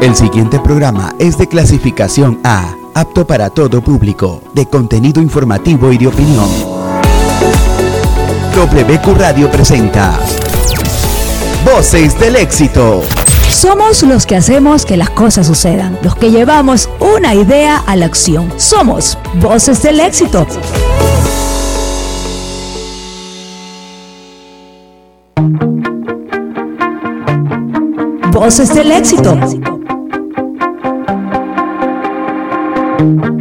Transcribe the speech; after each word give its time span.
El 0.00 0.16
siguiente 0.16 0.58
programa 0.58 1.14
es 1.18 1.36
de 1.36 1.46
clasificación 1.46 2.40
A, 2.42 2.74
apto 2.94 3.26
para 3.26 3.50
todo 3.50 3.82
público, 3.82 4.42
de 4.54 4.64
contenido 4.64 5.20
informativo 5.20 5.92
y 5.92 5.98
de 5.98 6.06
opinión. 6.06 6.48
WQ 8.56 9.14
Radio 9.18 9.50
presenta 9.50 10.18
Voces 11.66 12.18
del 12.18 12.36
éxito. 12.36 13.02
Somos 13.50 14.02
los 14.02 14.24
que 14.24 14.36
hacemos 14.36 14.86
que 14.86 14.96
las 14.96 15.10
cosas 15.10 15.46
sucedan, 15.46 15.98
los 16.02 16.14
que 16.14 16.30
llevamos 16.30 16.88
una 16.98 17.34
idea 17.34 17.76
a 17.86 17.94
la 17.94 18.06
acción. 18.06 18.50
Somos 18.56 19.18
Voces 19.34 19.82
del 19.82 20.00
éxito. 20.00 20.46
Voces 28.32 28.74
del 28.74 28.92
éxito. 28.92 29.36
Thank 33.00 33.24
you. 33.24 33.39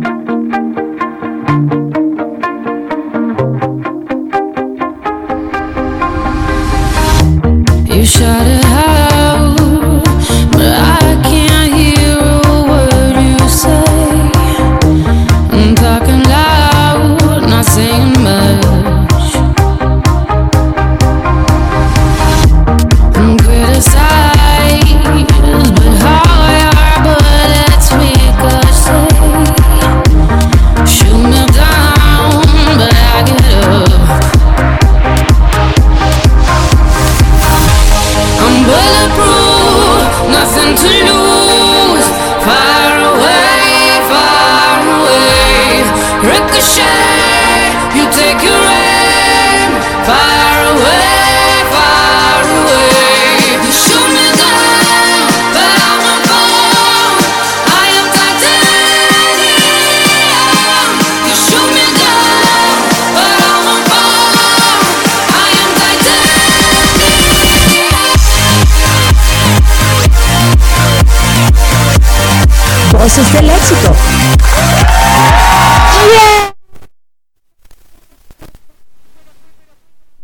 Voces 72.99 73.31
del 73.31 73.49
éxito. 73.49 73.95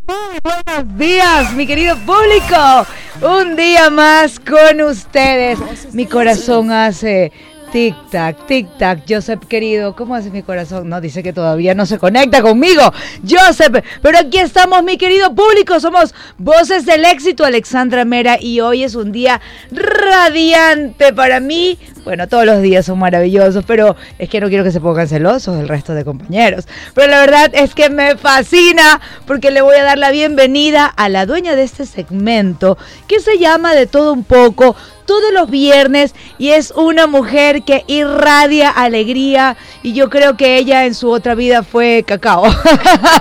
Muy 0.06 0.38
buenos 0.44 0.98
días, 0.98 1.52
mi 1.54 1.66
querido 1.66 1.96
público. 1.96 2.86
Un 3.22 3.56
día 3.56 3.88
más 3.88 4.38
con 4.38 4.82
ustedes. 4.82 5.58
Mi 5.94 6.04
corazón 6.04 6.70
hace 6.70 7.32
tic-tac, 7.76 8.46
tic-tac. 8.46 9.02
Joseph, 9.06 9.44
querido, 9.46 9.94
¿cómo 9.94 10.14
hace 10.14 10.30
mi 10.30 10.42
corazón? 10.42 10.88
No, 10.88 10.98
dice 11.02 11.22
que 11.22 11.34
todavía 11.34 11.74
no 11.74 11.84
se 11.84 11.98
conecta 11.98 12.40
conmigo. 12.40 12.80
Joseph, 13.28 13.84
pero 14.00 14.16
aquí 14.16 14.38
estamos, 14.38 14.82
mi 14.82 14.96
querido 14.96 15.34
público. 15.34 15.78
Somos 15.78 16.14
Voces 16.38 16.86
del 16.86 17.04
Éxito, 17.04 17.44
Alexandra 17.44 18.06
Mera, 18.06 18.38
y 18.40 18.60
hoy 18.60 18.82
es 18.82 18.94
un 18.94 19.12
día 19.12 19.42
radiante 19.70 21.12
para 21.12 21.38
mí. 21.38 21.78
Bueno, 22.02 22.26
todos 22.28 22.46
los 22.46 22.62
días 22.62 22.86
son 22.86 22.98
maravillosos, 22.98 23.62
pero 23.66 23.94
es 24.18 24.30
que 24.30 24.40
no 24.40 24.48
quiero 24.48 24.64
que 24.64 24.70
se 24.70 24.80
pongan 24.80 25.06
celosos 25.06 25.60
el 25.60 25.68
resto 25.68 25.92
de 25.92 26.02
compañeros. 26.02 26.66
Pero 26.94 27.08
la 27.08 27.20
verdad 27.20 27.50
es 27.52 27.74
que 27.74 27.90
me 27.90 28.16
fascina 28.16 29.02
porque 29.26 29.50
le 29.50 29.60
voy 29.60 29.76
a 29.76 29.84
dar 29.84 29.98
la 29.98 30.12
bienvenida 30.12 30.86
a 30.86 31.10
la 31.10 31.26
dueña 31.26 31.56
de 31.56 31.64
este 31.64 31.84
segmento 31.84 32.78
que 33.06 33.20
se 33.20 33.36
llama 33.38 33.74
De 33.74 33.86
todo 33.86 34.14
un 34.14 34.24
poco 34.24 34.76
todos 35.06 35.32
los 35.32 35.48
viernes 35.48 36.14
y 36.38 36.50
es 36.50 36.72
una 36.72 37.06
mujer 37.06 37.62
que 37.62 37.84
irradia 37.86 38.68
alegría 38.70 39.56
y 39.82 39.92
yo 39.92 40.10
creo 40.10 40.36
que 40.36 40.56
ella 40.56 40.84
en 40.84 40.94
su 40.94 41.10
otra 41.10 41.34
vida 41.34 41.62
fue 41.62 42.04
cacao. 42.06 42.44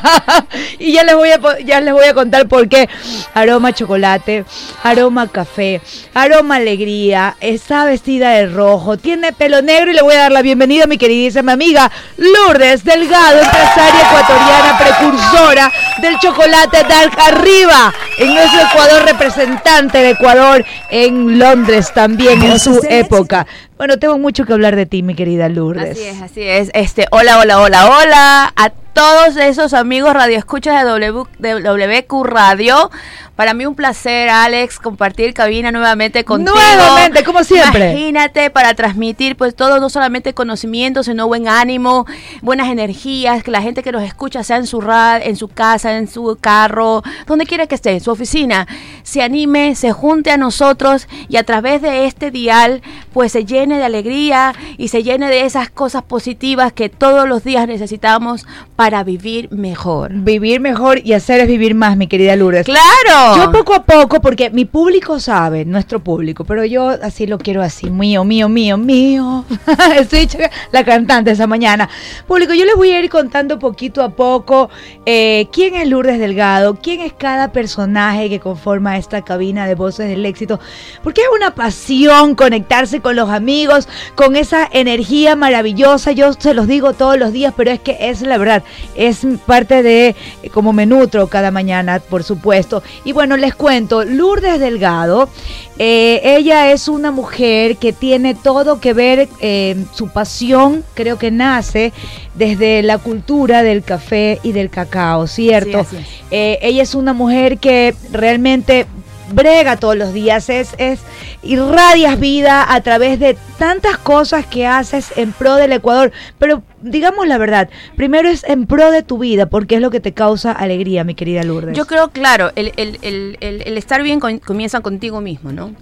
y 0.80 0.94
ya 0.94 1.04
les 1.04 1.16
voy 1.16 1.30
a 1.30 1.40
ya 1.64 1.80
les 1.80 1.94
voy 1.94 2.06
a 2.06 2.14
contar 2.14 2.48
por 2.48 2.68
qué. 2.68 2.90
Aroma 3.34 3.74
chocolate, 3.74 4.46
aroma 4.84 5.28
café, 5.28 5.82
aroma 6.14 6.56
alegría, 6.56 7.38
está 7.40 7.86
vestida 7.86 8.32
de 8.32 8.48
rojo, 8.48 8.98
tiene 8.98 9.32
pelo 9.34 9.62
negro 9.62 9.92
y 9.92 9.94
le 9.94 10.02
voy 10.02 10.16
a 10.16 10.24
dar 10.24 10.32
la 10.32 10.42
bienvenida 10.42 10.86
a 10.86 10.88
mi 10.88 10.98
queridísima 10.98 11.54
amiga 11.54 11.92
Lourdes 12.18 12.84
Delgado, 12.84 13.40
empresaria 13.40 14.02
ecuatoriana 14.08 14.78
precursora 14.78 15.72
del 16.02 16.18
chocolate 16.20 16.84
Dark 16.88 17.18
Arriba 17.20 17.94
en 18.18 18.34
nuestro 18.34 18.62
Ecuador 18.62 19.06
representante 19.06 19.98
de 20.00 20.10
Ecuador 20.12 20.66
en 20.90 21.38
Londres 21.38 21.75
también 21.94 22.42
en 22.44 22.60
su 22.60 22.82
época. 22.90 23.46
Bueno, 23.78 24.00
tengo 24.00 24.18
mucho 24.18 24.46
que 24.46 24.54
hablar 24.54 24.76
de 24.76 24.86
ti, 24.86 25.04
mi 25.04 25.16
querida 25.16 25.50
Lourdes. 25.50 25.92
Así 25.92 26.04
es, 26.04 26.22
así 26.22 26.42
es. 26.44 26.72
Este, 26.74 27.08
hola, 27.12 27.40
hola, 27.40 27.60
hola, 27.60 27.90
hola 27.90 28.54
a 28.56 28.70
todos 28.96 29.36
esos 29.36 29.74
amigos 29.74 30.14
radioescuchas 30.14 30.82
de, 30.82 30.90
w, 30.90 31.26
de 31.38 31.62
WQ 31.62 32.24
Radio. 32.24 32.90
Para 33.36 33.54
mí 33.54 33.66
un 33.66 33.76
placer, 33.76 34.30
Alex, 34.30 34.80
compartir 34.80 35.34
cabina 35.34 35.70
nuevamente 35.70 36.24
contigo. 36.24 36.56
Nuevamente, 36.56 37.26
como 37.26 37.44
siempre. 37.44 37.92
Imagínate 37.92 38.50
para 38.50 38.74
transmitir 38.74 39.36
pues 39.36 39.54
todo, 39.54 39.82
no 39.82 39.90
solamente 39.90 40.34
conocimiento, 40.34 41.04
sino 41.04 41.28
buen 41.28 41.50
ánimo, 41.50 42.06
buenas 42.42 42.70
energías, 42.70 43.44
que 43.44 43.52
la 43.52 43.62
gente 43.62 43.84
que 43.84 43.92
nos 43.92 44.04
escucha 44.04 44.42
sea 44.46 44.56
en 44.56 44.68
su 44.68 44.80
rad, 44.80 45.22
en 45.22 45.36
su 45.36 45.50
casa, 45.50 45.98
en 45.98 46.08
su 46.08 46.38
carro, 46.40 47.04
donde 47.28 47.46
quiera 47.46 47.68
que 47.68 47.76
esté, 47.76 47.92
en 47.92 48.00
su 48.00 48.12
oficina, 48.12 48.66
se 49.04 49.22
anime, 49.22 49.76
se 49.76 49.92
junte 49.92 50.32
a 50.32 50.38
nosotros 50.38 51.10
y 51.28 51.36
a 51.36 51.44
través 51.44 51.82
de 51.82 52.06
este 52.06 52.32
dial 52.32 52.82
pues 53.16 53.32
se 53.32 53.46
llene 53.46 53.78
de 53.78 53.86
alegría 53.86 54.54
y 54.78 54.90
se 54.90 55.02
llene 55.02 55.30
de 55.30 55.46
esas 55.46 55.70
cosas 55.70 56.04
positivas 56.04 56.74
que 56.74 56.90
todos 56.90 57.26
los 57.30 57.46
días 57.46 57.66
necesitamos 57.66 58.46
para 58.76 59.06
vivir 59.06 59.50
mejor. 59.54 60.12
Vivir 60.12 60.60
mejor 60.60 61.00
y 61.02 61.14
hacer 61.14 61.40
es 61.40 61.48
vivir 61.48 61.76
más, 61.76 61.96
mi 61.96 62.08
querida 62.08 62.36
Lourdes. 62.36 62.66
¡Claro! 62.66 63.38
Yo 63.38 63.54
poco 63.54 63.74
a 63.74 63.86
poco, 63.86 64.20
porque 64.20 64.50
mi 64.50 64.66
público 64.66 65.22
sabe, 65.22 65.64
nuestro 65.64 66.02
público, 66.02 66.44
pero 66.44 66.66
yo 66.66 66.90
así 66.90 67.26
lo 67.26 67.38
quiero 67.38 67.62
así, 67.62 67.90
mío, 67.90 68.26
mío, 68.26 68.50
mío, 68.50 68.78
mío. 68.78 69.46
Estoy 69.98 70.20
hecha 70.20 70.52
la 70.74 70.84
cantante 70.84 71.32
esa 71.32 71.48
mañana. 71.48 71.88
Público, 72.28 72.54
yo 72.54 72.66
les 72.66 72.76
voy 72.76 72.92
a 72.92 73.00
ir 73.00 73.10
contando 73.10 73.60
poquito 73.60 74.04
a 74.04 74.10
poco 74.10 74.70
eh, 75.06 75.48
quién 75.54 75.76
es 75.76 75.88
Lourdes 75.88 76.20
Delgado, 76.20 76.76
quién 76.84 77.00
es 77.00 77.14
cada 77.14 77.54
personaje 77.54 78.28
que 78.30 78.42
conforma 78.42 78.98
esta 78.98 79.22
cabina 79.22 79.68
de 79.68 79.76
voces 79.76 80.10
del 80.10 80.26
éxito, 80.26 80.60
porque 81.02 81.22
es 81.22 81.28
una 81.34 81.56
pasión 81.56 82.36
conectarse 82.36 83.05
con 83.06 83.16
los 83.16 83.30
amigos, 83.30 83.88
con 84.16 84.36
esa 84.36 84.68
energía 84.72 85.36
maravillosa. 85.36 86.12
Yo 86.12 86.34
se 86.34 86.56
los 86.56 86.66
digo 86.66 86.94
todos 86.94 87.20
los 87.20 87.32
días, 87.32 87.54
pero 87.56 87.70
es 87.70 87.80
que 87.80 87.96
es 88.00 88.24
la 88.24 88.40
verdad, 88.40 88.64
es 88.96 89.20
parte 89.46 89.84
de 89.84 90.16
eh, 90.42 90.50
como 90.50 90.74
me 90.74 90.88
nutro 90.88 91.28
cada 91.28 91.52
mañana, 91.52 92.00
por 92.00 92.24
supuesto. 92.24 92.82
Y 93.04 93.12
bueno, 93.12 93.38
les 93.38 93.54
cuento, 93.54 94.04
Lourdes 94.04 94.60
Delgado, 94.60 95.30
eh, 95.78 96.20
ella 96.24 96.72
es 96.72 96.88
una 96.88 97.12
mujer 97.12 97.78
que 97.78 97.94
tiene 97.94 98.34
todo 98.34 98.80
que 98.80 98.94
ver, 98.94 99.30
eh, 99.40 99.76
su 99.94 100.08
pasión 100.08 100.84
creo 100.96 101.20
que 101.20 101.30
nace 101.30 101.94
desde 102.34 102.82
la 102.82 102.98
cultura 102.98 103.62
del 103.62 103.84
café 103.84 104.40
y 104.42 104.52
del 104.52 104.72
cacao, 104.72 105.28
¿cierto? 105.28 105.86
Sí. 105.88 105.98
Eh, 106.32 106.58
ella 106.64 106.82
es 106.82 106.96
una 106.96 107.14
mujer 107.14 107.60
que 107.60 107.94
realmente 108.12 108.88
brega 109.32 109.78
todos 109.78 109.96
los 109.96 110.14
días, 110.14 110.50
es, 110.50 110.76
es 110.78 111.00
irradias 111.44 112.20
vida 112.20 112.66
a 112.74 112.82
través 112.82 113.20
de 113.20 113.38
tantas 113.58 113.98
cosas 113.98 114.46
que 114.46 114.66
haces 114.68 115.14
en 115.18 115.32
pro 115.32 115.56
del 115.56 115.72
Ecuador, 115.74 116.12
pero 116.40 116.64
digamos 116.82 117.28
la 117.28 117.38
verdad, 117.38 117.70
primero 117.96 118.30
es 118.30 118.44
en 118.44 118.66
pro 118.68 118.92
de 118.92 119.04
tu 119.04 119.18
vida, 119.18 119.46
porque 119.48 119.76
es 119.76 119.82
lo 119.82 119.92
que 119.92 120.00
te 120.00 120.14
causa 120.14 120.52
alegría, 120.52 121.04
mi 121.04 121.16
querida 121.16 121.44
Lourdes. 121.44 121.76
Yo 121.78 121.86
creo, 121.88 122.10
claro, 122.10 122.52
el, 122.56 122.72
el- 122.78 122.98
el- 123.02 123.38
el- 123.42 123.78
estar 123.78 124.02
bien 124.04 124.20
comienza 124.20 124.82
contigo 124.82 125.22
mismo, 125.22 125.52
¿no? 125.52 125.74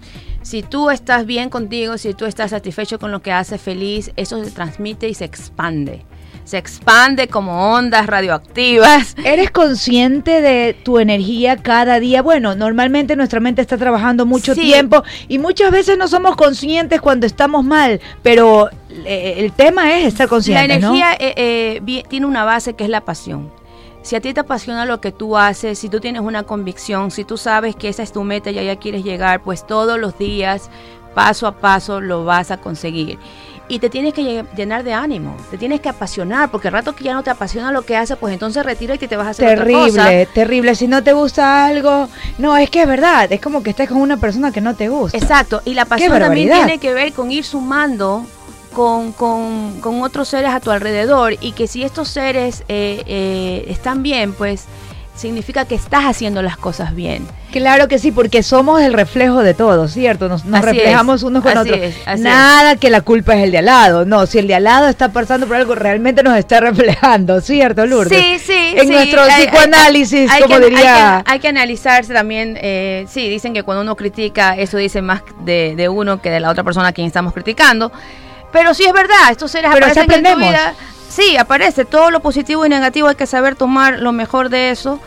Si 0.41 0.61
tú 0.61 0.89
estás 0.89 1.25
bien 1.25 1.49
contigo, 1.49 1.97
si 1.97 2.13
tú 2.13 2.25
estás 2.25 2.51
satisfecho 2.51 2.99
con 2.99 3.11
lo 3.11 3.21
que 3.21 3.31
haces, 3.31 3.61
feliz, 3.61 4.11
eso 4.17 4.43
se 4.43 4.51
transmite 4.51 5.07
y 5.07 5.13
se 5.13 5.23
expande. 5.23 6.05
Se 6.43 6.57
expande 6.57 7.27
como 7.27 7.73
ondas 7.73 8.05
radioactivas. 8.07 9.15
¿Eres 9.23 9.51
consciente 9.51 10.41
de 10.41 10.73
tu 10.83 10.99
energía 10.99 11.57
cada 11.57 11.99
día? 11.99 12.21
Bueno, 12.21 12.55
normalmente 12.55 13.15
nuestra 13.15 13.39
mente 13.39 13.61
está 13.61 13.77
trabajando 13.77 14.25
mucho 14.25 14.53
Sí. 14.53 14.61
tiempo 14.61 15.03
y 15.27 15.39
muchas 15.39 15.71
veces 15.71 15.97
no 15.97 16.07
somos 16.07 16.35
conscientes 16.35 17.01
cuando 17.01 17.25
estamos 17.25 17.63
mal, 17.63 18.01
pero 18.21 18.69
eh, 19.05 19.35
el 19.37 19.51
tema 19.53 19.97
es 19.97 20.05
estar 20.07 20.25
La 20.25 20.29
conscientes, 20.29 20.81
¿no? 20.81 20.95
energía 20.95 21.13
eh, 21.13 21.33
eh, 21.85 22.03
tiene 22.09 22.25
una 22.25 22.43
base 22.43 22.73
que 22.73 22.83
es 22.83 22.89
la 22.89 23.01
pasión. 23.01 23.51
Si 24.01 24.17
a 24.17 24.19
ti 24.19 24.33
te 24.33 24.41
apasiona 24.41 24.85
lo 24.85 24.99
que 24.99 25.13
tú 25.13 25.37
haces, 25.37 25.79
si 25.79 25.87
tú 25.87 26.01
tienes 26.01 26.21
una 26.21 26.43
convicción, 26.43 27.09
si 27.09 27.23
tú 27.23 27.37
sabes 27.37 27.73
que 27.77 27.87
esa 27.87 28.03
es 28.03 28.11
tu 28.11 28.21
meta 28.23 28.51
y 28.51 28.59
allá 28.59 28.75
quieres 28.75 29.05
llegar, 29.05 29.41
pues 29.41 29.65
todos 29.65 29.97
los 29.97 30.17
días, 30.17 30.69
paso 31.15 31.47
a 31.47 31.53
paso, 31.53 32.01
lo 32.01 32.25
vas 32.25 32.51
a 32.51 32.57
conseguir. 32.57 33.17
Y 33.69 33.79
te 33.79 33.89
tienes 33.89 34.13
que 34.13 34.21
lle- 34.23 34.45
llenar 34.55 34.83
de 34.83 34.93
ánimo, 34.93 35.37
te 35.49 35.57
tienes 35.57 35.79
que 35.79 35.87
apasionar, 35.87 36.51
porque 36.51 36.67
el 36.67 36.73
rato 36.73 36.93
que 36.93 37.05
ya 37.05 37.13
no 37.13 37.23
te 37.23 37.29
apasiona 37.29 37.71
lo 37.71 37.83
que 37.83 37.95
haces, 37.95 38.17
pues 38.19 38.33
entonces 38.33 38.63
retírate 38.65 39.05
y 39.05 39.07
te 39.07 39.15
vas 39.15 39.27
a 39.27 39.29
hacer 39.31 39.53
otra 39.61 39.65
cosa. 39.71 40.03
Terrible, 40.05 40.25
terrible. 40.33 40.75
Si 40.75 40.87
no 40.87 41.01
te 41.01 41.13
gusta 41.13 41.65
algo, 41.65 42.09
no, 42.39 42.57
es 42.57 42.69
que 42.69 42.81
es 42.81 42.87
verdad, 42.87 43.31
es 43.31 43.39
como 43.39 43.63
que 43.63 43.69
estés 43.69 43.87
con 43.87 43.97
una 44.01 44.17
persona 44.17 44.51
que 44.51 44.59
no 44.61 44.75
te 44.75 44.89
gusta. 44.89 45.17
Exacto, 45.17 45.61
y 45.63 45.75
la 45.75 45.85
pasión 45.85 46.09
también 46.27 46.49
tiene 46.65 46.77
que 46.79 46.93
ver 46.93 47.13
con 47.13 47.31
ir 47.31 47.45
sumando 47.45 48.25
con, 48.73 49.11
con- 49.13 49.79
con 49.81 50.01
otros 50.01 50.27
seres 50.27 50.51
a 50.51 50.59
tu 50.59 50.69
alrededor 50.71 51.35
y 51.39 51.51
que 51.53 51.67
si 51.67 51.83
estos 51.83 52.09
seres 52.09 52.63
eh, 52.67 53.03
eh, 53.05 53.65
están 53.69 54.03
bien, 54.03 54.33
pues 54.33 54.65
significa 55.15 55.65
que 55.65 55.75
estás 55.75 56.05
haciendo 56.05 56.41
las 56.41 56.57
cosas 56.57 56.95
bien. 56.95 57.27
Claro 57.51 57.87
que 57.87 57.99
sí, 57.99 58.11
porque 58.11 58.41
somos 58.41 58.81
el 58.81 58.93
reflejo 58.93 59.43
de 59.43 59.53
todo, 59.53 59.87
¿cierto? 59.87 60.27
Nos, 60.27 60.43
reflejamos 60.43 61.17
es, 61.17 61.23
unos 61.23 61.43
con 61.43 61.55
así 61.55 61.69
otros. 61.69 61.93
es, 62.07 62.19
Nada 62.19 62.77
que 62.77 62.89
la 62.89 63.01
culpa 63.01 63.35
es 63.35 63.43
el 63.43 63.51
de 63.51 63.59
al 63.59 63.65
lado. 63.65 64.05
No, 64.05 64.25
si 64.25 64.39
el 64.39 64.47
de 64.47 64.55
al 64.55 64.63
lado 64.63 64.87
está 64.87 65.09
pasando 65.11 65.45
por 65.45 65.55
algo, 65.57 65.75
realmente 65.75 66.23
nos 66.23 66.35
está 66.35 66.59
reflejando, 66.61 67.41
¿cierto, 67.41 67.85
Lourdes? 67.85 68.19
Sí, 68.19 68.39
sí. 68.39 68.73
En 68.75 68.87
sí, 68.87 68.93
nuestro 68.93 69.21
hay- 69.21 69.45
psicoanálisis, 69.45 70.31
hay 70.31 70.41
como 70.41 70.57
que- 70.57 70.65
diría. 70.65 71.17
Hay 71.17 71.23
que, 71.23 71.31
hay 71.31 71.39
que 71.39 71.47
analizarse 71.49 72.11
también. 72.13 72.57
eh, 72.59 73.05
sí, 73.07 73.29
dicen 73.29 73.53
que 73.53 73.61
cuando 73.61 73.83
uno 73.83 73.95
critica, 73.95 74.57
eso 74.57 74.77
dice 74.77 75.03
más 75.03 75.21
de, 75.45 75.75
de 75.77 75.89
uno 75.89 76.21
que 76.21 76.31
de 76.31 76.39
la 76.39 76.49
otra 76.49 76.63
persona 76.63 76.87
a 76.87 76.91
quien 76.91 77.05
estamos 77.05 77.33
criticando. 77.33 77.91
Pero 78.51 78.73
sí 78.73 78.83
es 78.85 78.93
verdad, 78.93 79.29
estos 79.31 79.51
seres 79.51 79.69
Pero 79.73 79.85
sí 79.87 79.91
aparecen 79.99 80.03
en 80.19 80.23
tu 80.23 80.29
aprendemos. 80.29 80.49
vida. 80.49 80.73
Sí, 81.15 81.37
aparece 81.37 81.85
todo 81.85 82.09
lo 82.11 82.21
positivo 82.21 82.65
y 82.65 82.69
negativo, 82.69 83.07
hay 83.07 83.15
que 83.15 83.27
saber 83.27 83.55
tomar 83.55 83.99
lo 83.99 84.11
mejor 84.11 84.49
de 84.49 84.71
eso. 84.71 84.99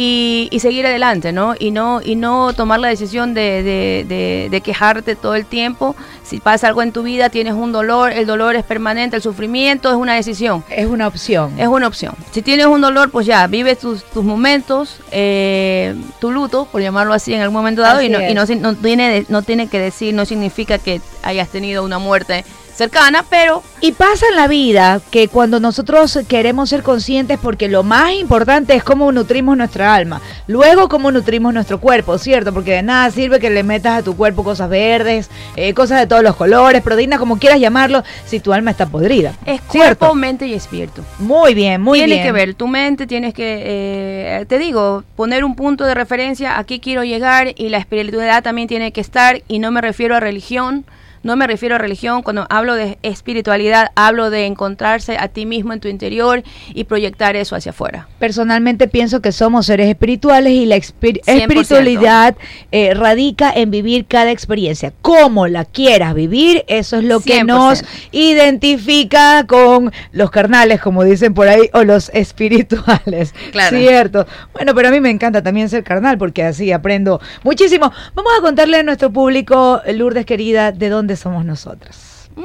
Y, 0.00 0.46
y 0.52 0.60
seguir 0.60 0.86
adelante, 0.86 1.32
¿no? 1.32 1.54
Y 1.58 1.72
no 1.72 2.00
y 2.04 2.14
no 2.14 2.52
tomar 2.52 2.78
la 2.78 2.86
decisión 2.86 3.34
de, 3.34 3.64
de- 3.64 4.04
de- 4.08 4.46
de 4.48 4.60
quejarte 4.60 5.16
todo 5.16 5.34
el 5.34 5.44
tiempo. 5.44 5.96
Si 6.22 6.38
pasa 6.38 6.68
algo 6.68 6.82
en 6.82 6.92
tu 6.92 7.02
vida, 7.02 7.30
tienes 7.30 7.54
un 7.54 7.72
dolor, 7.72 8.12
el 8.12 8.24
dolor 8.24 8.54
es 8.54 8.62
permanente, 8.62 9.16
el 9.16 9.22
sufrimiento 9.22 9.88
es 9.90 9.96
una 9.96 10.14
decisión. 10.14 10.62
Es 10.70 10.86
una 10.86 11.08
opción. 11.08 11.58
Es 11.58 11.66
una 11.66 11.88
opción. 11.88 12.14
Si 12.30 12.42
tienes 12.42 12.66
un 12.66 12.80
dolor, 12.80 13.10
pues 13.10 13.26
ya, 13.26 13.44
vive 13.48 13.74
tus, 13.74 14.04
tus 14.04 14.22
momentos, 14.22 15.00
eh, 15.10 15.96
tu 16.20 16.30
luto, 16.30 16.66
por 16.70 16.80
llamarlo 16.80 17.12
así, 17.12 17.34
en 17.34 17.40
algún 17.40 17.56
momento 17.56 17.82
dado, 17.82 18.00
y, 18.00 18.08
no, 18.08 18.18
y 18.30 18.34
no, 18.34 18.74
tiene, 18.76 19.26
no 19.28 19.42
tiene 19.42 19.66
que 19.66 19.80
decir, 19.80 20.14
no 20.14 20.24
significa 20.26 20.78
que 20.78 21.00
hayas 21.24 21.48
tenido 21.48 21.82
una 21.84 21.98
muerte 21.98 22.44
cercana, 22.78 23.24
pero 23.28 23.62
Y 23.80 23.92
pasa 23.92 24.26
en 24.30 24.36
la 24.36 24.46
vida 24.46 25.00
que 25.10 25.26
cuando 25.28 25.58
nosotros 25.58 26.18
queremos 26.28 26.70
ser 26.70 26.82
conscientes, 26.82 27.38
porque 27.42 27.68
lo 27.68 27.82
más 27.82 28.12
importante 28.12 28.74
es 28.74 28.84
cómo 28.84 29.10
nutrimos 29.12 29.56
nuestra 29.56 29.94
alma, 29.94 30.20
luego 30.46 30.88
cómo 30.88 31.10
nutrimos 31.10 31.52
nuestro 31.52 31.80
cuerpo, 31.80 32.18
¿cierto? 32.18 32.52
Porque 32.54 32.72
de 32.72 32.82
nada 32.82 33.10
sirve 33.10 33.40
que 33.40 33.50
le 33.50 33.64
metas 33.64 33.98
a 33.98 34.02
tu 34.02 34.16
cuerpo 34.16 34.44
cosas 34.44 34.70
verdes, 34.70 35.28
eh, 35.56 35.74
cosas 35.74 35.98
de 36.00 36.06
todos 36.06 36.22
los 36.22 36.36
colores, 36.36 36.80
proteínas, 36.82 37.18
como 37.18 37.38
quieras 37.38 37.58
llamarlo, 37.60 38.04
si 38.26 38.38
tu 38.40 38.52
alma 38.52 38.70
está 38.70 38.86
podrida. 38.86 39.32
es 39.44 39.60
¿cierto? 39.70 40.06
cuerpo, 40.06 40.14
mente 40.14 40.46
y 40.46 40.54
espíritu. 40.54 41.02
Muy 41.18 41.54
bien, 41.54 41.80
muy 41.82 41.98
Tiene 41.98 42.14
bien. 42.14 42.26
que 42.26 42.32
ver, 42.32 42.54
tu 42.54 42.68
mente 42.68 43.06
tienes 43.08 43.34
que, 43.34 43.62
eh, 43.64 44.46
te 44.48 44.58
digo, 44.58 45.02
poner 45.16 45.44
un 45.44 45.56
punto 45.56 45.84
de 45.84 45.94
referencia, 45.94 46.58
aquí 46.58 46.78
quiero 46.78 47.02
llegar 47.02 47.54
y 47.56 47.70
la 47.70 47.78
espiritualidad 47.78 48.42
también 48.44 48.68
tiene 48.68 48.92
que 48.92 49.00
estar 49.00 49.42
y 49.48 49.58
no 49.58 49.72
me 49.72 49.80
refiero 49.80 50.14
a 50.14 50.20
religión, 50.20 50.84
no 51.22 51.36
me 51.36 51.46
refiero 51.46 51.74
a 51.74 51.78
religión, 51.78 52.22
cuando 52.22 52.46
hablo 52.50 52.74
de 52.74 52.98
espiritualidad 53.02 53.90
hablo 53.94 54.30
de 54.30 54.46
encontrarse 54.46 55.16
a 55.18 55.28
ti 55.28 55.46
mismo 55.46 55.72
en 55.72 55.80
tu 55.80 55.88
interior 55.88 56.42
y 56.74 56.84
proyectar 56.84 57.36
eso 57.36 57.56
hacia 57.56 57.70
afuera. 57.70 58.08
Personalmente 58.18 58.88
pienso 58.88 59.20
que 59.20 59.32
somos 59.32 59.66
seres 59.66 59.88
espirituales 59.88 60.52
y 60.52 60.66
la 60.66 60.76
espir- 60.76 61.20
100%. 61.24 61.40
espiritualidad 61.42 62.36
eh, 62.72 62.94
radica 62.94 63.52
en 63.54 63.70
vivir 63.70 64.06
cada 64.06 64.30
experiencia. 64.30 64.92
Como 65.02 65.46
la 65.48 65.64
quieras 65.64 66.14
vivir, 66.14 66.64
eso 66.68 66.96
es 66.98 67.04
lo 67.04 67.20
que 67.20 67.42
100%. 67.42 67.46
nos 67.46 67.84
identifica 68.12 69.44
con 69.46 69.92
los 70.12 70.30
carnales, 70.30 70.80
como 70.80 71.04
dicen 71.04 71.34
por 71.34 71.48
ahí, 71.48 71.68
o 71.72 71.84
los 71.84 72.10
espirituales. 72.14 73.34
Claro. 73.52 73.76
Cierto. 73.78 74.26
Bueno, 74.52 74.74
pero 74.74 74.88
a 74.88 74.90
mí 74.90 75.00
me 75.00 75.10
encanta 75.10 75.42
también 75.42 75.68
ser 75.68 75.82
carnal 75.82 76.18
porque 76.18 76.42
así 76.44 76.70
aprendo 76.70 77.20
muchísimo. 77.42 77.90
Vamos 78.14 78.32
a 78.38 78.42
contarle 78.42 78.76
a 78.78 78.82
nuestro 78.82 79.10
público, 79.10 79.80
Lourdes 79.94 80.26
querida, 80.26 80.70
de 80.72 80.88
dónde 80.90 81.07
somos 81.16 81.44
nosotras. 81.44 82.28
Mm. 82.36 82.42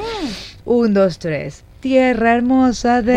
Un, 0.66 0.94
dos, 0.94 1.20
tres. 1.20 1.64
Tierra 1.82 2.36
hermosa 2.36 3.02
de, 3.02 3.14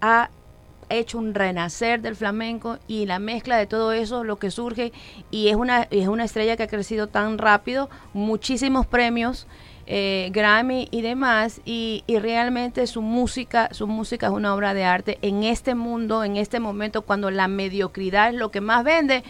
ha 0.00 0.30
hecho 0.90 1.18
un 1.18 1.34
renacer 1.34 2.02
del 2.02 2.14
flamenco 2.14 2.78
y 2.86 3.06
la 3.06 3.18
mezcla 3.18 3.56
de 3.56 3.66
todo 3.66 3.92
eso 3.92 4.22
lo 4.22 4.36
que 4.36 4.50
surge 4.50 4.92
y 5.30 5.48
es 5.48 5.56
una 5.56 5.84
es 5.90 6.08
una 6.08 6.24
estrella 6.24 6.56
que 6.58 6.64
ha 6.64 6.68
crecido 6.68 7.06
tan 7.06 7.38
rápido 7.38 7.88
muchísimos 8.12 8.86
premios 8.86 9.46
eh, 9.86 10.30
Grammy 10.32 10.88
y 10.90 11.02
demás 11.02 11.60
y, 11.64 12.04
y 12.06 12.18
realmente 12.18 12.86
su 12.86 13.02
música 13.02 13.68
su 13.72 13.86
música 13.86 14.26
es 14.26 14.32
una 14.32 14.54
obra 14.54 14.74
de 14.74 14.84
arte 14.84 15.18
en 15.22 15.44
este 15.44 15.74
mundo 15.74 16.24
en 16.24 16.36
este 16.36 16.60
momento 16.60 17.02
cuando 17.02 17.30
la 17.30 17.48
mediocridad 17.48 18.30
es 18.30 18.34
lo 18.34 18.50
que 18.50 18.60
más 18.60 18.84
vende 18.84 19.24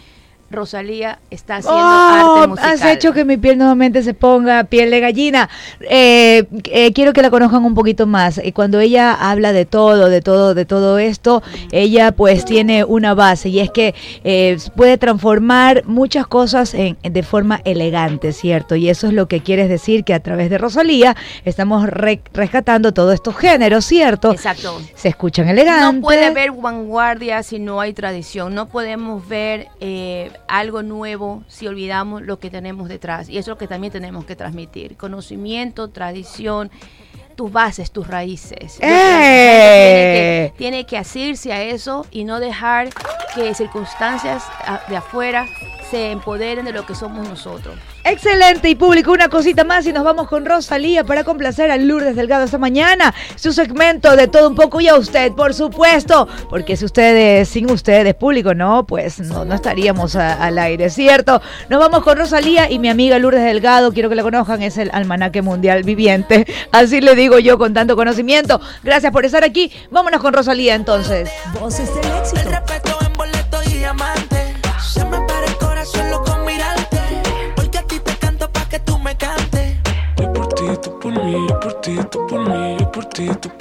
Rosalía 0.51 1.19
está 1.31 1.57
haciendo 1.57 1.79
Oh, 1.81 2.37
arte 2.37 2.49
musical 2.49 2.71
has 2.73 2.85
hecho 2.85 3.13
que 3.13 3.25
mi 3.25 3.37
piel 3.37 3.59
nuevamente 3.59 4.03
se 4.03 4.15
ponga 4.15 4.65
piel 4.65 4.91
de 4.91 5.01
gallina. 5.01 5.49
Eh, 5.81 6.45
eh, 6.65 6.93
quiero 6.93 7.13
que 7.13 7.23
la 7.23 7.31
conozcan 7.31 7.65
un 7.65 7.75
poquito 7.75 8.07
más. 8.07 8.41
Y 8.43 8.53
cuando 8.53 8.79
ella 8.81 9.13
habla 9.15 9.53
de 9.53 9.65
todo, 9.65 10.09
de 10.09 10.21
todo, 10.21 10.55
de 10.55 10.65
todo 10.65 10.99
esto, 10.99 11.43
ella 11.73 12.13
pues 12.13 12.45
tiene 12.45 12.85
una 12.85 13.15
base 13.15 13.49
y 13.49 13.61
es 13.61 13.71
que 13.71 13.95
eh, 14.23 14.57
puede 14.77 14.99
transformar 14.99 15.83
muchas 15.87 16.27
cosas 16.27 16.75
en, 16.75 16.97
de 17.03 17.23
forma 17.23 17.61
elegante, 17.65 18.33
¿cierto? 18.33 18.77
Y 18.77 18.89
eso 18.89 19.07
es 19.09 19.13
lo 19.13 19.27
que 19.29 19.41
quieres 19.41 19.69
decir 19.69 20.05
que 20.05 20.15
a 20.15 20.21
través 20.21 20.51
de 20.51 20.59
Rosalía 20.59 21.17
estamos 21.45 21.89
re- 21.89 22.21
rescatando 22.33 22.93
todos 22.93 23.15
estos 23.15 23.37
géneros, 23.37 23.85
¿cierto? 23.85 24.33
exacto 24.33 24.81
Se 24.95 25.09
escuchan 25.09 25.49
elegantes. 25.49 25.95
No 25.95 26.01
puede 26.01 26.27
haber 26.27 26.53
vanguardia 26.53 27.43
si 27.43 27.59
no 27.59 27.81
hay 27.81 27.93
tradición. 27.93 28.55
No 28.55 28.67
podemos 28.69 29.27
ver 29.29 29.69
algo 30.49 30.83
nuevo 30.83 31.43
si 31.49 31.67
olvidamos 31.67 32.23
lo 32.23 32.39
que 32.39 32.51
tenemos 32.51 32.89
detrás. 32.89 33.29
Y 33.29 33.39
eso 33.39 33.51
es 33.51 33.55
lo 33.55 33.59
que 33.59 33.69
también 33.69 33.93
tenemos 33.93 34.25
que 34.25 34.37
transmitir. 34.37 34.97
Conocimiento, 34.97 35.89
tradición, 35.89 36.71
tus 37.35 37.53
bases, 37.53 37.91
tus 37.91 38.07
raíces. 38.07 38.77
Creo 38.79 38.91
que 38.91 38.97
¡Eh! 38.97 39.93
Tiene 39.97 40.51
que, 40.51 40.59
tiene 40.59 40.87
que 40.87 40.99
asirse 40.99 41.53
a 41.53 41.63
eso 41.63 42.07
y 42.11 42.25
no 42.25 42.41
dejar 42.41 42.91
que 43.35 43.55
circunstancias 43.55 44.45
ah, 44.67 44.81
de 44.89 44.97
afuera 44.97 45.47
se 45.95 46.11
empoderen 46.11 46.65
de 46.65 46.73
lo 46.73 46.85
que 46.85 46.93
somos 46.97 47.29
nosotros. 47.29 47.77
Excelente 48.03 48.69
y 48.69 48.75
público, 48.75 49.13
una 49.13 49.29
cosita 49.29 49.63
más 49.63 49.87
y 49.87 49.93
nos 49.93 50.03
vamos 50.03 50.27
con 50.27 50.45
Rosalía 50.45 51.05
para 51.05 51.23
complacer 51.23 51.71
a 51.71 51.77
Lourdes 51.77 52.17
Delgado 52.17 52.43
esta 52.45 52.59
mañana. 52.59 53.15
Su 53.37 53.53
segmento 53.53 54.17
de 54.17 54.27
todo 54.27 54.49
un 54.49 54.57
poco 54.57 54.81
y 54.81 54.89
a 54.89 54.97
usted, 54.97 55.31
por 55.35 55.55
supuesto, 55.55 56.27
porque 56.51 56.77
si 56.77 56.85
ustedes, 56.85 57.49
sin 57.49 57.71
ustedes, 57.71 58.13
público, 58.17 58.55
no, 58.55 58.85
pues 58.85 59.21
no, 59.21 59.45
no 59.45 59.55
estaríamos 59.55 60.17
a- 60.17 60.35
al 60.43 60.59
aire, 60.59 60.91
¿cierto? 60.91 61.41
Nos 61.69 61.79
vamos 61.79 62.03
con 62.03 62.19
Rosalía 62.19 62.69
y 62.69 62.81
mi 62.81 62.89
amiga 62.89 63.17
Lourdes 63.21 63.45
Delgado, 63.45 63.93
quiero 63.93 64.09
que 64.09 64.17
la 64.17 64.25
conozcan, 64.25 64.63
es 64.63 64.77
el 64.79 64.91
almanaque 64.93 65.43
mundial 65.43 65.85
viviente. 65.85 66.45
Así 66.73 67.01
le 67.01 67.15
digo 67.15 67.39
yo 67.39 67.57
con 67.57 67.73
tanto 67.73 67.95
conocimiento. 67.95 68.61
Gracias 68.83 69.13
por 69.13 69.25
estar 69.25 69.45
aquí. 69.45 69.71
Vámonos 69.93 70.21
con 70.21 70.33
Rosalía 70.35 70.75
entonces. 70.75 71.31
Voces 71.61 71.89
del 71.95 72.05
El 72.05 72.19
éxito. 72.19 73.04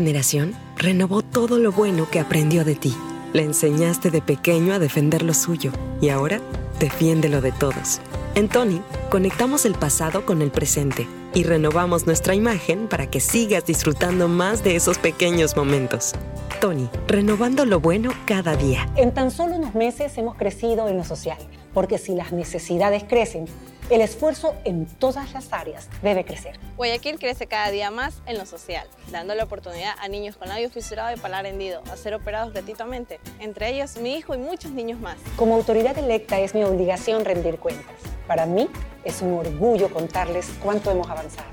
Generación 0.00 0.54
renovó 0.78 1.20
todo 1.20 1.58
lo 1.58 1.72
bueno 1.72 2.08
que 2.10 2.20
aprendió 2.20 2.64
de 2.64 2.74
ti. 2.74 2.96
Le 3.34 3.42
enseñaste 3.42 4.10
de 4.10 4.22
pequeño 4.22 4.72
a 4.72 4.78
defender 4.78 5.20
lo 5.22 5.34
suyo 5.34 5.72
y 6.00 6.08
ahora 6.08 6.40
defiende 6.78 7.28
lo 7.28 7.42
de 7.42 7.52
todos. 7.52 8.00
En 8.34 8.48
Tony, 8.48 8.80
conectamos 9.10 9.66
el 9.66 9.74
pasado 9.74 10.24
con 10.24 10.40
el 10.40 10.50
presente 10.50 11.06
y 11.34 11.42
renovamos 11.42 12.06
nuestra 12.06 12.34
imagen 12.34 12.88
para 12.88 13.10
que 13.10 13.20
sigas 13.20 13.66
disfrutando 13.66 14.26
más 14.26 14.64
de 14.64 14.74
esos 14.74 14.96
pequeños 14.96 15.54
momentos. 15.54 16.14
Tony, 16.62 16.88
renovando 17.06 17.66
lo 17.66 17.78
bueno 17.78 18.10
cada 18.24 18.56
día. 18.56 18.88
En 18.96 19.12
tan 19.12 19.30
solo 19.30 19.56
unos 19.56 19.74
meses 19.74 20.16
hemos 20.16 20.34
crecido 20.34 20.88
en 20.88 20.96
lo 20.96 21.04
social, 21.04 21.36
porque 21.74 21.98
si 21.98 22.14
las 22.14 22.32
necesidades 22.32 23.04
crecen, 23.04 23.44
el 23.90 24.00
esfuerzo 24.02 24.54
en 24.64 24.86
todas 24.86 25.32
las 25.32 25.52
áreas 25.52 25.88
debe 26.00 26.24
crecer. 26.24 26.58
Guayaquil 26.76 27.18
crece 27.18 27.46
cada 27.46 27.70
día 27.70 27.90
más 27.90 28.22
en 28.26 28.38
lo 28.38 28.46
social, 28.46 28.86
dando 29.10 29.34
la 29.34 29.44
oportunidad 29.44 29.94
a 29.98 30.08
niños 30.08 30.36
con 30.36 30.48
labio 30.48 30.70
fisurado 30.70 31.14
y 31.14 31.18
paladar 31.18 31.46
hendido 31.46 31.82
a 31.90 31.96
ser 31.96 32.14
operados 32.14 32.52
gratuitamente, 32.52 33.18
entre 33.40 33.70
ellos 33.70 33.96
mi 33.96 34.14
hijo 34.14 34.34
y 34.34 34.38
muchos 34.38 34.70
niños 34.70 35.00
más. 35.00 35.16
Como 35.36 35.56
autoridad 35.56 35.98
electa 35.98 36.38
es 36.38 36.54
mi 36.54 36.62
obligación 36.62 37.24
rendir 37.24 37.58
cuentas. 37.58 37.96
Para 38.28 38.46
mí 38.46 38.68
es 39.04 39.22
un 39.22 39.34
orgullo 39.34 39.90
contarles 39.90 40.48
cuánto 40.62 40.90
hemos 40.92 41.10
avanzado. 41.10 41.48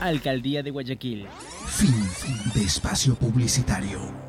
Alcaldía 0.00 0.64
de 0.64 0.70
Guayaquil. 0.72 1.28
Fin 1.68 1.94
de 2.52 2.64
espacio 2.64 3.14
publicitario. 3.14 4.21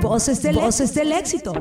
Voces 0.00 0.42
del, 0.42 0.56
Voces 0.56 0.94
del 0.94 1.12
éxito. 1.12 1.52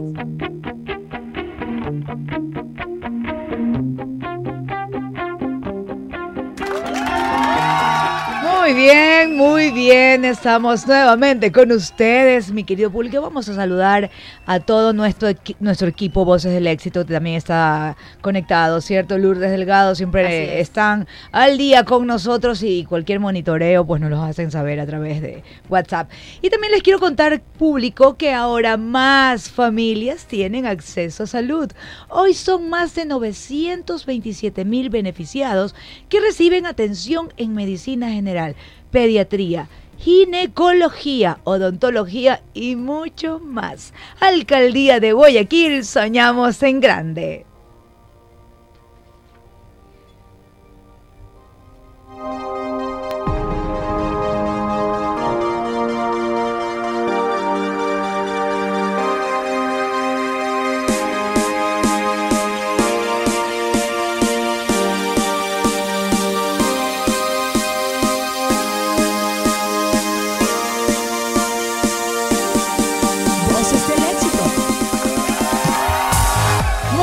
Muy 8.71 8.83
bien, 8.83 9.35
muy 9.35 9.71
bien. 9.71 10.23
Estamos 10.23 10.87
nuevamente 10.87 11.51
con 11.51 11.73
ustedes, 11.73 12.53
mi 12.53 12.63
querido 12.63 12.89
público. 12.89 13.19
Vamos 13.19 13.49
a 13.49 13.53
saludar 13.53 14.09
a 14.45 14.61
todo 14.61 14.93
nuestro, 14.93 15.27
nuestro 15.59 15.89
equipo 15.89 16.23
Voces 16.23 16.53
del 16.53 16.67
Éxito, 16.67 17.05
que 17.05 17.13
también 17.13 17.35
está 17.35 17.97
conectado, 18.21 18.79
¿cierto? 18.79 19.17
Lourdes 19.17 19.51
Delgado 19.51 19.93
siempre 19.93 20.61
es. 20.61 20.69
están 20.69 21.05
al 21.33 21.57
día 21.57 21.83
con 21.83 22.07
nosotros 22.07 22.63
y 22.63 22.85
cualquier 22.85 23.19
monitoreo 23.19 23.85
pues 23.85 23.99
nos 23.99 24.09
los 24.09 24.21
hacen 24.21 24.51
saber 24.51 24.79
a 24.79 24.85
través 24.85 25.21
de 25.21 25.43
WhatsApp. 25.67 26.09
Y 26.41 26.49
también 26.49 26.71
les 26.71 26.81
quiero 26.81 26.99
contar, 26.99 27.41
público, 27.41 28.15
que 28.15 28.31
ahora 28.31 28.77
más 28.77 29.49
familias 29.49 30.27
tienen 30.27 30.65
acceso 30.65 31.23
a 31.23 31.27
salud. 31.27 31.69
Hoy 32.07 32.33
son 32.33 32.69
más 32.69 32.95
de 32.95 33.03
927 33.03 34.63
mil 34.63 34.89
beneficiados 34.89 35.75
que 36.07 36.21
reciben 36.21 36.65
atención 36.65 37.33
en 37.35 37.53
medicina 37.53 38.09
general, 38.09 38.55
pediatría, 38.91 39.67
ginecología, 39.97 41.39
odontología 41.43 42.41
y 42.53 42.75
mucho 42.75 43.39
más. 43.39 43.93
Alcaldía 44.19 44.99
de 44.99 45.13
Guayaquil, 45.13 45.85
soñamos 45.85 46.61
en 46.63 46.79
grande. 46.79 47.45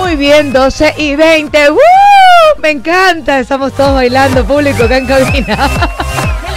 Muy 0.09 0.17
bien, 0.17 0.55
12 0.55 0.95
y 0.97 1.17
20. 1.17 1.71
¡Woo! 1.71 1.79
Me 2.63 2.71
encanta. 2.71 3.41
Estamos 3.41 3.75
todos 3.75 3.93
bailando, 3.93 4.43
público 4.43 4.85
acá 4.85 4.97
en 4.97 5.07
cabina. 5.07 5.69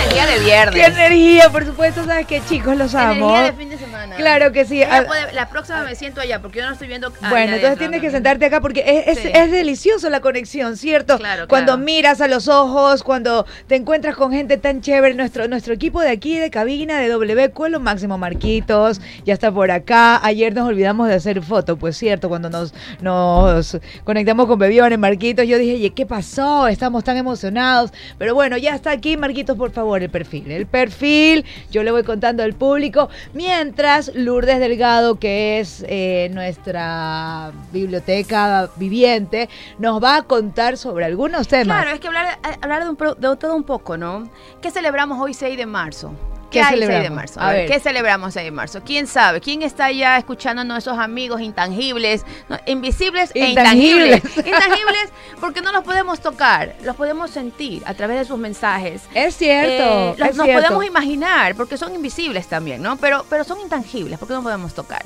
Energía 0.10 0.25
de 0.25 0.34
¡Qué 0.36 0.39
viernes. 0.46 0.88
energía! 0.88 1.50
Por 1.50 1.65
supuesto, 1.65 2.05
¿sabes 2.05 2.27
qué, 2.27 2.41
chicos? 2.48 2.77
Los 2.77 2.96
amo. 2.96 3.29
Energía 3.36 3.51
de 3.51 3.58
fin 3.58 3.70
Claro 4.18 4.51
que 4.51 4.65
sí. 4.65 4.77
Ella 4.82 5.00
Ah, 5.00 5.03
puede- 5.08 5.34
la 5.34 5.50
próxima 5.50 5.84
me 5.84 5.96
siento 5.96 6.22
allá 6.22 6.41
porque 6.41 6.60
yo 6.60 6.65
no 6.65 6.74
estoy 6.74 6.88
viendo. 6.88 7.12
Bueno, 7.30 7.56
entonces 7.56 7.77
tienes 7.80 8.01
que 8.01 8.12
sentarte 8.12 8.46
acá 8.46 8.62
porque 8.62 8.84
es, 8.86 9.18
es, 9.18 9.24
Sí. 9.24 9.30
es 9.34 9.51
delicioso 9.51 10.10
la 10.10 10.22
conexión, 10.22 10.77
¿cierto? 10.77 11.18
Claro, 11.18 11.48
Cuando 11.48 11.74
claro. 11.74 11.84
miras 11.86 12.22
a 12.22 12.27
los 12.27 12.48
ojos, 12.48 13.03
cuando 13.03 13.46
te 13.68 13.75
encuentras 13.75 14.15
con 14.15 14.32
gente 14.32 14.58
tan 14.58 14.82
chévere, 14.82 15.13
nuestro, 15.15 15.48
nuestro 15.48 15.74
equipo 15.74 16.01
de 16.01 16.10
aquí 16.10 16.38
de 16.38 16.50
cabina 16.50 17.00
de 17.00 17.10
W, 17.10 17.50
Cuelo 17.51 17.80
Máximo 17.80 18.18
Marquitos, 18.18 19.01
ya 19.25 19.34
está 19.34 19.51
por 19.51 19.72
acá. 19.72 20.20
Ayer 20.25 20.53
nos 20.53 20.68
olvidamos 20.68 21.08
de 21.08 21.15
hacer 21.15 21.41
foto, 21.41 21.77
pues 21.77 21.98
cierto, 21.98 22.30
cuando 22.30 22.50
nos, 22.50 22.74
nos 23.01 23.77
conectamos 24.03 24.48
con 24.48 24.60
Bebiones, 24.60 24.98
Marquitos, 25.00 25.46
yo 25.48 25.58
dije, 25.58 25.75
"Oye, 25.75 25.89
¿qué 25.91 26.06
pasó? 26.06 26.68
Estamos 26.68 27.03
tan 27.03 27.18
emocionados. 27.18 27.91
Pero 28.18 28.34
bueno, 28.36 28.58
ya 28.58 28.75
está 28.75 28.91
aquí, 28.91 29.18
Marquitos, 29.18 29.58
por 29.58 29.72
favor, 29.72 30.01
el 30.01 30.10
perfil. 30.10 30.51
El 30.51 30.65
perfil, 30.65 31.46
yo 31.72 31.84
le 31.84 31.91
voy 31.91 32.03
contando 32.03 32.44
al 32.44 32.53
público. 32.53 33.10
Mientras 33.34 34.00
Lourdes 34.10 34.60
Delgado, 34.60 35.20
que 35.20 35.60
es 35.60 35.84
eh, 35.88 36.29
nuestra 36.34 37.51
biblioteca 37.72 38.70
viviente, 38.77 39.50
nos 39.77 40.01
va 40.01 40.17
a 40.17 40.22
contar 40.24 40.77
sobre 40.77 41.05
algunos 41.05 41.48
temas. 41.48 41.84
Claro, 41.84 41.91
es 41.91 42.00
que 42.00 42.08
hablar, 42.08 42.39
eh, 42.43 42.58
de, 42.60 43.27
de 43.27 43.38
todo 43.38 43.55
un 43.55 43.63
poco, 43.63 43.98
¿no? 43.98 44.29
¿Qué 44.62 44.72
celebramos 44.72 45.20
hoy 45.20 45.34
6 45.34 45.58
de 45.58 45.65
marzo? 45.65 46.13
¿Qué 46.51 46.62
hay 46.62 46.70
6 46.77 46.79
de 46.81 46.86
celebramos? 46.86 47.15
marzo? 47.15 47.39
A 47.39 47.48
A 47.48 47.51
ver, 47.51 47.62
ver. 47.62 47.72
¿qué 47.72 47.79
celebramos 47.79 48.34
6 48.34 48.46
de 48.46 48.51
marzo? 48.51 48.81
¿Quién 48.86 49.08
sabe? 49.08 49.41
¿Quién 49.41 49.62
está 49.63 49.91
ya 49.91 50.17
escuchando 50.17 50.62
a 50.62 50.65
nuestros 50.65 50.98
amigos 51.00 51.41
intangibles, 51.41 52.25
no, 52.50 52.60
invisibles 52.65 53.31
e 53.34 53.48
Intangibles. 53.50 54.17
intangibles? 54.17 54.46
intangibles 54.48 55.10
porque 55.39 55.62
no 55.62 55.72
los 55.72 55.84
podemos 55.84 56.20
tocar, 56.20 56.75
los 56.84 56.96
podemos 56.96 57.31
sentir 57.31 57.81
a 57.86 57.93
través 57.93 58.20
de 58.20 58.25
sus 58.25 58.38
mensajes. 58.38 59.01
Es 59.13 59.36
cierto, 59.38 59.72
Eh, 59.72 60.15
los- 60.17 60.29
es 60.29 60.36
nos 60.36 60.46
cierto. 60.46 60.63
podemos 60.67 60.86
imaginar 60.86 61.55
porque 61.55 61.77
son 61.77 61.96
invisibles 61.96 62.48
también, 62.48 62.81
¿no? 62.81 62.98
Pero, 62.98 63.25
pero 63.29 63.43
son 63.43 63.60
intangibles 63.62 64.20
porque 64.20 64.34
no 64.34 64.43
podemos 64.43 64.74
tocar. 64.74 65.03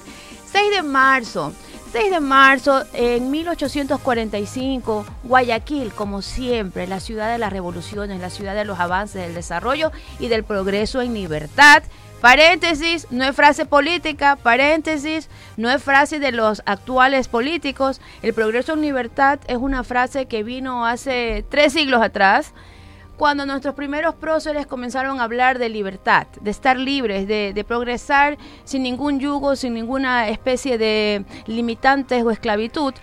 6 0.51 0.71
de 0.71 0.83
marzo. 0.83 1.51
6 1.95 2.11
de 2.11 2.19
marzo, 2.19 2.83
en 2.91 3.31
1845, 3.31 5.05
Guayaquil, 5.23 5.93
como 5.93 6.21
siempre, 6.21 6.87
la 6.87 6.99
ciudad 6.99 7.31
de 7.31 7.37
las 7.37 7.53
revoluciones, 7.53 8.19
la 8.19 8.29
ciudad 8.29 8.53
de 8.53 8.65
los 8.65 8.81
avances, 8.81 9.21
del 9.21 9.33
desarrollo 9.33 9.93
y 10.19 10.27
del 10.27 10.43
progreso 10.43 11.01
en 11.01 11.13
libertad. 11.13 11.83
Paréntesis, 12.19 13.07
no 13.11 13.23
es 13.23 13.33
frase 13.33 13.65
política, 13.65 14.35
paréntesis, 14.35 15.29
no 15.55 15.69
es 15.69 15.81
frase 15.81 16.19
de 16.19 16.33
los 16.33 16.63
actuales 16.65 17.29
políticos. 17.29 18.01
El 18.21 18.33
progreso 18.33 18.73
en 18.73 18.81
libertad 18.81 19.39
es 19.47 19.55
una 19.55 19.85
frase 19.85 20.25
que 20.25 20.43
vino 20.43 20.85
hace 20.85 21.45
tres 21.47 21.71
siglos 21.71 22.01
atrás, 22.01 22.53
cuando 23.17 23.45
nuestros 23.45 23.75
primeros 23.75 24.15
próceres 24.15 24.67
comenzaron 24.67 25.19
a 25.19 25.23
hablar 25.23 25.57
de 25.59 25.69
libertad, 25.69 26.27
de 26.41 26.51
estar 26.51 26.77
libres, 26.77 27.27
de, 27.27 27.53
de 27.53 27.63
progresar 27.63 28.37
sin 28.65 28.83
ningún 28.83 29.19
yugo, 29.19 29.55
sin 29.55 29.73
ninguna 29.73 30.27
especie 30.29 30.77
de 30.77 31.23
limitantes 31.45 32.23
o 32.23 32.31
esclavitud. 32.31 32.93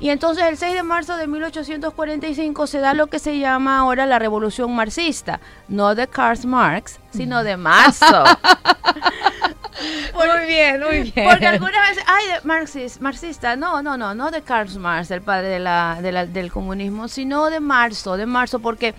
Y 0.00 0.10
entonces 0.10 0.44
el 0.44 0.56
6 0.58 0.74
de 0.74 0.82
marzo 0.82 1.16
de 1.16 1.26
1845 1.28 2.66
se 2.66 2.80
da 2.80 2.92
lo 2.92 3.06
que 3.06 3.18
se 3.18 3.38
llama 3.38 3.78
ahora 3.78 4.04
la 4.04 4.18
revolución 4.18 4.74
marxista, 4.74 5.40
no 5.68 5.94
de 5.94 6.06
Karl 6.08 6.44
Marx, 6.46 6.98
sino 7.12 7.44
de 7.44 7.56
marzo. 7.56 8.24
muy 10.14 10.46
bien, 10.46 10.80
muy 10.80 11.10
bien. 11.10 11.28
Porque 11.28 11.46
algunas 11.46 11.88
veces, 11.88 12.04
ay, 12.06 12.26
de 12.28 12.40
marxis- 12.48 13.00
marxista, 13.00 13.56
no, 13.56 13.82
no, 13.82 13.96
no, 13.96 14.14
no 14.14 14.30
de 14.30 14.42
Karl 14.42 14.76
Marx, 14.78 15.10
el 15.10 15.22
padre 15.22 15.48
de 15.48 15.58
la, 15.60 15.98
de 16.02 16.12
la- 16.12 16.26
del 16.26 16.50
comunismo, 16.52 17.08
sino 17.08 17.46
de 17.50 17.60
marzo, 17.60 18.16
de 18.16 18.26
marzo, 18.26 18.58
porque 18.58 18.94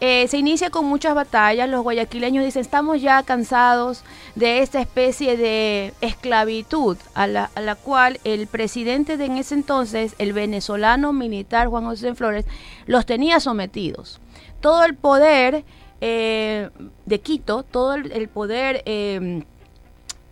eh, 0.00 0.26
se 0.28 0.38
inicia 0.38 0.70
con 0.70 0.84
muchas 0.84 1.14
batallas, 1.14 1.68
los 1.68 1.82
guayaquileños 1.82 2.44
dicen, 2.44 2.62
estamos 2.62 3.00
ya 3.02 3.22
cansados 3.22 4.04
de 4.34 4.60
esta 4.60 4.80
especie 4.80 5.36
de 5.36 5.92
esclavitud 6.00 6.96
a 7.14 7.26
la, 7.26 7.50
a 7.54 7.60
la 7.60 7.74
cual 7.74 8.20
el 8.24 8.46
presidente 8.46 9.16
de 9.16 9.24
en 9.26 9.36
ese 9.36 9.54
entonces, 9.54 10.14
el 10.18 10.32
venezolano 10.32 11.12
militar 11.12 11.68
Juan 11.68 11.84
José 11.84 12.14
Flores, 12.14 12.46
los 12.86 13.06
tenía 13.06 13.40
sometidos. 13.40 14.20
Todo 14.60 14.84
el 14.84 14.94
poder 14.94 15.64
eh, 16.00 16.70
de 17.06 17.20
Quito, 17.20 17.62
todo 17.62 17.94
el, 17.94 18.28
poder... 18.28 18.82
eh, 18.86 19.42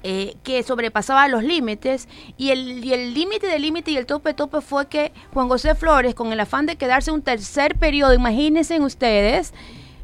eh, 0.09 0.37
que 0.45 0.63
sobrepasaba 0.63 1.27
los 1.27 1.43
límites 1.43 2.07
y 2.37 2.51
el 2.51 3.13
límite 3.13 3.49
del 3.49 3.63
límite 3.63 3.91
y 3.91 3.97
el 3.97 4.07
tope 4.07 4.35
tope 4.35 4.61
fue 4.61 4.87
que 4.87 5.13
Juan 5.35 5.49
José 5.49 5.75
Flores 5.75 6.15
con 6.15 6.33
el 6.33 6.39
afán 6.39 6.65
de 6.65 6.77
quedarse 6.77 7.11
un 7.11 7.23
tercer 7.23 7.75
periodo, 7.75 8.15
imagínense 8.15 8.81
ustedes, 8.81 9.53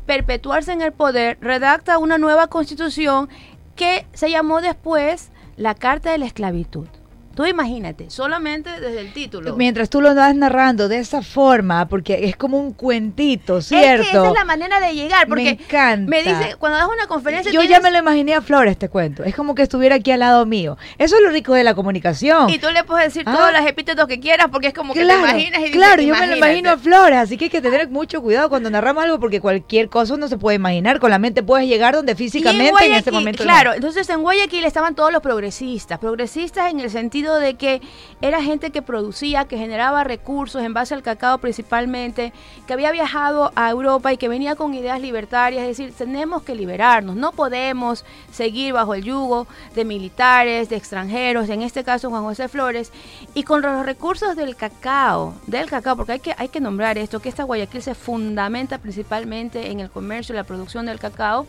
perpetuarse 0.05 0.73
en 0.73 0.83
el 0.83 0.91
poder, 0.91 1.39
redacta 1.41 1.99
una 1.99 2.19
nueva 2.19 2.49
constitución 2.49 3.29
que 3.77 4.05
se 4.13 4.29
llamó 4.29 4.61
después 4.61 5.31
la 5.57 5.77
Carta 5.77 6.11
de 6.11 6.19
la 6.19 6.27
Esclavitud. 6.27 6.89
Tú 7.35 7.47
imagínate, 7.47 8.11
solamente 8.11 8.71
desde 8.81 9.01
el 9.01 9.13
título. 9.13 9.57
Mientras 9.57 9.89
tú 9.89 10.01
lo 10.01 10.15
vas 10.15 10.35
narrando 10.35 10.89
de 10.89 10.99
esa 10.99 11.23
forma, 11.23 11.89
porque 11.89 12.27
es 12.27 12.37
como 12.37 12.59
un 12.59 12.73
cuentito, 12.73 13.61
¿cierto? 13.63 14.03
Es 14.03 14.11
que 14.11 14.17
esa 14.17 14.29
es 14.29 14.35
la 14.35 14.45
manera 14.45 14.81
de 14.81 14.95
llegar, 14.95 15.27
porque 15.27 15.45
me 15.45 15.51
encanta. 15.51 16.11
me 16.11 16.23
dice, 16.23 16.57
cuando 16.59 16.79
das 16.79 16.89
una 16.89 17.07
conferencia 17.07 17.51
Yo 17.51 17.63
ya 17.63 17.81
me 17.81 17.91
lo 17.91 17.99
imaginé 17.99 18.35
a 18.35 18.43
Flores, 18.43 18.77
te 18.77 18.89
cuento. 18.89 19.25
Es 19.25 19.35
como 19.35 19.55
que 19.55 19.63
estuviera 19.63 19.97
aquí 19.97 20.11
al 20.11 20.21
lado 20.21 20.45
mío. 20.47 20.77
Eso 20.99 21.17
es 21.17 21.23
lo 21.23 21.31
rico 21.31 21.55
de 21.55 21.65
la 21.65 21.75
comunicación. 21.75 22.51
Y 22.51 22.59
tú 22.59 22.71
le 22.71 22.85
puedes 22.85 23.07
decir 23.07 23.23
Ah. 23.27 23.35
todos 23.35 23.53
los 23.53 23.67
epítetos 23.67 24.07
que 24.07 24.21
quieras 24.21 24.49
porque 24.51 24.69
es 24.69 24.75
como 24.75 24.95
que 24.95 25.05
te 25.05 25.15
imaginas 25.15 25.61
y 25.61 25.65
dices, 25.65 25.77
claro, 25.77 26.03
yo 26.03 26.15
me 26.15 26.27
lo 26.27 26.37
imagino 26.37 26.71
a 26.71 26.77
Flores, 26.77 27.19
así 27.19 27.39
que 27.39 27.45
hay 27.45 27.51
que 27.51 27.61
tener 27.61 27.89
mucho 27.89 28.21
cuidado 28.21 28.49
cuando 28.49 28.71
narramos 28.71 29.05
algo 29.05 29.21
porque 29.21 29.41
cualquier 29.41 29.89
cosa 29.89 30.15
uno 30.15 30.29
se 30.29 30.39
puede 30.39 30.57
imaginar, 30.57 31.01
con 31.01 31.11
la 31.11 31.19
mente 31.19 31.43
puedes 31.43 31.69
llegar 31.69 31.95
donde 31.95 32.13
Y 32.13 32.15
en 32.15 32.19
físicamente 32.19 32.87
en, 32.87 32.95
este 32.95 33.11
momento 33.11 33.45
no. 33.45 33.51
Claro, 33.51 33.75
entonces 33.75 34.09
en 34.11 34.23
Guayaquil 34.23 34.65
estaban 34.65 34.95
todos 34.95 35.13
los 35.13 35.23
progresistas, 35.23 35.99
progresistas 35.99 36.71
en 36.71 36.81
el 36.81 36.91
sentido 36.91 37.22
de 37.31 37.55
que 37.55 37.81
era 38.21 38.43
gente 38.43 38.71
que 38.71 38.83
producía, 38.83 39.47
que 39.47 39.57
generaba 39.57 40.05
recursos 40.05 40.63
en 40.63 40.75
base 40.75 40.95
al 40.95 41.03
cacao 41.03 41.39
principalmente, 41.39 42.33
que 42.67 42.73
había 42.73 42.93
viajado 42.93 43.53
a 43.55 43.71
Europa 43.71 44.13
y 44.13 44.17
que 44.17 44.29
venía 44.29 44.55
con 44.57 44.75
ideas 44.75 45.01
libertarias, 45.01 45.63
es 45.63 45.77
decir, 45.77 45.95
tenemos 45.97 46.43
que 46.43 46.55
liberarnos, 46.55 47.17
no 47.17 47.33
podemos 47.33 48.05
seguir 48.31 48.73
bajo 48.73 48.95
el 48.95 49.05
yugo 49.05 49.47
de 49.75 49.85
militares, 49.85 50.69
de 50.69 50.77
extranjeros, 50.77 51.49
en 51.49 51.63
este 51.63 51.85
caso 51.85 52.11
Juan 52.11 52.23
José 52.23 52.49
Flores, 52.49 52.93
y 53.35 53.43
con 53.43 53.63
los 53.63 53.87
recursos 53.87 54.37
del 54.37 54.57
cacao, 54.57 55.35
del 55.47 55.69
cacao, 55.69 55.97
porque 55.97 56.13
hay 56.13 56.21
que, 56.21 56.35
hay 56.37 56.49
que 56.49 56.61
nombrar 56.61 56.99
esto, 56.99 57.21
que 57.21 57.29
esta 57.29 57.45
Guayaquil 57.45 57.83
se 57.83 57.95
fundamenta 57.95 58.79
principalmente 58.79 59.71
en 59.71 59.81
el 59.81 59.91
comercio 59.91 60.35
y 60.35 60.37
la 60.37 60.45
producción 60.45 60.87
del 60.87 60.99
cacao, 60.99 61.47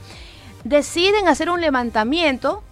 deciden 0.63 1.27
hacer 1.27 1.49
un 1.49 1.61
levantamiento, 1.61 2.63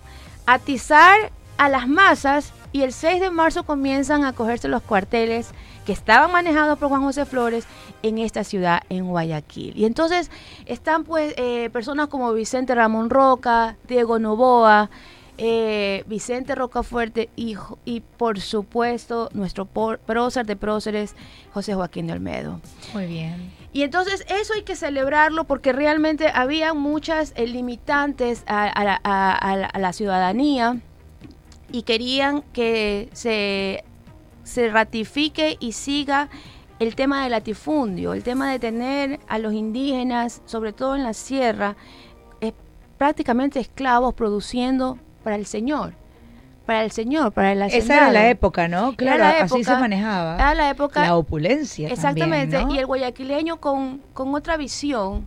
atizar 0.46 1.32
a 1.58 1.70
las 1.70 1.88
masas 1.88 2.54
y 2.72 2.82
el 2.84 2.94
6 2.94 3.20
de 3.22 3.30
marzo 3.32 3.64
comienzan 3.64 4.24
a 4.26 4.34
cogerse 4.34 4.68
los 4.68 4.82
cuarteles 4.82 5.52
que 5.86 5.94
estaban 5.94 6.32
manejados 6.32 6.78
por 6.78 6.90
Juan 6.90 7.02
José 7.04 7.26
Flores 7.26 7.66
en 8.04 8.18
esta 8.20 8.44
ciudad, 8.44 8.82
en 8.90 9.08
Guayaquil. 9.08 9.76
Y 9.78 9.86
entonces 9.86 10.30
están 10.66 11.04
pues 11.04 11.34
eh, 11.38 11.70
personas 11.74 12.08
como 12.08 12.32
Vicente 12.34 12.74
Ramón 12.76 13.10
Roca, 13.10 13.76
Diego 13.88 14.20
Novoa, 14.20 14.90
eh, 15.38 16.04
Vicente 16.08 16.54
Rocafuerte 16.54 17.30
y, 17.36 17.56
y 17.84 18.02
por 18.02 18.40
supuesto 18.40 19.30
nuestro 19.34 19.66
por- 19.66 19.98
prócer 20.00 20.46
de 20.46 20.56
próceres, 20.56 21.16
José 21.54 21.74
Joaquín 21.74 22.06
de 22.08 22.14
Olmedo. 22.14 22.60
Muy 22.94 23.08
bien. 23.08 23.52
Y 23.74 23.82
entonces 23.84 24.24
eso 24.30 24.54
hay 24.54 24.62
que 24.64 24.76
celebrarlo 24.76 25.46
porque 25.46 25.74
realmente 25.74 26.28
había 26.34 26.74
muchas 26.76 27.34
eh, 27.36 27.48
limitantes 27.48 28.44
a, 28.46 28.66
a 28.66 29.00
a- 29.04 29.66
a 29.66 29.80
la 29.80 29.94
ciudadanía 29.94 30.78
y 31.72 31.84
querían 31.84 32.44
que 32.54 33.10
se, 33.14 33.84
se 34.44 34.70
ratifique 34.70 35.58
y 35.60 35.72
siga 35.72 36.30
el 36.80 36.96
tema 36.96 37.24
del 37.24 37.32
latifundio, 37.32 38.14
el 38.14 38.24
tema 38.24 38.52
de 38.52 38.60
tener 38.60 39.20
a 39.28 39.38
los 39.38 39.54
indígenas, 39.54 40.42
sobre 40.46 40.74
todo 40.74 40.96
en 40.96 41.04
la 41.04 41.14
sierra, 41.14 41.76
prácticamente 43.02 43.60
esclavos 43.60 44.14
produciendo 44.14 45.00
para 45.24 45.36
el 45.36 45.48
Señor. 45.48 45.94
Para 46.68 46.84
el 46.84 46.92
Señor, 46.92 47.32
para 47.32 47.52
el 47.52 47.62
Esa 47.64 47.76
era 47.76 47.84
hacendado. 47.84 48.14
la 48.14 48.30
época, 48.30 48.68
¿no? 48.68 48.96
Claro, 48.96 49.24
la 49.24 49.42
así 49.42 49.64
se 49.64 49.72
manejaba. 49.72 50.36
Era 50.36 50.54
la 50.54 50.70
época. 50.70 51.02
La 51.02 51.16
opulencia 51.16 51.90
Exactamente. 51.90 52.58
también, 52.58 52.70
¿no? 52.70 52.76
Y 52.76 52.78
el 52.78 52.86
guayaquileño 52.86 53.58
con, 53.60 54.04
con 54.14 54.36
otra 54.36 54.56
visión 54.56 55.26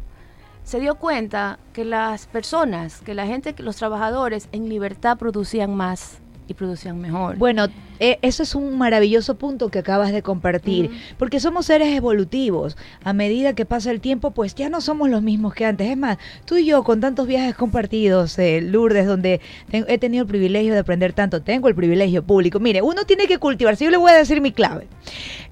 se 0.63 0.79
dio 0.79 0.95
cuenta 0.95 1.59
que 1.73 1.85
las 1.85 2.27
personas, 2.27 3.01
que 3.01 3.13
la 3.13 3.27
gente, 3.27 3.55
que 3.55 3.65
los 3.65 3.75
trabajadores 3.75 4.49
en 4.53 4.69
libertad 4.69 5.19
producían 5.19 5.75
más 5.75 6.19
y 6.47 6.55
producían 6.55 7.01
mejor. 7.01 7.37
Bueno, 7.39 7.67
eh, 8.01 8.19
eso 8.23 8.43
es 8.43 8.55
un 8.55 8.77
maravilloso 8.79 9.37
punto 9.37 9.69
que 9.71 9.79
acabas 9.81 10.13
de 10.13 10.23
compartir, 10.23 10.91
porque 11.19 11.41
somos 11.41 11.67
seres 11.67 11.95
evolutivos. 11.95 12.77
A 13.05 13.13
medida 13.13 13.55
que 13.55 13.65
pasa 13.65 13.91
el 13.91 14.01
tiempo, 14.01 14.33
pues 14.33 14.55
ya 14.55 14.69
no 14.69 14.81
somos 14.81 15.09
los 15.09 15.23
mismos 15.23 15.55
que 15.55 15.65
antes. 15.67 15.89
Es 15.91 15.97
más, 15.97 16.19
tú 16.45 16.57
y 16.57 16.67
yo 16.67 16.83
con 16.85 17.01
tantos 17.01 17.27
viajes 17.27 17.55
compartidos, 17.55 18.39
eh, 18.39 18.61
Lourdes, 18.61 19.07
donde 19.07 19.41
he 19.71 19.99
tenido 19.99 20.23
el 20.23 20.29
privilegio 20.29 20.73
de 20.73 20.81
aprender 20.81 21.13
tanto, 21.13 21.43
tengo 21.43 21.69
el 21.69 21.75
privilegio 21.75 22.23
público. 22.23 22.61
Mire, 22.61 22.83
uno 22.83 23.05
tiene 23.05 23.27
que 23.27 23.39
cultivarse. 23.39 23.85
Yo 23.85 23.91
le 23.91 23.97
voy 23.97 24.11
a 24.11 24.17
decir 24.17 24.41
mi 24.41 24.53
clave. 24.53 24.89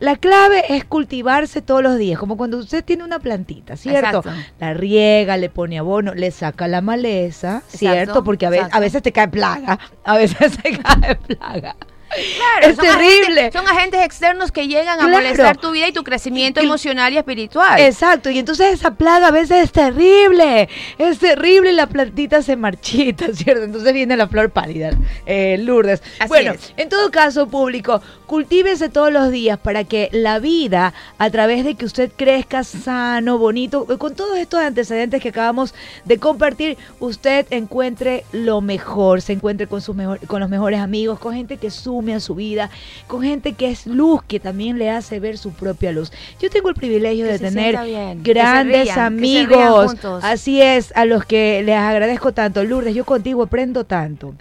La 0.00 0.16
clave 0.16 0.64
es 0.74 0.84
cultivarse 0.84 1.62
todos 1.62 1.82
los 1.82 1.96
días, 1.98 2.18
como 2.18 2.36
cuando 2.36 2.58
usted 2.58 2.84
tiene 2.84 3.04
una 3.04 3.18
plantita, 3.20 3.76
¿cierto? 3.76 4.18
Exacto. 4.18 4.30
La 4.58 4.74
riega, 4.74 5.36
le 5.36 5.48
pone 5.48 5.78
abono, 5.78 6.14
le 6.14 6.30
saca 6.30 6.66
la 6.68 6.80
maleza, 6.80 7.62
¿cierto? 7.68 7.98
Exacto, 8.00 8.24
Porque 8.24 8.46
a, 8.46 8.50
ve- 8.50 8.56
exacto. 8.56 8.76
a 8.76 8.80
veces 8.80 9.02
te 9.02 9.12
cae 9.12 9.28
plaga, 9.28 9.78
a 10.04 10.16
veces 10.16 10.58
te 10.62 10.76
cae 10.78 11.14
plaga. 11.16 11.76
Claro, 12.12 12.66
es 12.72 12.76
son 12.76 12.84
terrible. 12.84 13.40
agentes- 13.48 13.52
son 13.52 13.68
agentes 13.68 14.00
externos 14.02 14.52
que 14.52 14.68
llegan 14.68 15.00
a 15.00 15.08
molestar 15.08 15.56
tu 15.56 15.70
vida 15.70 15.88
y 15.88 15.92
tu 15.92 16.04
crecimiento 16.04 16.60
Y- 16.60 16.64
emocional 16.66 17.12
y 17.12 17.18
espiritual. 17.18 17.80
Exacto, 17.80 18.30
y 18.30 18.38
entonces 18.38 18.74
esa 18.74 18.94
plaga 18.94 19.28
a 19.28 19.30
veces 19.30 19.64
es 19.64 19.72
terrible, 19.72 20.68
es 20.98 21.18
terrible 21.18 21.72
y 21.72 21.74
la 21.74 21.86
plantita 21.86 22.42
se 22.42 22.56
marchita, 22.56 23.26
¿cierto? 23.34 23.64
Entonces 23.64 23.92
viene 23.92 24.16
la 24.16 24.28
flor 24.28 24.50
pálida, 24.50 24.90
eh, 25.26 25.56
Lourdes. 25.58 26.02
Así 26.18 26.28
bueno, 26.28 26.52
es. 26.52 26.72
en 26.76 26.88
todo 26.88 27.10
caso, 27.10 27.46
público, 27.48 28.02
cultívese 28.26 28.88
todos 28.88 29.12
los 29.12 29.30
días 29.30 29.58
para 29.58 29.84
que 29.84 30.08
la 30.12 30.38
vida, 30.38 30.92
a 31.18 31.30
través 31.30 31.64
de 31.64 31.74
que 31.74 31.84
usted 31.84 32.10
crezca 32.14 32.64
sano, 32.64 33.38
bonito, 33.38 33.86
con 33.98 34.14
todos 34.14 34.38
estos 34.38 34.60
antecedentes 34.60 35.20
que 35.22 35.28
acabamos 35.30 35.74
de 36.04 36.18
compartir, 36.18 36.76
usted 37.00 37.46
encuentre 37.50 38.24
lo 38.32 38.60
mejor, 38.60 39.20
se 39.22 39.32
encuentre 39.32 39.66
con, 39.66 39.80
sus 39.80 39.94
mejor, 39.94 40.18
con 40.26 40.40
los 40.40 40.48
mejores 40.50 40.80
amigos, 40.80 41.18
con 41.18 41.34
gente 41.34 41.56
que 41.56 41.70
sume 42.02 42.14
a 42.14 42.20
su 42.20 42.34
vida, 42.34 42.70
con 43.06 43.22
gente 43.22 43.52
que 43.52 43.70
es 43.70 43.86
luz, 43.86 44.22
que 44.26 44.40
también 44.40 44.78
le 44.78 44.90
hace 44.90 45.20
ver 45.20 45.38
su 45.38 45.52
propia 45.52 45.92
luz. 45.92 46.12
Yo 46.40 46.50
tengo 46.50 46.68
el 46.68 46.74
privilegio 46.74 47.26
Que 47.26 47.32
de 47.32 47.38
tener 47.38 47.78
bien, 47.84 48.22
grandes 48.22 48.84
rían, 48.84 48.98
amigos. 48.98 49.94
Así 50.22 50.60
es, 50.60 50.92
a 50.96 51.04
los 51.04 51.24
que 51.24 51.62
les 51.64 51.76
agradezco 51.76 52.32
tanto. 52.32 52.64
Lourdes, 52.64 52.94
yo 52.94 53.04
contigo 53.04 53.44
aprendo 53.44 53.84
tanto. 53.84 54.34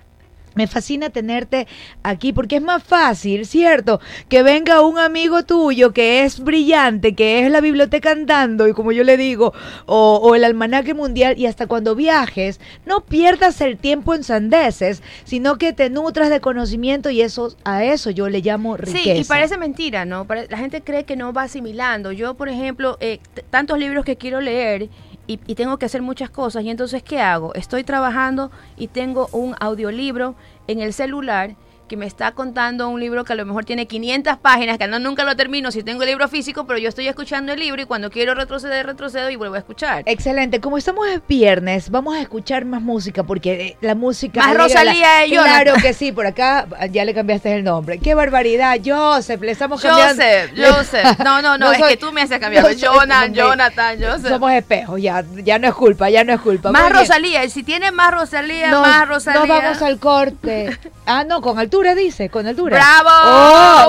Me 0.54 0.68
fascina 0.68 1.10
tenerte 1.10 1.68
aquí 2.04 2.34
porque 2.34 2.58
es 2.58 2.62
más 2.62 2.84
fácil, 2.84 3.46
¿cierto? 3.46 4.00
Que 4.28 4.44
venga 4.44 4.82
un 4.82 5.00
amigo 5.00 5.44
tuyo 5.44 5.94
que 5.94 6.24
es 6.24 6.40
brillante, 6.40 7.16
que 7.16 7.46
es 7.46 7.52
la 7.52 7.62
biblioteca 7.62 8.12
andando, 8.12 8.68
y 8.68 8.74
como 8.74 8.92
yo 8.92 9.04
le 9.04 9.18
digo, 9.18 9.54
o, 9.86 10.20
o 10.22 10.36
el 10.36 10.44
almanaque 10.44 10.94
mundial, 10.94 11.38
y 11.38 11.46
hasta 11.46 11.68
cuando 11.68 11.96
viajes, 11.96 12.60
no 12.86 13.02
pierdas 13.02 13.62
el 13.62 13.78
tiempo 13.78 14.14
en 14.14 14.24
sandeces, 14.24 15.02
sino 15.24 15.58
que 15.58 15.74
te 15.74 15.90
nutras 15.90 16.30
de 16.30 16.42
conocimiento 16.42 17.10
y 17.10 17.22
eso 17.22 17.56
a 17.64 17.84
eso 17.84 18.10
yo 18.10 18.30
le 18.30 18.42
llamo 18.42 18.78
riqueza. 18.78 19.04
Sí, 19.04 19.12
y 19.12 19.24
parece 19.24 19.58
mentira, 19.58 20.06
¿no? 20.06 20.28
La 20.50 20.58
gente 20.58 20.82
cree 20.82 21.06
que 21.06 21.16
no 21.16 21.34
va 21.34 21.44
asimilando. 21.44 22.12
Yo, 22.12 22.34
por 22.36 22.50
ejemplo, 22.50 22.98
eh, 23.00 23.20
tantos 23.50 23.80
libros 23.80 24.06
que 24.06 24.18
quiero 24.18 24.42
leer 24.42 24.90
y, 25.28 25.40
y 25.48 25.56
tengo 25.56 25.78
que 25.78 25.86
hacer 25.86 26.02
muchas 26.02 26.30
cosas. 26.30 26.64
Y 26.64 26.70
entonces, 26.70 27.04
¿qué 27.04 27.22
hago? 27.22 27.54
Estoy 27.54 27.84
trabajando 27.84 28.52
y 28.78 28.88
tengo 28.88 29.30
un 29.32 29.56
audiolibro 29.60 30.36
en 30.68 30.80
el 30.82 30.94
celular 30.94 31.56
que 31.92 31.98
me 31.98 32.06
está 32.06 32.32
contando 32.32 32.88
un 32.88 33.02
libro 33.02 33.26
que 33.26 33.34
a 33.34 33.36
lo 33.36 33.46
mejor 33.46 33.66
tiene 33.66 33.86
500 33.86 34.38
páginas, 34.38 34.78
que 34.78 34.88
no, 34.88 34.98
nunca 34.98 35.26
lo 35.26 35.36
termino 35.36 35.72
si 35.72 35.84
tengo 35.84 36.04
el 36.04 36.08
libro 36.08 36.30
físico, 36.30 36.66
pero 36.66 36.80
yo 36.80 36.88
estoy 36.88 37.10
escuchando 37.10 37.52
el 37.52 37.60
libro 37.60 37.82
y 37.82 37.86
cuando 37.86 38.10
quiero 38.10 38.34
retroceder, 38.34 38.86
retrocedo 38.86 39.30
y 39.30 39.36
vuelvo 39.36 39.56
a 39.56 39.58
escuchar. 39.58 40.04
Excelente, 40.06 40.62
como 40.62 40.78
estamos 40.78 41.06
en 41.10 41.22
viernes, 41.28 41.90
vamos 41.90 42.16
a 42.16 42.22
escuchar 42.22 42.64
más 42.64 42.82
música 42.82 43.24
porque 43.24 43.52
eh, 43.52 43.78
la 43.82 43.94
música 43.94 44.40
Más 44.40 44.56
Rosalía 44.56 45.20
de 45.20 45.32
Jonathan. 45.32 45.64
Claro 45.64 45.82
que 45.82 45.94
sí, 45.94 46.14
por 46.14 46.26
acá 46.26 46.66
ah, 46.80 46.86
ya 46.86 47.04
le 47.04 47.14
cambiaste 47.14 47.54
el 47.54 47.66
nombre. 47.66 48.00
Qué 48.00 48.16
barbaridad, 48.16 48.80
Joseph, 48.82 49.42
le 49.42 49.52
estamos 49.52 49.82
cambiando. 49.82 50.24
Joseph, 50.24 50.52
Joseph. 50.56 51.20
No, 51.26 51.42
no, 51.42 51.58
no, 51.58 51.74
es 51.74 51.78
soy- 51.78 51.90
que 51.90 51.98
tú 51.98 52.14
me 52.14 52.22
haces 52.22 52.40
cambiar. 52.40 52.64
soy- 52.68 52.78
Jonathan, 52.78 53.26
hombre, 53.26 53.42
Jonathan, 53.42 53.98
Joseph. 54.02 54.30
Somos 54.30 54.54
espejos, 54.54 55.02
ya, 55.02 55.26
ya 55.44 55.60
no 55.60 55.68
es 55.68 55.74
culpa, 55.74 56.10
ya 56.10 56.24
no 56.24 56.32
es 56.32 56.40
culpa. 56.40 56.72
Más 56.72 56.84
bien. 56.84 56.94
Rosalía, 56.94 57.44
y 57.44 57.50
si 57.50 57.64
tiene 57.64 57.92
más 57.92 58.14
Rosalía, 58.14 58.72
más 58.72 59.10
Rosalía. 59.10 59.42
Nos 59.42 59.50
vamos 59.50 59.82
al 59.82 60.00
corte. 60.00 60.80
Ah, 61.06 61.26
no, 61.26 61.42
con 61.42 61.60
altura 61.60 61.81
dice, 61.96 62.30
con 62.30 62.46
altura. 62.48 62.78
¡Bravo! 62.78 63.10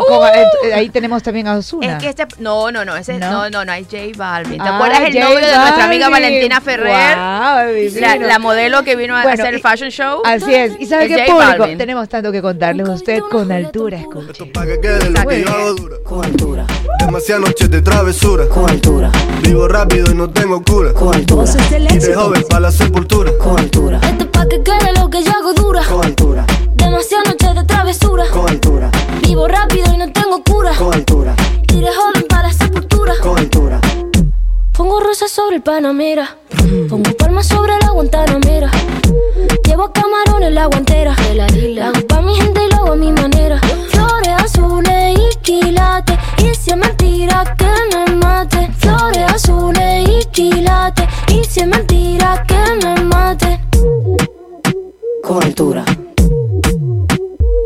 Oh, 0.00 0.04
con- 0.06 0.18
¡Uh! 0.28 0.66
eh, 0.66 0.74
ahí 0.74 0.88
tenemos 0.90 1.22
también 1.22 1.46
a 1.46 1.56
Osuna. 1.56 1.96
Es 1.98 2.02
que 2.02 2.08
este, 2.08 2.26
no, 2.38 2.72
no, 2.72 2.84
no, 2.84 2.96
ese, 2.96 3.18
¿No? 3.18 3.30
no, 3.30 3.50
no, 3.50 3.64
no, 3.64 3.72
es 3.72 3.84
J 3.90 3.98
Balvin. 4.16 4.60
¿Te 4.62 4.68
Ah, 4.68 4.74
acuerdas 4.76 5.00
el 5.02 5.12
J 5.14 5.24
novio 5.24 5.46
de 5.46 5.56
nuestra 5.56 5.84
amiga. 5.84 6.08
Valentina 6.08 6.60
Ferrer? 6.60 7.16
Guau, 7.16 8.00
la, 8.00 8.16
la 8.16 8.38
modelo 8.38 8.82
que 8.82 8.96
vino 8.96 9.16
a 9.16 9.22
Bueno, 9.22 9.42
hacer 9.42 9.54
el 9.54 9.60
fashion 9.60 9.90
show. 9.90 10.20
Así 10.24 10.54
es. 10.54 10.72
¿Y 10.80 10.86
sabe 10.86 11.04
Es 11.04 11.08
qué 11.10 11.24
público? 11.30 11.58
Balvin. 11.58 11.78
Tenemos 11.78 12.08
tanto 12.08 12.32
que 12.32 12.42
contarles. 12.42 12.88
Usted 12.88 13.20
con 13.30 13.50
altura, 13.52 13.98
escuche. 13.98 14.46
Pa' 14.46 14.66
que 14.66 14.80
quede 14.80 15.10
lo 15.10 15.20
Muy 15.22 15.34
que 15.34 15.40
yo 15.42 15.46
bien. 15.46 15.48
hago 15.48 15.74
dura. 15.74 15.96
Con 16.04 16.24
altura. 16.24 16.66
Demasiadas 16.98 17.44
noches 17.48 17.70
de 17.70 17.82
travesura. 17.82 18.48
Con 18.48 18.68
altura. 18.70 19.10
Vivo 19.42 19.68
rápido 19.68 20.10
y 20.10 20.14
no 20.14 20.30
tengo 20.30 20.62
cura. 20.62 20.92
Con 20.92 21.14
altura. 21.14 21.44
Y 21.90 21.98
de 21.98 22.14
joven 22.14 22.44
para 22.48 22.60
la 22.60 22.72
sepultura. 22.72 23.30
Con 23.38 23.58
altura. 23.58 24.00
Esto 24.02 24.24
es 24.24 24.30
pa' 24.30 24.46
que 24.48 24.62
quede 24.62 24.92
lo 24.98 25.08
que 25.10 25.22
yo 25.22 25.30
hago 25.32 25.52
dura. 25.54 25.82
Con 25.84 26.04
altura. 26.04 26.44
Demasiadas 26.82 27.28
noches 27.28 27.54
de 27.54 27.64
travesura. 27.64 28.24
Con 28.32 28.48
altura. 28.48 28.90
Vivo 29.22 29.46
rápido 29.46 29.92
y 29.94 29.96
no 29.98 30.12
tengo 30.12 30.42
cura. 30.42 30.72
Con 30.76 30.92
altura. 30.92 31.34
De 31.68 31.92
joven 31.92 32.26
para 32.28 32.48
la 32.48 32.52
sepultura. 32.52 33.14
Con 33.22 33.38
altura. 33.38 33.80
Pongo 34.76 35.00
rosas 35.00 35.30
sobre 35.30 35.56
el 35.56 35.62
Panamera. 35.62 36.36
Pongo 36.88 37.10
palmas 37.16 37.46
sobre 37.46 37.72
la 37.80 37.90
Guantanamera. 37.90 38.70
Llevo 39.64 39.92
camarones 39.92 40.48
en 40.48 40.54
la 40.54 40.66
guantera. 40.66 41.14
La 41.34 41.46
hago 41.88 42.06
pa' 42.06 42.20
mi 42.20 42.34
gente 42.36 42.60
y 42.64 42.70
lo 42.70 42.76
hago 42.76 42.92
a 42.92 42.96
mi 42.96 43.12
manera. 43.12 43.60
Flores 43.90 44.34
azules 44.38 45.18
y 45.18 45.36
quilates. 45.42 46.18
Y 46.38 46.54
si 46.54 46.70
es 46.70 46.76
mentira 46.76 47.56
que 47.58 47.70
me 47.96 48.16
mate. 48.16 48.70
Flores 48.78 49.32
azules 49.32 50.08
y 50.08 50.24
quilates. 50.26 51.06
Y 51.28 51.44
si 51.44 51.60
es 51.60 51.66
mentira 51.66 52.44
que 52.46 52.86
me 52.86 53.04
mate. 53.04 53.60
Con 55.22 55.42
altura. 55.42 55.84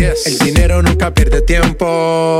Yes. 0.00 0.26
El 0.26 0.38
dinero 0.38 0.80
nunca 0.80 1.12
pierde 1.12 1.42
tiempo. 1.42 2.38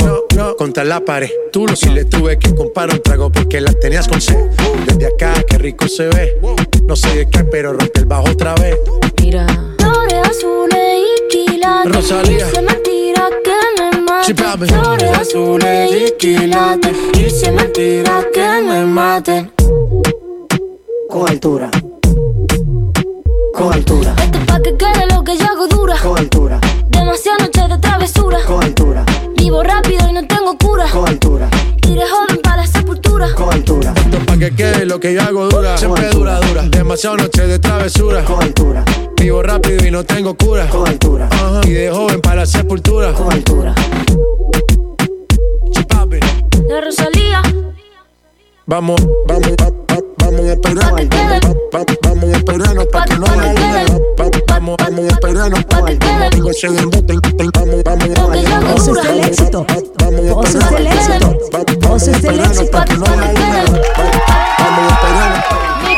Contra 0.56 0.82
la 0.82 1.00
pared. 1.00 1.28
Tú 1.52 1.66
lo 1.66 1.76
si 1.76 1.90
le 1.90 2.06
tuve 2.06 2.38
que 2.38 2.54
comprar 2.54 2.88
un 2.90 3.02
trago 3.02 3.30
porque 3.30 3.60
la 3.60 3.70
tenías 3.74 4.08
con 4.08 4.18
sed. 4.18 4.46
Desde 4.86 5.06
acá, 5.08 5.34
qué 5.46 5.58
rico 5.58 5.86
se 5.86 6.08
ve. 6.08 6.40
No 6.86 6.96
sé 6.96 7.14
de 7.14 7.28
qué, 7.28 7.44
pero 7.44 7.74
rompe 7.74 8.00
el 8.00 8.06
bajo 8.06 8.30
otra 8.30 8.54
vez. 8.54 8.76
Flores 9.18 10.26
azules 10.26 11.04
y 11.04 11.28
quilates. 11.28 11.94
Rosalía. 11.94 12.46
Y 12.46 12.50
si 12.50 12.56
es 12.56 12.62
mentira 12.62 13.28
que 13.44 13.82
me 13.82 14.00
mate. 14.00 14.34
mate. 14.42 14.66
Flores 14.66 15.18
azules 15.18 15.90
y 15.92 16.12
quilates. 16.16 16.96
Y 17.12 17.28
si 17.28 17.44
es 17.44 17.52
mentira 17.52 18.24
que 18.32 18.62
me 18.62 18.86
maten. 18.86 19.52
Con 21.10 21.28
altura. 21.28 21.70
Con 23.52 23.70
altura. 23.74 24.14
Esto 24.18 24.38
es 24.38 24.44
pa' 24.46 24.62
que 24.62 24.76
quede 24.78 25.06
lo 25.12 25.22
que 25.22 25.36
yo 25.36 25.44
hago 25.44 25.66
dura. 25.68 25.96
Con 26.00 26.16
altura. 26.16 26.58
Demasiadas 27.00 27.40
noches 27.42 27.68
de 27.70 27.78
travesura. 27.78 28.38
Con 28.46 28.62
altura. 28.62 29.04
Vivo 29.36 29.62
rápido 29.62 30.06
y 30.08 30.12
no 30.12 30.26
tengo 30.26 30.56
cura. 30.58 30.84
Con 30.92 31.08
altura. 31.08 31.48
Iré 31.88 32.02
joven 32.06 32.38
para 32.42 32.56
la 32.58 32.66
sepultura. 32.66 33.34
Con 33.34 33.50
altura. 33.52 33.94
Esto 33.96 34.18
pa' 34.26 34.36
que 34.36 34.54
quede 34.54 34.84
lo 34.84 35.00
que 35.00 35.14
yo 35.14 35.22
hago 35.22 35.48
dura. 35.48 35.78
Siempre 35.78 36.10
dura, 36.10 36.38
dura. 36.40 36.62
Demasiado 36.68 37.16
noche 37.16 37.46
de 37.46 37.58
travesura. 37.58 38.22
Con 38.24 38.42
altura. 38.42 38.84
Vivo 39.16 39.42
rápido 39.42 39.86
y 39.86 39.90
no 39.90 40.04
tengo 40.04 40.34
cura. 40.34 40.68
Con 40.68 40.86
altura. 40.86 41.28
Ajá. 41.32 41.60
Y 41.64 41.70
de 41.70 41.90
joven 41.90 42.20
para 42.20 42.36
la 42.42 42.46
sepultura. 42.46 43.14
Con 43.14 43.32
altura. 43.32 43.74
La 46.68 46.80
Rosalía. 46.82 47.42
Vamos, 48.66 49.00
vamos, 49.26 49.48
va- 49.60 49.70
va- 49.70 49.79
vamos 50.18 50.40
a 50.40 50.52
esperarnos. 50.52 50.92
Va- 51.74 51.78
va- 51.78 51.84
Vamos 52.02 52.24
a 52.24 52.36
esperarnos 52.36 52.86
pa' 52.86 53.04
que 53.04 53.16
no 53.16 53.26
haya 53.26 53.52
luna. 53.52 53.84
Vamos, 54.48 54.76
vamos 54.78 55.04
a 55.04 55.08
esperarnos. 55.08 55.60
Digo, 56.32 56.50
ese 56.50 56.68
dembow, 56.70 57.02
ten- 57.02 57.20
ten- 57.20 57.50
Vamos, 57.54 57.82
vamos, 57.84 58.08
Voces 58.72 58.86
dura. 58.86 59.02
del 59.02 59.20
éxito. 59.24 59.66
éxito. 59.68 60.34
Voces 60.34 60.60
vamos 61.80 62.08
a 62.08 62.10
esperarnos 62.10 62.58
éxito. 62.58 62.70
pa' 62.70 62.84
que 62.84 62.96
no 62.96 63.04
haya 63.06 63.32
luna. 63.32 63.64
Vamos 64.58 64.82
a 64.82 64.94
esperarnos. 64.94 65.09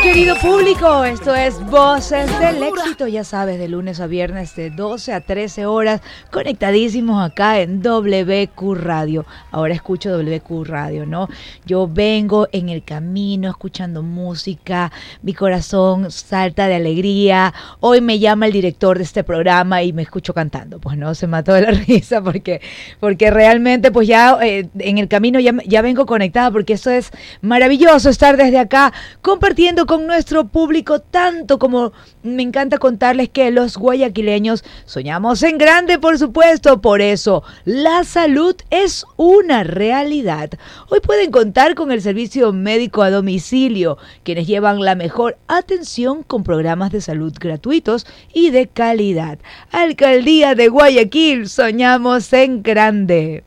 Querido 0.03 0.35
público, 0.35 1.05
esto 1.05 1.33
es 1.33 1.65
Voces 1.71 2.29
del 2.41 2.61
Éxito, 2.61 3.07
ya 3.07 3.23
sabes, 3.23 3.57
de 3.61 3.69
lunes 3.69 4.01
a 4.01 4.09
viernes 4.09 4.57
de 4.57 4.71
12 4.71 5.13
a 5.13 5.21
13 5.21 5.67
horas, 5.67 6.01
conectadísimos 6.33 7.25
acá 7.25 7.61
en 7.61 7.81
WQ 7.81 8.75
Radio. 8.75 9.25
Ahora 9.53 9.75
escucho 9.75 10.11
WQ 10.11 10.65
Radio, 10.65 11.07
¿no? 11.07 11.29
Yo 11.67 11.87
vengo 11.87 12.49
en 12.51 12.69
el 12.69 12.83
camino 12.83 13.49
escuchando 13.49 14.03
música, 14.03 14.91
mi 15.23 15.35
corazón 15.35 16.11
salta 16.11 16.67
de 16.67 16.75
alegría. 16.75 17.55
Hoy 17.79 18.01
me 18.01 18.19
llama 18.19 18.47
el 18.47 18.53
director 18.53 18.99
de 18.99 19.05
este 19.05 19.23
programa 19.23 19.85
y 19.85 19.93
me 19.93 20.03
escucho 20.03 20.35
cantando, 20.35 20.81
pues 20.81 20.99
no, 20.99 21.15
se 21.15 21.29
mató 21.29 21.53
de 21.53 21.63
la 21.63 21.71
risa 21.87 22.21
porque, 22.21 22.61
porque 22.99 23.31
realmente 23.31 23.93
pues 23.93 24.09
ya 24.09 24.37
eh, 24.43 24.69
en 24.81 24.99
el 24.99 25.07
camino 25.07 25.39
ya, 25.39 25.55
ya 25.65 25.81
vengo 25.81 26.07
conectada 26.07 26.51
porque 26.51 26.73
esto 26.73 26.91
es 26.91 27.13
maravilloso 27.41 28.11
estar 28.11 28.37
desde 28.37 28.59
acá 28.59 28.93
compartiendo 29.23 29.87
con 29.87 29.92
nuestro 30.01 30.49
público 30.49 31.01
tanto 31.01 31.59
como 31.59 31.93
me 32.23 32.43
encanta 32.43 32.79
contarles 32.79 33.29
que 33.29 33.51
los 33.51 33.77
guayaquileños 33.77 34.65
soñamos 34.85 35.43
en 35.43 35.59
grande, 35.59 35.99
por 35.99 36.19
supuesto, 36.19 36.81
por 36.81 37.01
eso 37.01 37.43
la 37.65 38.05
salud 38.05 38.57
es 38.71 39.05
una 39.17 39.65
realidad. 39.65 40.51
Hoy 40.89 41.01
pueden 41.01 41.31
contar 41.31 41.75
con 41.75 41.93
el 41.93 42.03
servicio 42.03 42.53
médico 42.53 43.03
a 43.03 43.11
domicilio, 43.11 43.99
quienes 44.23 44.47
llevan 44.47 44.81
la 44.81 44.95
mejor 44.95 45.37
atención 45.49 46.23
con 46.23 46.45
programas 46.45 46.93
de 46.93 47.01
salud 47.01 47.33
gratuitos 47.39 48.07
y 48.33 48.51
de 48.51 48.69
calidad. 48.69 49.39
Alcaldía 49.71 50.55
de 50.55 50.69
Guayaquil, 50.69 51.49
soñamos 51.49 52.33
en 52.33 52.63
grande. 52.63 53.45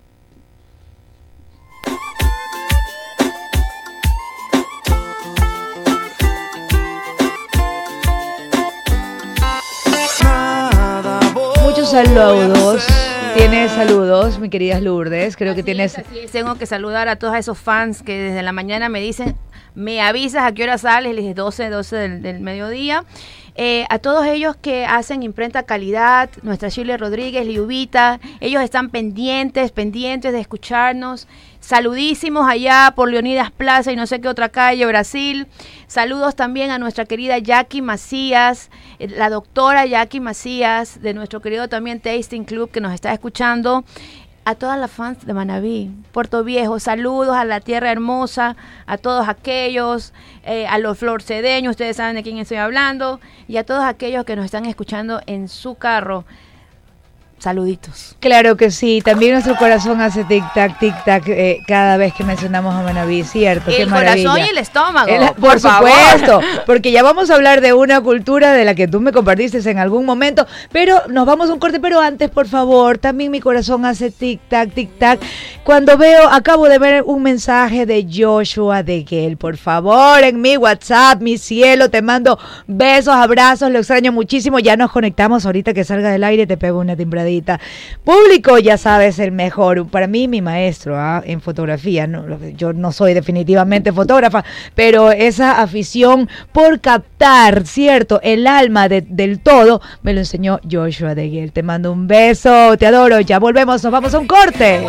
Saludos. 12.04 12.86
Tienes 13.38 13.72
saludos, 13.72 14.38
mi 14.38 14.50
querida 14.50 14.82
Lourdes. 14.82 15.38
Creo 15.38 15.56
que 15.56 15.64
tienes. 15.64 15.96
Tengo 16.34 16.56
que 16.56 16.66
saludar 16.66 17.08
a 17.08 17.16
todos 17.16 17.38
esos 17.38 17.58
fans 17.58 18.04
que 18.04 18.20
desde 18.20 18.44
la 18.44 18.52
mañana 18.52 18.90
me 18.90 19.00
dicen, 19.00 19.38
me 19.76 20.02
avisas 20.02 20.44
a 20.44 20.52
qué 20.52 20.64
hora 20.64 20.78
sales, 20.78 21.16
les 21.16 21.24
dije 21.24 21.34
12, 21.34 21.70
12 21.70 21.96
del, 21.96 22.22
del 22.22 22.42
mediodía. 22.42 23.06
Eh, 23.56 23.86
a 23.90 24.00
todos 24.00 24.26
ellos 24.26 24.58
que 24.58 24.86
hacen 24.86 25.24
imprenta 25.24 25.64
calidad, 25.64 26.30
nuestra 26.44 26.70
Chile 26.70 26.98
Rodríguez, 26.98 27.48
Liubita, 27.48 28.20
ellos 28.42 28.62
están 28.62 28.90
pendientes, 28.90 29.72
pendientes 29.72 30.34
de 30.34 30.42
escucharnos. 30.42 31.30
Saludísimos 31.66 32.48
allá 32.48 32.94
por 32.96 33.10
Leonidas 33.10 33.50
Plaza 33.50 33.92
y 33.92 33.96
no 33.96 34.06
sé 34.06 34.22
qué 34.22 34.28
otra 34.28 34.50
calle, 34.50 34.86
Brasil. 34.86 35.48
Saludos 35.88 36.36
también 36.36 36.70
a 36.70 36.78
nuestra 36.78 37.06
querida 37.06 37.40
Jackie 37.40 37.82
Macías, 37.82 38.70
eh, 39.00 39.08
la 39.08 39.32
doctora 39.32 39.84
Jackie 39.88 40.20
Macías, 40.20 41.02
de 41.02 41.16
nuestro 41.16 41.42
querido 41.42 41.68
también 41.68 42.00
Tasting 42.00 42.44
Club 42.44 42.70
que 42.70 42.82
nos 42.82 42.94
está 42.94 43.12
escuchando 43.14 43.84
a 44.46 44.54
todas 44.54 44.80
las 44.80 44.92
fans 44.92 45.26
de 45.26 45.34
Manabí, 45.34 45.90
Puerto 46.12 46.44
Viejo, 46.44 46.80
saludos 46.80 47.36
a 47.36 47.46
la 47.46 47.62
tierra 47.62 47.92
hermosa, 47.92 48.56
a 48.86 49.00
todos 49.00 49.28
aquellos, 49.28 50.14
eh, 50.44 50.68
a 50.68 50.78
los 50.78 51.00
florcedeños, 51.00 51.72
ustedes 51.72 51.98
saben 51.98 52.16
de 52.16 52.22
quién 52.22 52.38
estoy 52.38 52.58
hablando, 52.58 53.20
y 53.48 53.58
a 53.58 53.64
todos 53.64 53.84
aquellos 53.84 54.24
que 54.24 54.36
nos 54.36 54.46
están 54.46 54.68
escuchando 54.68 55.20
en 55.26 55.48
su 55.48 55.74
carro. 55.74 56.26
Saluditos. 57.46 58.16
Claro 58.22 58.58
que 58.58 58.72
sí, 58.72 59.04
también 59.06 59.34
nuestro 59.34 59.56
corazón 59.56 60.02
hace 60.02 60.26
tic-tac, 60.26 60.80
tic-tac 60.80 61.28
eh, 61.28 61.60
cada 61.68 61.96
vez 61.96 62.12
que 62.12 62.24
mencionamos 62.24 62.74
a 62.74 62.82
Manaví, 62.82 63.24
¿cierto? 63.24 63.70
Qué 63.70 63.84
El 63.84 63.90
corazón 63.92 64.40
y 64.40 64.50
el 64.50 64.58
estómago. 64.58 65.08
El- 65.08 65.32
por, 65.36 65.60
supuesto, 65.60 66.42
porque 66.66 66.92
ya 66.92 67.04
vamos 67.04 67.30
a 67.30 67.36
hablar 67.36 67.62
de 67.62 67.74
una 67.74 68.02
cultura 68.02 68.54
de 68.54 68.66
la 68.66 68.74
que 68.74 68.88
tú 68.88 69.00
me 69.00 69.12
compartiste 69.12 69.60
en 69.70 69.78
algún 69.78 70.08
momento, 70.08 70.48
pero 70.72 71.04
nos 71.08 71.28
vamos 71.28 71.52
a 71.52 71.54
un 71.54 71.60
corte, 71.60 71.80
pero 71.80 72.02
antes, 72.02 72.32
por 72.32 72.48
favor, 72.48 72.98
también 72.98 73.30
mi 73.30 73.40
corazón 73.40 73.86
hace 73.86 74.12
tic-tac, 74.12 74.74
tic-tac. 74.74 75.20
Cuando 75.64 76.00
veo, 76.00 76.28
acabo 76.28 76.68
de 76.68 76.80
ver 76.80 77.04
un 77.06 77.22
mensaje 77.22 77.86
de 77.86 78.08
Joshua 78.12 78.82
de 78.82 79.06
Gel, 79.08 79.38
por 79.38 79.58
favor, 79.58 80.24
en 80.24 80.42
mi 80.42 80.58
WhatsApp, 80.58 81.22
mi 81.22 81.38
cielo, 81.38 81.92
te 81.92 82.02
mando 82.02 82.40
besos, 82.66 83.14
abrazos, 83.14 83.70
lo 83.70 83.78
extraño 83.78 84.12
muchísimo, 84.12 84.58
ya 84.58 84.76
nos 84.78 84.92
conectamos 84.92 85.46
ahorita 85.46 85.76
que 85.76 85.84
salga 85.84 86.10
del 86.10 86.24
aire, 86.24 86.48
te 86.48 86.58
pego 86.58 86.80
una 86.80 86.96
Público, 88.04 88.58
ya 88.58 88.78
sabes, 88.78 89.20
el 89.20 89.32
mejor, 89.32 89.88
para 89.88 90.08
mí 90.08 90.28
mi 90.28 90.42
maestro 90.42 90.98
¿ah? 90.98 91.22
en 91.26 91.42
fotografía, 91.42 92.08
no, 92.08 92.26
yo 92.56 92.74
no 92.74 92.92
soy 92.92 93.14
definitivamente 93.14 93.92
fotógrafa, 93.92 94.44
pero 94.76 95.12
esa 95.12 95.62
afición 95.62 96.30
por 96.52 96.80
captar, 96.80 97.66
¿cierto? 97.66 98.20
El 98.24 98.48
alma 98.48 98.88
de- 98.90 99.02
del 99.02 99.40
todo, 99.40 99.82
me 100.04 100.14
lo 100.14 100.20
enseñó 100.20 100.60
Joshua 100.70 101.16
de 101.16 101.30
Gel. 101.30 101.52
Te 101.52 101.64
mando 101.64 101.92
un 101.92 102.08
beso, 102.08 102.78
te 102.78 102.86
adoro, 102.88 103.20
ya 103.22 103.40
volvemos, 103.40 103.84
nos 103.84 103.92
vamos 103.92 104.14
a 104.14 104.20
un 104.20 104.28
corte. 104.28 104.86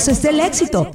Voces 0.00 0.22
del 0.22 0.40
éxito. 0.40 0.90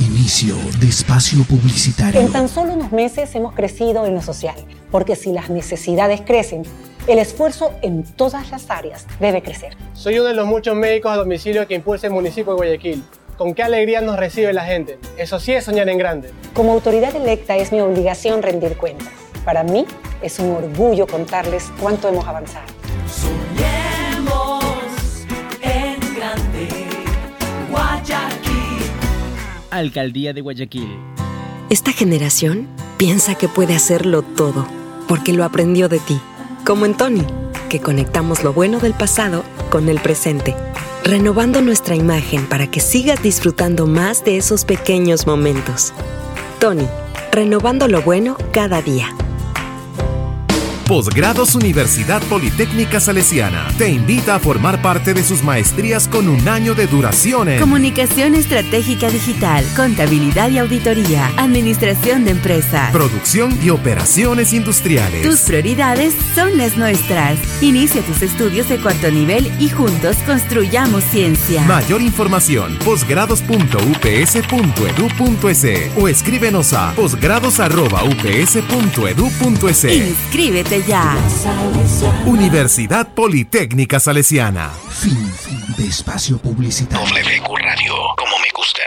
Inicio 0.00 0.56
de 0.80 0.88
espacio 0.88 1.44
publicitario. 1.44 2.20
En 2.20 2.32
tan 2.32 2.48
solo 2.48 2.72
unos 2.72 2.90
meses 2.90 3.32
hemos 3.36 3.54
crecido 3.54 4.04
en 4.04 4.16
lo 4.16 4.20
social, 4.20 4.56
porque 4.90 5.14
si 5.14 5.30
las 5.30 5.48
necesidades 5.48 6.22
crecen, 6.22 6.64
el 7.06 7.20
esfuerzo 7.20 7.70
en 7.82 8.02
todas 8.02 8.50
las 8.50 8.68
áreas 8.68 9.06
debe 9.20 9.44
crecer. 9.44 9.76
Soy 9.94 10.18
uno 10.18 10.26
de 10.26 10.34
los 10.34 10.48
muchos 10.48 10.74
médicos 10.74 11.12
a 11.12 11.14
domicilio 11.14 11.68
que 11.68 11.76
impulsa 11.76 12.08
el 12.08 12.14
municipio 12.14 12.54
de 12.54 12.56
Guayaquil. 12.56 13.04
Con 13.36 13.54
qué 13.54 13.62
alegría 13.62 14.00
nos 14.00 14.16
recibe 14.16 14.52
la 14.52 14.64
gente. 14.64 14.98
Eso 15.16 15.38
sí 15.38 15.52
es 15.52 15.62
soñar 15.62 15.88
en 15.88 15.98
grande. 15.98 16.32
Como 16.52 16.72
autoridad 16.72 17.14
electa 17.14 17.56
es 17.56 17.70
mi 17.70 17.80
obligación 17.80 18.42
rendir 18.42 18.76
cuentas. 18.76 19.06
Para 19.44 19.62
mí 19.62 19.86
es 20.20 20.36
un 20.40 20.50
orgullo 20.50 21.06
contarles 21.06 21.70
cuánto 21.80 22.08
hemos 22.08 22.26
avanzado. 22.26 22.66
Alcaldía 29.70 30.32
de 30.32 30.40
Guayaquil. 30.40 30.88
Esta 31.70 31.92
generación 31.92 32.66
piensa 32.96 33.34
que 33.34 33.48
puede 33.48 33.74
hacerlo 33.74 34.22
todo, 34.22 34.66
porque 35.06 35.32
lo 35.32 35.44
aprendió 35.44 35.88
de 35.88 35.98
ti, 35.98 36.18
como 36.64 36.86
en 36.86 36.96
Tony, 36.96 37.24
que 37.68 37.80
conectamos 37.80 38.42
lo 38.42 38.52
bueno 38.52 38.80
del 38.80 38.94
pasado 38.94 39.44
con 39.70 39.88
el 39.88 40.00
presente, 40.00 40.54
renovando 41.04 41.60
nuestra 41.60 41.94
imagen 41.94 42.46
para 42.46 42.70
que 42.70 42.80
sigas 42.80 43.22
disfrutando 43.22 43.86
más 43.86 44.24
de 44.24 44.38
esos 44.38 44.64
pequeños 44.64 45.26
momentos. 45.26 45.92
Tony, 46.58 46.86
renovando 47.30 47.88
lo 47.88 48.00
bueno 48.02 48.36
cada 48.52 48.80
día. 48.80 49.14
Posgrados 50.88 51.54
Universidad 51.54 52.20
Politécnica 52.22 52.98
Salesiana 52.98 53.68
te 53.76 53.90
invita 53.90 54.36
a 54.36 54.38
formar 54.38 54.80
parte 54.80 55.12
de 55.12 55.22
sus 55.22 55.42
maestrías 55.42 56.08
con 56.08 56.30
un 56.30 56.48
año 56.48 56.74
de 56.74 56.86
duración 56.86 57.50
en 57.50 57.60
Comunicación 57.60 58.34
Estratégica 58.34 59.10
Digital, 59.10 59.66
Contabilidad 59.76 60.48
y 60.48 60.56
Auditoría, 60.56 61.30
Administración 61.36 62.24
de 62.24 62.30
Empresa. 62.30 62.88
producción 62.90 63.54
y 63.62 63.68
operaciones 63.68 64.54
industriales. 64.54 65.20
Tus 65.20 65.40
prioridades 65.40 66.14
son 66.34 66.56
las 66.56 66.78
nuestras. 66.78 67.38
Inicia 67.60 68.00
tus 68.00 68.22
estudios 68.22 68.70
de 68.70 68.78
cuarto 68.78 69.10
nivel 69.10 69.52
y 69.60 69.68
juntos 69.68 70.16
construyamos 70.24 71.04
ciencia. 71.04 71.64
Mayor 71.64 72.00
información, 72.00 72.78
posgrados.ups.edu.es 72.82 75.66
o 75.98 76.08
escríbenos 76.08 76.72
a 76.72 76.94
posgrados.ups.edu.es. 76.94 79.84
Inscríbete 79.84 80.77
ya. 80.86 81.16
Universidad 82.26 83.08
Politécnica 83.14 84.00
Salesiana. 84.00 84.70
Fin 84.90 85.30
de 85.76 85.86
espacio 85.86 86.38
publicitario. 86.38 87.06
WQ 87.06 87.56
Radio, 87.56 87.94
como 88.16 88.38
me 88.38 88.48
gusta. 88.54 88.82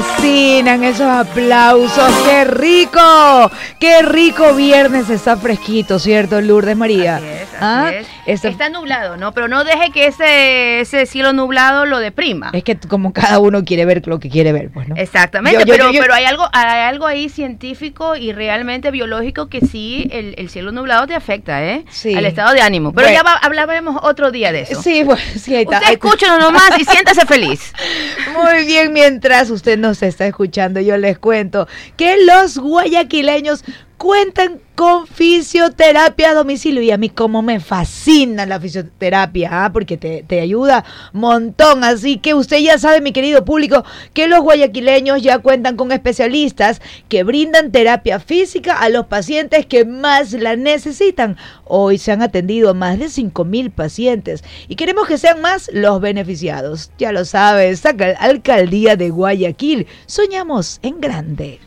Fascinan 0.00 0.84
esos 0.84 1.06
aplausos. 1.06 2.10
¡Qué 2.24 2.44
rico! 2.44 3.50
¡Qué 3.78 4.00
rico 4.02 4.54
viernes! 4.54 5.10
Está 5.10 5.36
fresquito, 5.36 5.98
¿cierto, 5.98 6.40
Lourdes 6.40 6.76
María? 6.76 7.20
¿Ah? 7.60 7.88
Así 7.88 7.96
es. 7.96 8.06
Este- 8.26 8.48
Está 8.48 8.68
nublado, 8.68 9.16
¿no? 9.16 9.32
Pero 9.32 9.48
no 9.48 9.64
deje 9.64 9.90
que 9.90 10.06
ese, 10.06 10.80
ese 10.80 11.06
cielo 11.06 11.32
nublado 11.32 11.86
lo 11.86 11.98
deprima. 11.98 12.50
Es 12.52 12.62
que 12.62 12.76
como 12.78 13.12
cada 13.12 13.38
uno 13.40 13.64
quiere 13.64 13.84
ver 13.84 14.06
lo 14.06 14.20
que 14.20 14.28
quiere 14.30 14.52
ver, 14.52 14.70
pues, 14.70 14.88
¿no? 14.88 14.94
Exactamente, 14.96 15.58
Yo- 15.60 15.64
yo- 15.66 15.72
pero, 15.72 15.86
yo- 15.86 15.92
yo- 15.94 16.00
pero 16.02 16.14
hay 16.14 16.24
algo 16.24 16.48
hay 16.52 16.80
algo 16.88 17.06
ahí 17.06 17.28
científico 17.28 18.14
y 18.14 18.32
realmente 18.32 18.90
biológico 18.92 19.48
que 19.48 19.60
sí, 19.60 20.08
el, 20.12 20.34
el 20.38 20.50
cielo 20.50 20.70
nublado 20.72 21.06
te 21.06 21.14
afecta, 21.14 21.64
¿eh? 21.64 21.84
Sí. 21.90 22.14
Al 22.14 22.24
estado 22.26 22.52
de 22.54 22.60
ánimo. 22.60 22.92
Pero 22.92 23.08
Bueno. 23.08 23.18
ya 23.18 23.22
va- 23.24 23.38
hablaremos 23.38 23.98
otro 24.02 24.30
día 24.30 24.52
de 24.52 24.62
eso. 24.62 24.80
Sí, 24.80 25.02
pues, 25.04 25.20
sí, 25.40 25.54
ahí 25.56 25.62
está. 25.62 25.78
Usted 25.78 25.92
escúchelo 25.92 26.38
nomás 26.38 26.70
y 26.78 26.84
siéntase 26.84 27.26
feliz. 27.26 27.72
Muy 28.36 28.64
bien, 28.66 28.92
mientras 28.92 29.50
usted 29.50 29.78
nos 29.78 30.02
está 30.02 30.26
escuchando, 30.26 30.80
yo 30.80 30.96
les 30.96 31.18
cuento 31.18 31.66
que 31.96 32.16
los 32.24 32.58
guayaquileños 32.58 33.64
cuentan 34.02 34.60
con 34.74 35.06
fisioterapia 35.06 36.30
a 36.30 36.34
domicilio 36.34 36.82
y 36.82 36.90
a 36.90 36.98
mí 36.98 37.08
como 37.08 37.40
me 37.40 37.60
fascina 37.60 38.46
la 38.46 38.58
fisioterapia, 38.58 39.48
¿ah? 39.52 39.72
porque 39.72 39.96
te, 39.96 40.24
te 40.26 40.40
ayuda 40.40 40.84
montón, 41.12 41.84
así 41.84 42.18
que 42.18 42.34
usted 42.34 42.58
ya 42.58 42.78
sabe, 42.78 43.00
mi 43.00 43.12
querido 43.12 43.44
público, 43.44 43.84
que 44.12 44.26
los 44.26 44.40
guayaquileños 44.40 45.22
ya 45.22 45.38
cuentan 45.38 45.76
con 45.76 45.92
especialistas 45.92 46.82
que 47.08 47.22
brindan 47.22 47.70
terapia 47.70 48.18
física 48.18 48.76
a 48.76 48.88
los 48.88 49.06
pacientes 49.06 49.66
que 49.66 49.84
más 49.84 50.32
la 50.32 50.56
necesitan. 50.56 51.36
Hoy 51.62 51.96
se 51.96 52.10
han 52.10 52.22
atendido 52.22 52.70
a 52.70 52.74
más 52.74 52.98
de 52.98 53.08
5 53.08 53.44
mil 53.44 53.70
pacientes 53.70 54.42
y 54.66 54.74
queremos 54.74 55.06
que 55.06 55.16
sean 55.16 55.40
más 55.40 55.70
los 55.72 56.00
beneficiados. 56.00 56.90
Ya 56.98 57.12
lo 57.12 57.24
sabes, 57.24 57.78
saca 57.78 58.16
alcaldía 58.18 58.96
de 58.96 59.10
Guayaquil. 59.10 59.86
Soñamos 60.06 60.80
en 60.82 61.00
grande. 61.00 61.60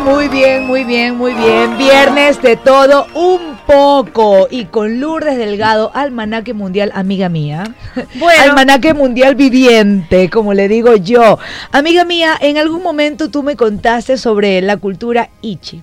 Bien, 0.00 0.14
muy 0.14 0.28
bien, 0.28 0.66
muy 0.66 0.84
bien, 0.84 1.16
muy 1.16 1.34
bien. 1.34 1.76
Viernes 1.76 2.40
de 2.40 2.56
todo 2.56 3.06
un 3.14 3.58
poco 3.66 4.48
y 4.50 4.64
con 4.66 4.98
Lourdes 4.98 5.36
Delgado, 5.36 5.90
almanaque 5.94 6.54
mundial, 6.54 6.90
amiga 6.94 7.28
mía. 7.28 7.74
Bueno. 8.18 8.42
Almanaque 8.42 8.94
mundial 8.94 9.34
viviente, 9.34 10.30
como 10.30 10.54
le 10.54 10.68
digo 10.68 10.96
yo. 10.96 11.38
Amiga 11.72 12.04
mía, 12.04 12.36
en 12.40 12.56
algún 12.56 12.82
momento 12.82 13.30
tú 13.30 13.42
me 13.42 13.56
contaste 13.56 14.16
sobre 14.16 14.62
la 14.62 14.78
cultura 14.78 15.28
Ichi. 15.42 15.82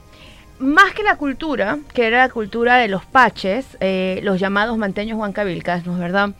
Más 0.59 0.93
que 0.93 1.03
la 1.03 1.17
cultura, 1.17 1.77
que 1.93 2.07
era 2.07 2.19
la 2.19 2.29
cultura 2.29 2.77
de 2.77 2.87
los 2.87 3.05
paches, 3.05 3.65
eh, 3.79 4.19
los 4.23 4.39
llamados 4.39 4.77
manteños 4.77 5.19
huancavilcas, 5.19 5.85
¿no 5.85 5.93
es 5.93 5.99
verdad? 5.99 6.31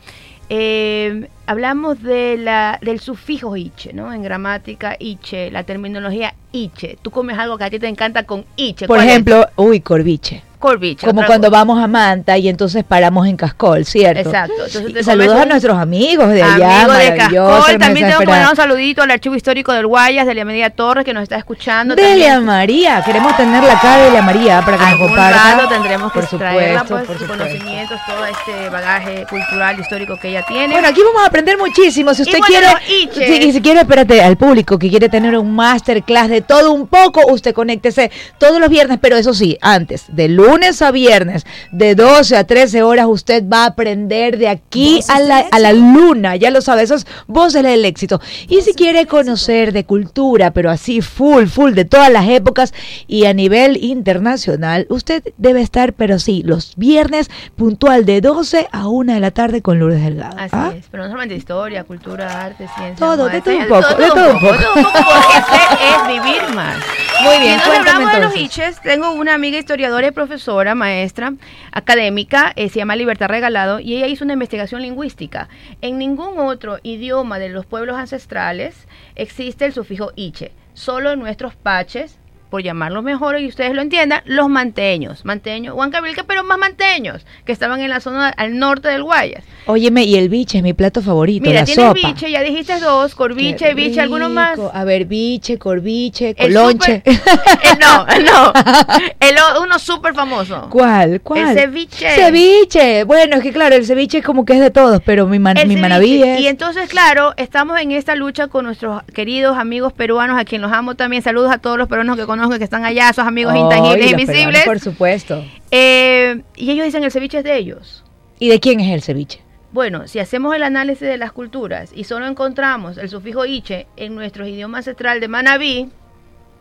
Eh, 0.50 1.28
hablamos 1.46 2.02
de 2.02 2.36
la, 2.38 2.78
del 2.80 3.00
sufijo 3.00 3.56
iche, 3.56 3.92
¿no? 3.92 4.12
En 4.12 4.22
gramática, 4.22 4.96
iche, 4.98 5.50
la 5.50 5.64
terminología 5.64 6.34
iche. 6.52 6.98
Tú 7.02 7.10
comes 7.10 7.38
algo 7.38 7.58
que 7.58 7.64
a 7.64 7.70
ti 7.70 7.78
te 7.78 7.88
encanta 7.88 8.22
con 8.24 8.44
iche. 8.56 8.86
Por 8.86 8.98
ejemplo, 8.98 9.46
uy, 9.56 9.80
corviche. 9.80 10.42
Como 10.58 11.24
cuando 11.24 11.48
cosa. 11.48 11.58
vamos 11.58 11.82
a 11.82 11.86
Manta 11.86 12.36
y 12.36 12.48
entonces 12.48 12.84
paramos 12.84 13.26
en 13.26 13.36
Cascol, 13.36 13.84
¿cierto? 13.84 14.20
Exacto. 14.20 14.66
Entonces 14.66 15.06
saludos 15.06 15.36
a 15.36 15.44
nuestros 15.44 15.78
amigos 15.78 16.30
de 16.30 16.42
allá, 16.42 16.82
Amigo 16.82 16.92
de 16.94 17.16
Cascol, 17.16 17.78
también 17.78 18.08
tengo 18.08 18.20
que 18.20 18.26
mandar 18.26 18.50
un 18.50 18.56
saludito 18.56 19.02
al 19.02 19.10
Archivo 19.10 19.36
Histórico 19.36 19.72
del 19.72 19.86
Guayas, 19.86 20.26
de 20.26 20.34
la 20.34 20.44
Media 20.44 20.70
Torres, 20.70 21.04
que 21.04 21.14
nos 21.14 21.22
está 21.22 21.36
escuchando. 21.36 21.94
Delia 21.94 22.34
también. 22.34 22.44
María, 22.44 23.02
queremos 23.04 23.36
tenerla 23.36 23.74
acá, 23.74 23.98
Delia 23.98 24.22
María, 24.22 24.60
para 24.64 24.76
que 24.76 24.82
nos 24.82 24.92
Algún 24.92 25.06
comparta. 25.08 25.56
rato 25.56 25.68
tendremos 25.68 26.12
que 26.12 26.20
por 26.20 26.38
traerla, 26.38 26.80
supuesto, 26.80 26.94
pues, 26.94 27.06
por 27.06 27.18
sus 27.18 27.28
supuesto. 27.28 27.44
conocimientos, 27.44 28.00
todo 28.06 28.26
este 28.26 28.68
bagaje 28.70 29.26
cultural, 29.30 29.78
histórico 29.78 30.18
que 30.20 30.30
ella 30.30 30.44
tiene. 30.46 30.72
Bueno, 30.72 30.88
aquí 30.88 31.00
vamos 31.04 31.22
a 31.22 31.26
aprender 31.26 31.56
muchísimo. 31.56 32.12
Si 32.14 32.22
usted 32.22 32.40
quiere, 32.40 32.66
y 32.88 33.52
si 33.52 33.60
quiere, 33.60 33.80
espérate, 33.80 34.22
al 34.22 34.36
público 34.36 34.78
que 34.78 34.90
quiere 34.90 35.08
tener 35.08 35.38
un 35.38 35.54
masterclass 35.54 36.28
de 36.28 36.40
todo 36.40 36.72
un 36.72 36.88
poco, 36.88 37.32
usted 37.32 37.54
conéctese 37.54 38.10
todos 38.38 38.60
los 38.60 38.68
viernes, 38.68 38.98
pero 39.00 39.16
eso 39.16 39.34
sí, 39.34 39.56
antes, 39.60 40.04
de 40.08 40.28
lunes 40.28 40.47
a 40.58 40.90
viernes, 40.90 41.46
de 41.72 41.94
12 41.94 42.36
a 42.36 42.44
13 42.44 42.82
horas, 42.82 43.06
usted 43.08 43.44
va 43.48 43.64
a 43.64 43.66
aprender 43.66 44.38
de 44.38 44.48
aquí 44.48 45.00
a 45.08 45.20
la, 45.20 45.38
a 45.38 45.58
la 45.58 45.72
luna, 45.72 46.36
ya 46.36 46.50
lo 46.50 46.60
sabe, 46.62 46.82
esas 46.82 47.06
voces 47.26 47.62
del 47.62 47.84
éxito. 47.84 48.20
Y 48.48 48.62
si 48.62 48.72
quiere 48.74 49.06
conocer 49.06 49.72
de 49.72 49.84
cultura, 49.84 50.52
pero 50.52 50.70
así 50.70 51.00
full, 51.00 51.46
full, 51.46 51.72
de 51.72 51.84
todas 51.84 52.10
las 52.10 52.28
épocas 52.28 52.72
y 53.06 53.26
a 53.26 53.34
nivel 53.34 53.82
internacional, 53.82 54.86
usted 54.88 55.22
debe 55.36 55.60
estar, 55.60 55.92
pero 55.92 56.18
sí, 56.18 56.42
los 56.44 56.74
viernes 56.76 57.30
puntual 57.56 58.04
de 58.06 58.20
12 58.20 58.68
a 58.72 58.88
1 58.88 59.12
de 59.14 59.20
la 59.20 59.30
tarde 59.30 59.60
con 59.62 59.78
Lourdes 59.78 60.02
Delgado. 60.02 60.36
Así 60.38 60.50
¿Ah? 60.52 60.72
es, 60.76 60.86
pero 60.90 61.04
no 61.04 61.10
solamente 61.10 61.34
historia, 61.34 61.84
cultura, 61.84 62.44
arte, 62.46 62.66
ciencia. 62.76 62.96
Todo, 62.96 63.28
de 63.28 63.40
todo 63.40 63.56
un 63.56 63.68
poco, 63.68 63.88
de 63.88 64.06
todo 64.08 64.32
un 64.32 64.40
poco. 64.40 64.56
todo 64.56 64.74
un 64.76 64.82
poco, 64.84 64.98
porque 65.04 65.84
es 65.90 66.22
vivir 66.24 66.54
más. 66.54 66.76
Muy 67.22 67.38
bien, 67.40 67.54
entonces 67.54 67.80
cuéntame 67.82 67.90
hablamos 68.04 68.12
de 68.12 68.20
los 68.20 68.34
entonces. 68.36 68.58
iches. 68.58 68.80
Tengo 68.82 69.10
una 69.12 69.34
amiga 69.34 69.58
historiadora 69.58 70.06
y 70.06 70.10
profesora, 70.12 70.37
maestra, 70.74 71.34
académica, 71.72 72.52
eh, 72.56 72.68
se 72.68 72.78
llama 72.78 72.96
Libertad 72.96 73.28
Regalado, 73.28 73.80
y 73.80 73.96
ella 73.96 74.06
hizo 74.06 74.24
una 74.24 74.34
investigación 74.34 74.82
lingüística. 74.82 75.48
En 75.80 75.98
ningún 75.98 76.38
otro 76.38 76.78
idioma 76.82 77.38
de 77.38 77.48
los 77.48 77.66
pueblos 77.66 77.96
ancestrales 77.96 78.86
existe 79.14 79.64
el 79.64 79.72
sufijo 79.72 80.12
iche. 80.16 80.52
Solo 80.74 81.12
en 81.12 81.20
nuestros 81.20 81.56
paches 81.56 82.18
por 82.50 82.62
llamarlo 82.62 83.02
mejor 83.02 83.38
y 83.40 83.46
ustedes 83.48 83.74
lo 83.74 83.82
entiendan, 83.82 84.22
los 84.24 84.48
manteños, 84.48 85.24
manteños, 85.24 85.74
Huancavilca, 85.74 86.24
pero 86.24 86.44
más 86.44 86.58
manteños, 86.58 87.24
que 87.44 87.52
estaban 87.52 87.80
en 87.80 87.90
la 87.90 88.00
zona 88.00 88.28
al 88.30 88.58
norte 88.58 88.88
del 88.88 89.02
Guayas. 89.02 89.44
Óyeme, 89.66 90.04
y 90.04 90.16
el 90.16 90.28
biche 90.28 90.58
es 90.58 90.64
mi 90.64 90.72
plato 90.72 91.02
favorito, 91.02 91.46
Mira, 91.46 91.60
la 91.60 91.66
tienes 91.66 91.84
sopa. 91.84 92.08
biche, 92.08 92.30
ya 92.30 92.42
dijiste 92.42 92.80
dos, 92.80 93.14
corviche, 93.14 93.68
Qué 93.68 93.74
biche, 93.74 94.00
algunos 94.00 94.30
más. 94.30 94.58
A 94.72 94.84
ver, 94.84 95.04
biche, 95.04 95.58
corviche, 95.58 96.34
El 96.38 96.54
colonche. 96.54 97.02
Eh, 97.58 97.76
no, 97.80 98.06
no, 98.06 98.52
el, 99.20 99.36
o- 99.38 99.62
uno 99.62 99.78
súper 99.78 100.14
famoso. 100.14 100.68
¿Cuál? 100.70 101.20
¿Cuál? 101.20 101.48
El 101.50 101.58
ceviche. 101.58 102.08
Ceviche. 102.10 103.04
Bueno, 103.04 103.36
es 103.36 103.42
que 103.42 103.52
claro, 103.52 103.74
el 103.74 103.84
ceviche 103.84 104.18
es 104.18 104.24
como 104.24 104.44
que 104.44 104.54
es 104.54 104.60
de 104.60 104.70
todos, 104.70 105.00
pero 105.04 105.26
mi, 105.26 105.38
man- 105.38 105.56
El 105.56 105.68
mi 105.68 105.74
es... 106.22 106.40
Y 106.40 106.46
entonces, 106.46 106.88
claro, 106.88 107.34
estamos 107.36 107.78
en 107.80 107.92
esta 107.92 108.14
lucha 108.14 108.48
con 108.48 108.64
nuestros 108.64 109.02
queridos 109.14 109.58
amigos 109.58 109.92
peruanos, 109.92 110.38
a 110.38 110.44
quien 110.44 110.62
los 110.62 110.72
amo 110.72 110.94
también. 110.94 111.22
Saludos 111.22 111.50
a 111.52 111.58
todos 111.58 111.76
los 111.78 111.88
peruanos 111.88 112.16
que 112.16 112.26
conozco 112.38 112.58
que 112.58 112.64
están 112.64 112.84
allá, 112.84 113.10
esos 113.10 113.26
amigos 113.26 113.52
Ay, 113.54 113.60
intangibles 113.60 114.06
e 114.06 114.10
invisibles. 114.10 114.64
Por 114.64 114.80
supuesto. 114.80 115.44
Eh, 115.70 116.42
y 116.56 116.70
ellos 116.70 116.86
dicen 116.86 117.04
el 117.04 117.10
ceviche 117.12 117.38
es 117.38 117.44
de 117.44 117.56
ellos. 117.56 118.04
¿Y 118.38 118.48
de 118.48 118.60
quién 118.60 118.80
es 118.80 118.92
el 118.92 119.02
ceviche? 119.02 119.40
Bueno, 119.72 120.08
si 120.08 120.18
hacemos 120.18 120.54
el 120.56 120.62
análisis 120.62 121.06
de 121.06 121.18
las 121.18 121.32
culturas 121.32 121.90
y 121.94 122.04
solo 122.04 122.26
encontramos 122.26 122.96
el 122.96 123.08
sufijo 123.10 123.44
iche 123.44 123.86
en 123.96 124.14
nuestros 124.14 124.48
idiomas 124.48 124.78
ancestral 124.78 125.20
de 125.20 125.28
Manabí 125.28 125.88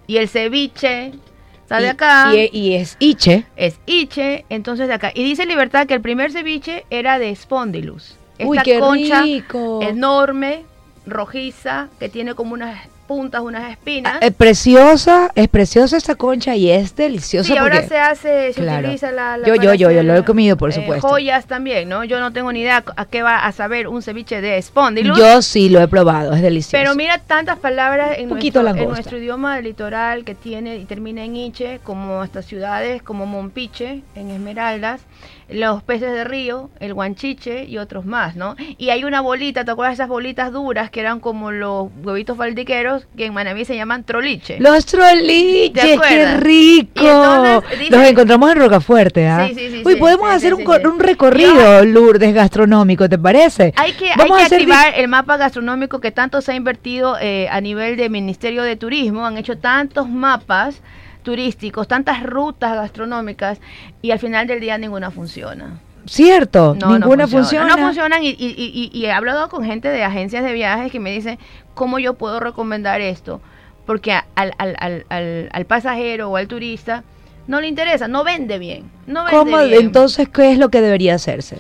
y 0.08 0.18
el 0.18 0.28
ceviche 0.28 1.14
está 1.62 1.78
de 1.80 1.86
Y- 1.86 1.90
acá. 1.90 2.32
Y, 2.36 2.50
y 2.52 2.74
es 2.76 2.98
iche. 3.00 3.46
es 3.56 3.80
iche, 3.86 4.44
entonces 4.50 4.88
de 4.90 4.94
acá. 4.96 5.12
Y 5.16 5.24
dice 5.24 5.46
Libertad 5.46 5.88
que 5.88 5.94
el 5.94 6.02
primer 6.02 6.32
ceviche 6.34 6.86
era 6.90 7.18
de 7.20 7.34
Spondylus. 7.36 8.18
Esta 8.38 8.50
Uy, 8.50 8.58
qué 8.64 8.80
concha 8.80 9.22
rico. 9.22 9.80
enorme, 9.82 10.64
rojiza, 11.06 11.88
que 12.00 12.10
tiene 12.10 12.36
como 12.36 12.54
unas 12.54 12.78
puntas, 13.08 13.42
unas 13.42 13.72
espinas. 13.72 14.18
Es 14.22 14.34
preciosa, 14.34 15.32
es 15.34 15.48
preciosa 15.48 15.98
esta 15.98 16.16
concha 16.16 16.56
y 16.56 16.70
es 16.70 16.96
deliciosa 16.96 17.48
Sí, 17.52 17.58
ahora 17.58 17.82
se 17.88 17.98
hace, 17.98 18.54
se 18.54 18.62
Claro. 18.62 18.82
utiliza 18.88 19.12
la, 19.12 19.38
la 19.38 19.48
Yo, 19.48 19.56
yo, 19.56 19.74
yo, 19.74 19.90
yo 19.92 20.04
lo 20.04 20.16
he 20.16 20.24
comido, 20.26 20.58
por 20.58 20.70
eh, 20.70 20.74
supuesto. 20.74 21.08
joyas 21.08 21.46
también, 21.46 21.88
¿no? 21.90 22.04
Yo 22.04 22.20
no 22.20 22.34
tengo 22.34 22.52
ni 22.52 22.60
idea 22.62 22.84
a 22.96 23.06
qué 23.06 23.24
va 23.24 23.46
a 23.46 23.52
saber 23.52 23.88
un 23.88 24.02
ceviche 24.02 24.42
de 24.42 24.62
Spondylus. 24.62 25.18
Yo 25.18 25.42
sí 25.42 25.70
lo 25.70 25.82
he 25.82 25.88
probado, 25.88 26.34
es 26.34 26.42
delicioso. 26.42 26.78
Pero 26.84 26.96
mira 26.96 27.18
tantas 27.20 27.58
palabras 27.58 28.18
en, 28.18 28.30
poquito 28.30 28.62
nuestro, 28.62 28.84
en 28.84 28.90
nuestro 28.90 29.18
idioma 29.18 29.56
del 29.56 29.66
litoral 29.66 30.24
que 30.26 30.36
tiene 30.36 30.76
y 30.76 30.86
termina 30.86 31.24
en 31.24 31.36
iche, 31.36 31.80
como 31.84 32.24
estas 32.24 32.46
ciudades 32.46 33.02
como 33.02 33.26
Mompiche, 33.26 34.02
en 34.16 34.30
Esmeraldas, 34.32 35.02
los 35.50 35.82
peces 35.82 36.12
de 36.12 36.26
río, 36.26 36.70
el 36.82 36.94
guanchiche 36.94 37.64
y 37.64 37.78
otros 37.78 38.06
más, 38.06 38.36
¿no? 38.36 38.56
Y 38.78 38.90
hay 38.90 39.06
una 39.06 39.22
bolita, 39.22 39.64
¿te 39.64 39.72
acuerdas 39.72 39.92
de 39.98 40.04
esas 40.04 40.10
bolitas 40.10 40.52
duras 40.52 40.90
que 40.90 41.00
eran 41.00 41.22
como 41.22 41.52
los 41.52 41.88
huevitos 42.04 42.36
faldiqueros 42.38 42.97
que 43.18 43.26
en 43.26 43.34
Manaví 43.34 43.66
se 43.66 43.76
llaman 43.76 44.04
troliche? 44.04 44.58
Los 44.60 44.86
¿Te 44.86 44.98
troliches, 44.98 46.00
qué 46.08 46.36
rico. 46.38 47.04
Y 47.04 47.08
entonces 47.08 47.80
dice- 47.80 47.92
Los 47.96 48.06
encontramos 48.08 48.52
en 48.52 48.58
Rocafuerte, 48.60 49.28
¿ah? 49.28 49.48
Sí, 49.48 49.56
sí, 49.56 49.70
sí, 49.70 49.82
Uy, 49.86 49.96
podemos 49.98 50.30
hacer 50.30 50.54
un, 50.54 50.64
un 50.68 51.00
recorrido, 51.00 51.84
Lourdes, 51.86 52.34
gastronómico, 52.34 53.08
¿te 53.10 53.18
parece? 53.18 53.74
Hay 53.76 53.94
que, 53.94 54.10
hay 54.10 54.16
Vamos 54.18 54.38
que 54.38 54.44
a 54.44 54.46
activar 54.48 54.94
el 54.96 55.08
mapa 55.08 55.38
gastronómico 55.38 56.00
que 56.00 56.12
tanto 56.12 56.42
se 56.42 56.52
ha 56.52 56.56
invertido 56.56 57.18
eh, 57.20 57.48
a 57.52 57.62
nivel 57.62 57.98
de 57.98 58.10
Ministerio 58.10 58.64
de 58.64 58.76
Turismo. 58.76 59.26
Han 59.26 59.38
hecho 59.38 59.58
tantos 59.58 60.10
mapas 60.10 60.82
turísticos, 61.24 61.88
tantas 61.88 62.24
rutas 62.24 62.74
gastronómicas 62.76 63.60
y 64.02 64.12
al 64.12 64.20
final 64.20 64.48
del 64.48 64.60
día 64.60 64.78
ninguna 64.78 65.12
funciona. 65.12 65.80
Cierto, 66.08 66.76
No, 66.80 66.88
no 66.90 67.00
ninguna 67.00 67.28
funciona. 67.28 67.76
No 67.76 67.78
funcionan 67.78 68.24
y, 68.24 68.30
y- 68.30 68.36
y- 68.58 68.90
y 68.98 69.06
he 69.06 69.12
hablado 69.12 69.50
con 69.50 69.64
gente 69.66 69.90
de 69.90 70.04
agencias 70.04 70.44
de 70.44 70.54
viajes 70.54 70.92
que 70.92 71.00
me 71.00 71.12
dicen 71.12 71.38
cómo 71.74 72.00
yo 72.00 72.14
puedo 72.16 72.40
recomendar 72.40 73.02
esto. 73.02 73.42
Porque 73.86 74.12
al, 74.14 74.54
al, 74.58 74.76
al, 74.80 75.50
al, 75.52 75.66
pasajero 75.66 76.30
o 76.30 76.36
al 76.38 76.48
turista 76.48 77.04
no 77.48 77.62
le 77.62 77.68
interesa, 77.68 78.08
no 78.08 78.24
vende 78.24 78.58
bien. 78.60 78.90
No 79.06 79.24
vende 79.24 79.38
¿Cómo, 79.38 79.58
bien. 79.64 79.82
entonces, 79.82 80.28
qué 80.28 80.52
es 80.52 80.58
lo 80.58 80.70
que 80.70 80.82
debería 80.82 81.16
hacerse? 81.16 81.60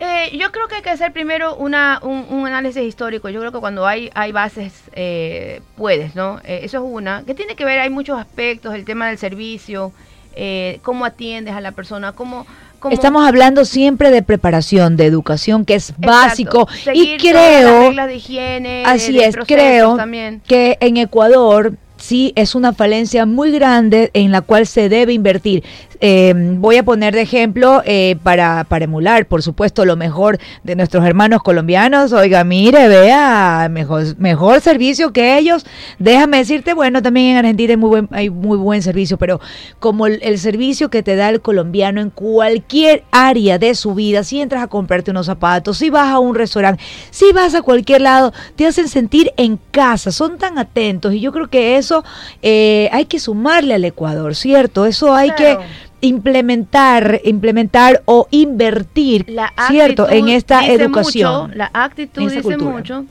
Eh, 0.00 0.36
yo 0.36 0.50
creo 0.52 0.66
que 0.68 0.74
hay 0.74 0.82
que 0.82 0.90
hacer 0.90 1.12
primero 1.12 1.54
una, 1.54 2.00
un, 2.02 2.26
un 2.28 2.46
análisis 2.46 2.82
histórico. 2.82 3.28
Yo 3.30 3.40
creo 3.40 3.52
que 3.52 3.60
cuando 3.60 3.86
hay, 3.86 4.10
hay 4.14 4.32
bases, 4.32 4.82
eh, 4.94 5.62
puedes, 5.76 6.14
¿no? 6.16 6.40
Eh, 6.44 6.60
eso 6.64 6.78
es 6.78 6.84
una. 6.84 7.22
Que 7.24 7.34
tiene 7.34 7.54
que 7.54 7.64
ver, 7.64 7.78
hay 7.78 7.88
muchos 7.88 8.18
aspectos, 8.18 8.74
el 8.74 8.84
tema 8.84 9.06
del 9.08 9.16
servicio, 9.16 9.92
eh, 10.34 10.80
cómo 10.82 11.04
atiendes 11.04 11.54
a 11.54 11.60
la 11.60 11.72
persona, 11.72 12.12
cómo... 12.12 12.46
Estamos 12.90 13.26
hablando 13.26 13.64
siempre 13.64 14.10
de 14.10 14.22
preparación, 14.22 14.96
de 14.96 15.06
educación, 15.06 15.64
que 15.64 15.74
es 15.74 15.90
Exacto. 15.90 16.06
básico. 16.08 16.68
Seguir 16.82 17.04
y 17.04 17.10
las 17.12 17.20
creo, 17.22 18.06
de 18.06 18.14
higiene, 18.16 18.82
así 18.86 19.12
de 19.12 19.26
es, 19.26 19.36
creo 19.46 19.96
también. 19.96 20.42
que 20.46 20.76
en 20.80 20.96
Ecuador 20.96 21.74
sí 21.96 22.32
es 22.34 22.54
una 22.54 22.72
falencia 22.72 23.26
muy 23.26 23.52
grande 23.52 24.10
en 24.14 24.32
la 24.32 24.40
cual 24.40 24.66
se 24.66 24.88
debe 24.88 25.12
invertir. 25.12 25.62
Eh, 26.04 26.34
voy 26.34 26.78
a 26.78 26.82
poner 26.82 27.14
de 27.14 27.20
ejemplo 27.20 27.80
eh, 27.84 28.16
para, 28.24 28.64
para 28.64 28.86
emular, 28.86 29.24
por 29.26 29.40
supuesto, 29.40 29.84
lo 29.84 29.94
mejor 29.94 30.38
de 30.64 30.74
nuestros 30.74 31.04
hermanos 31.06 31.44
colombianos. 31.44 32.12
Oiga, 32.12 32.42
mire, 32.42 32.88
vea, 32.88 33.68
mejor, 33.70 34.18
mejor 34.18 34.60
servicio 34.60 35.12
que 35.12 35.38
ellos. 35.38 35.64
Déjame 36.00 36.38
decirte, 36.38 36.74
bueno, 36.74 37.02
también 37.02 37.28
en 37.28 37.36
Argentina 37.36 37.74
hay 37.74 37.76
muy 37.76 37.88
buen, 37.88 38.08
hay 38.10 38.30
muy 38.30 38.58
buen 38.58 38.82
servicio, 38.82 39.16
pero 39.16 39.40
como 39.78 40.08
el, 40.08 40.18
el 40.22 40.40
servicio 40.40 40.90
que 40.90 41.04
te 41.04 41.14
da 41.14 41.28
el 41.28 41.40
colombiano 41.40 42.00
en 42.00 42.10
cualquier 42.10 43.04
área 43.12 43.60
de 43.60 43.76
su 43.76 43.94
vida, 43.94 44.24
si 44.24 44.40
entras 44.40 44.64
a 44.64 44.66
comprarte 44.66 45.12
unos 45.12 45.26
zapatos, 45.26 45.78
si 45.78 45.88
vas 45.88 46.08
a 46.08 46.18
un 46.18 46.34
restaurante, 46.34 46.82
si 47.10 47.30
vas 47.30 47.54
a 47.54 47.62
cualquier 47.62 48.00
lado, 48.00 48.32
te 48.56 48.66
hacen 48.66 48.88
sentir 48.88 49.32
en 49.36 49.56
casa, 49.70 50.10
son 50.10 50.36
tan 50.36 50.58
atentos 50.58 51.14
y 51.14 51.20
yo 51.20 51.30
creo 51.30 51.46
que 51.46 51.76
eso 51.76 52.02
eh, 52.42 52.88
hay 52.90 53.04
que 53.04 53.20
sumarle 53.20 53.74
al 53.74 53.84
Ecuador, 53.84 54.34
¿cierto? 54.34 54.84
Eso 54.84 55.14
hay 55.14 55.30
que 55.36 55.58
implementar, 56.02 57.20
implementar 57.24 58.02
o 58.04 58.28
invertir, 58.30 59.24
La 59.28 59.52
¿cierto? 59.68 60.10
En 60.10 60.28
esta 60.28 60.66
educación. 60.66 61.42
mucho, 61.44 61.56
la 61.56 61.70
actitud 61.72 62.22
dice 62.22 62.42
cultura. 62.42 62.70
mucho 62.70 63.04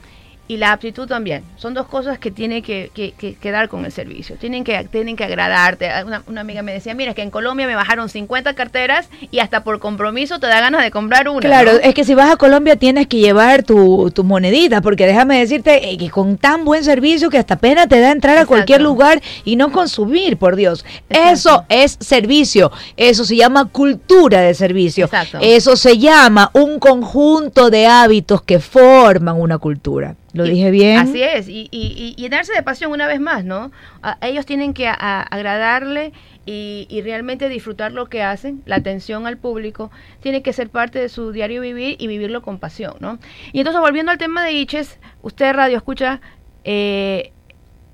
y 0.52 0.58
la 0.58 0.74
aptitud 0.74 1.08
también. 1.08 1.44
Son 1.56 1.74
dos 1.74 1.88
cosas 1.88 2.20
que 2.20 2.30
tienen 2.30 2.62
que, 2.62 2.92
que, 2.94 3.14
que- 3.14 3.36
que 3.36 3.52
dar 3.52 3.70
con 3.70 3.86
el 3.86 3.92
servicio. 3.94 4.36
Tienen 4.36 4.66
que, 4.66 4.84
tienen 4.92 5.16
que 5.16 5.24
agradarte. 5.24 5.90
Una, 6.06 6.24
una 6.28 6.42
amiga 6.42 6.62
me 6.62 6.74
decía, 6.74 6.94
mira, 6.94 7.12
es 7.12 7.16
que 7.16 7.22
en 7.22 7.30
Colombia 7.32 7.66
me 7.68 7.76
bajaron 7.76 8.10
50 8.10 8.54
carteras 8.54 9.08
y 9.32 9.40
hasta 9.40 9.64
por 9.64 9.80
compromiso 9.80 10.40
te 10.42 10.48
da 10.48 10.60
ganas 10.60 10.84
de 10.84 10.92
comprar 10.92 11.30
una. 11.30 11.40
Claro, 11.40 11.72
¿no? 11.72 11.80
es 11.80 11.94
que 11.94 12.04
si 12.04 12.16
vas 12.16 12.30
a 12.32 12.36
Colombia 12.36 12.76
tienes 12.76 13.08
que 13.08 13.20
llevar 13.20 13.64
tu, 13.64 14.12
tu 14.14 14.26
monedita, 14.26 14.82
porque 14.82 15.06
déjame 15.08 15.40
decirte 15.40 15.90
eh, 15.90 15.98
que 15.98 16.10
con 16.10 16.38
tan 16.38 16.66
buen 16.66 16.84
servicio 16.84 17.30
que 17.30 17.38
hasta 17.38 17.56
pena 17.56 17.88
te 17.88 18.02
da 18.02 18.12
entrar 18.12 18.38
a 18.38 18.46
cualquier 18.46 18.82
lugar 18.82 19.22
y 19.46 19.56
no 19.56 19.72
consumir, 19.72 20.36
por 20.36 20.58
Dios. 20.58 20.84
Eso 21.08 21.64
es 21.70 21.96
servicio, 22.02 22.74
eso 22.98 23.24
se 23.24 23.38
llama 23.38 23.70
cultura 23.70 24.42
de 24.42 24.54
servicio, 24.54 25.06
Exacto. 25.06 25.38
eso 25.40 25.78
se 25.78 25.98
llama 25.98 26.52
un 26.54 26.78
conjunto 26.80 27.70
de 27.70 27.88
hábitos 27.88 28.42
que 28.42 28.60
forman 28.60 29.40
una 29.40 29.58
cultura. 29.58 30.16
¿Lo 30.34 30.44
dije 30.46 30.72
bien? 30.72 30.98
Así 30.98 31.22
es, 31.22 31.50
y, 31.50 31.68
y, 31.72 32.14
y 32.16 32.22
llenarse 32.22 32.54
de 32.54 32.64
pasión 32.64 32.92
una 32.92 33.06
vez 33.08 33.20
más, 33.20 33.44
¿no? 33.44 33.72
A- 34.02 34.18
ellos 34.22 34.46
tienen 34.46 34.74
que 34.74 34.88
a- 34.88 34.96
a- 34.98 35.24
agradarle 35.24 36.14
y, 36.46 36.88
y 36.90 37.02
realmente 37.02 37.50
disfrutar 37.50 37.92
lo 37.92 38.06
que 38.08 38.24
hacen, 38.24 38.62
la 38.66 38.78
atención 38.78 39.28
al 39.28 39.38
público, 39.38 39.92
tiene 40.22 40.42
que 40.42 40.54
ser 40.54 40.70
parte 40.70 41.00
de 41.00 41.10
su 41.10 41.32
diario 41.34 41.62
vivir 41.62 41.98
y 42.00 42.08
vivirlo 42.08 42.42
con 42.42 42.60
pasión, 42.60 42.96
¿no? 43.02 43.20
Y 43.52 43.60
entonces 43.60 43.82
volviendo 43.82 44.12
al 44.12 44.18
tema 44.18 44.44
de 44.46 44.54
Iches, 44.54 45.00
usted 45.22 45.54
radio 45.54 45.76
escucha 45.78 46.22
eh, 46.64 47.32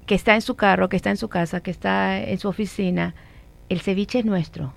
que 0.05 0.15
está 0.15 0.35
en 0.35 0.41
su 0.41 0.55
carro, 0.55 0.89
que 0.89 0.95
está 0.95 1.09
en 1.09 1.17
su 1.17 1.29
casa, 1.29 1.61
que 1.61 1.71
está 1.71 2.19
en 2.21 2.37
su 2.37 2.47
oficina, 2.47 3.15
el 3.69 3.81
ceviche 3.81 4.19
es 4.19 4.25
nuestro. 4.25 4.73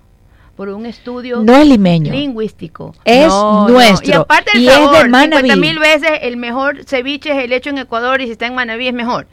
Por 0.60 0.68
un 0.68 0.84
estudio 0.84 1.40
No 1.42 1.56
es 1.56 1.66
limeño. 1.66 2.12
lingüístico. 2.12 2.94
Es 3.06 3.26
No, 3.28 3.66
no. 3.66 3.68
nuestro. 3.72 4.10
Y 4.10 4.12
aparte 4.12 4.50
el 4.52 4.60
Y 4.60 4.68
es 4.68 4.74
de 4.76 4.78
sabor, 4.78 5.08
Manabí. 5.08 5.48
50 5.48 5.56
mil 5.56 5.78
veces 5.78 6.10
el 6.20 6.36
mejor 6.36 6.84
ceviche 6.84 7.30
es 7.30 7.42
el 7.42 7.54
hecho 7.54 7.70
en 7.70 7.78
Ecuador 7.78 8.20
y 8.20 8.26
si 8.26 8.32
está 8.32 8.44
en 8.46 8.54
Manaví 8.54 8.86
es 8.88 8.92
mejor. 8.92 9.26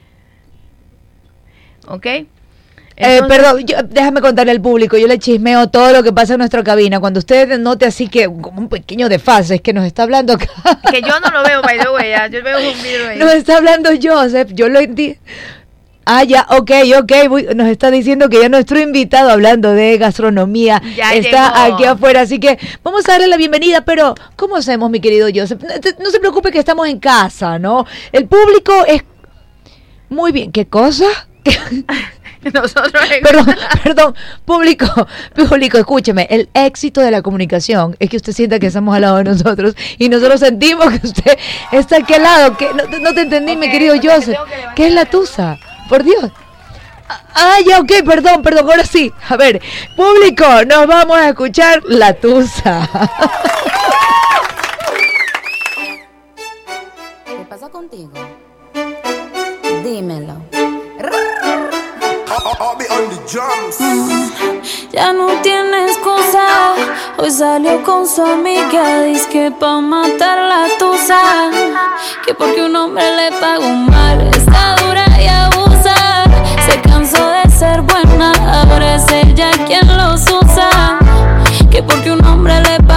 ¿Ok? 1.90 2.06
Eh, 2.06 2.28
Entonces- 2.96 3.28
perdón, 3.38 3.66
yo- 3.68 3.84
déjame 3.84 4.22
contarle 4.22 4.54
al 4.54 4.62
público, 4.62 4.96
yo 4.96 5.06
le 5.06 5.20
chismeo 5.20 5.68
todo 5.68 5.92
lo 5.92 6.02
que 6.02 6.14
pasa 6.14 6.36
en 6.36 6.40
nuestra 6.40 6.64
cabina. 6.64 7.02
Cuando 7.02 7.20
usted 7.20 7.60
note 7.60 7.86
así 7.86 8.08
que 8.08 8.24
como 8.28 8.62
un 8.62 8.70
pequeño 8.70 9.10
desfase, 9.10 9.56
es 9.56 9.62
que 9.62 9.74
nos 9.74 9.84
está 9.86 10.04
hablando 10.04 10.32
acá. 10.32 10.48
Que 10.90 11.02
yo 11.02 11.20
no 11.20 11.30
lo 11.30 11.44
veo, 11.44 11.62
by 11.62 11.78
the 11.78 11.90
way, 11.90 12.10
ya, 12.12 12.28
yo 12.28 12.42
veo 12.42 12.58
un 12.58 12.82
video 12.82 13.10
ahí. 13.10 13.20
Nos 13.20 13.34
está 13.34 13.58
hablando 13.58 13.90
Joseph, 14.02 14.52
yo 14.54 14.70
lo 14.70 14.80
entiendo. 14.80 15.20
Ah, 16.10 16.24
ya, 16.24 16.48
ok, 16.50 16.72
ok, 17.02 17.12
voy- 17.28 17.48
nos 17.54 17.68
está 17.68 17.92
diciendo 17.92 18.30
que 18.30 18.40
ya 18.42 18.48
nuestro 18.48 18.80
invitado 18.80 19.30
hablando 19.30 19.74
de 19.74 19.98
gastronomía 19.98 20.82
Ya 20.96 21.14
está 21.14 21.54
llegó. 21.64 21.76
aquí 21.76 21.84
afuera, 21.84 22.22
así 22.22 22.40
que 22.40 22.58
vamos 22.84 23.08
a 23.10 23.12
darle 23.12 23.28
la 23.28 23.36
bienvenida, 23.36 23.82
pero 23.82 24.16
¿cómo 24.38 24.56
hacemos, 24.56 24.90
mi 24.90 25.02
querido 25.02 25.28
Joseph? 25.34 25.62
No, 26.00 26.10
se 26.10 26.20
preocupe 26.22 26.52
que 26.52 26.60
estamos 26.60 26.88
en 26.88 27.00
casa, 27.00 27.60
¿no? 27.60 27.86
El 28.14 28.26
público 28.26 28.74
es... 28.88 29.04
Muy 30.10 30.32
bien, 30.32 30.54
¿qué 30.54 30.66
cosa? 30.66 31.06
Nosotros 32.54 32.94
en- 33.12 33.24
Perdón, 33.24 33.56
perdón, 33.84 34.16
público, 34.46 34.86
público, 35.36 35.78
escúcheme, 35.78 36.28
el 36.30 36.48
éxito 36.54 37.02
de 37.02 37.12
la 37.12 37.22
comunicación 37.22 37.98
es 38.00 38.10
que 38.10 38.16
usted 38.16 38.32
sienta 38.32 38.60
que 38.60 38.68
estamos 38.68 38.96
al 38.96 39.02
lado 39.02 39.18
de 39.18 39.24
nosotros 39.26 39.76
y 39.98 40.08
nosotros 40.08 40.40
sentimos 40.40 40.88
que 41.00 41.08
usted 41.08 41.38
está 41.74 41.98
aquí 41.98 42.14
al 42.14 42.24
lado, 42.24 42.56
que 42.56 42.70
no, 42.74 42.84
te- 42.86 43.00
no 43.02 43.14
te 43.14 43.22
entendí, 43.22 43.58
mi 43.58 43.70
querido 43.70 43.96
Joseph, 44.02 44.38
¿qué 44.76 44.88
es 44.88 44.94
la 44.94 45.06
tusa? 45.06 45.58
Por 45.90 46.04
Dios. 46.04 46.32
Ah, 47.34 47.58
ya, 47.66 47.80
ok, 47.80 47.92
perdón, 48.06 48.42
perdón, 48.42 48.70
ahora 48.70 48.86
sí. 48.86 49.14
A 49.30 49.38
ver, 49.38 49.62
público, 49.96 50.46
nos 50.66 50.88
vamos 50.88 51.18
a 51.18 51.30
escuchar 51.30 51.82
La 51.86 52.14
Tusa. 52.14 52.90
¿Qué 57.26 57.46
pasa 57.50 57.70
contigo? 57.70 58.12
Dímelo. 59.84 60.36
Ya 64.92 65.14
no 65.14 65.28
tiene 65.42 65.86
excusa. 65.86 66.74
Hoy 67.18 67.32
salió 67.32 67.84
con 67.84 68.08
su 68.08 68.24
amiga. 68.24 69.04
Dice 69.04 69.30
que 69.30 69.52
pa' 69.52 69.80
matar 69.80 70.38
la 70.38 70.68
tusa. 70.78 71.52
Que 72.26 72.34
porque 72.34 72.64
un 72.64 72.76
hombre 72.76 73.04
le 73.16 73.32
pagó 73.40 73.70
mal. 73.70 74.28
Está 74.34 74.76
dura 74.76 75.06
y 75.22 75.28
abusa. 75.28 75.67
Se 76.70 76.82
cansó 76.82 77.30
de 77.30 77.50
ser 77.50 77.82
buena. 77.82 78.32
Ahora 78.62 78.96
es 78.96 79.06
ella 79.12 79.52
quien 79.66 79.88
los 79.88 80.22
usa. 80.24 81.00
Que 81.72 81.82
porque 81.82 82.12
un 82.12 82.24
hombre 82.26 82.62
le 82.62 82.80
pagó 82.84 82.97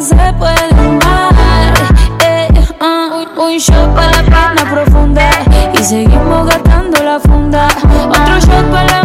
Se 0.00 0.14
puede 0.38 0.68
amar. 0.78 1.72
Eh, 2.20 2.48
un 2.80 3.44
un 3.44 3.56
shot 3.58 3.94
para 3.94 4.10
la 4.10 4.22
pena 4.22 4.70
profunda 4.70 5.30
y 5.72 5.82
seguimos 5.82 6.46
gastando 6.46 7.02
la 7.02 7.18
funda. 7.18 7.68
Otro 8.10 8.38
shot 8.40 8.70
para 8.70 8.84
la 8.84 8.95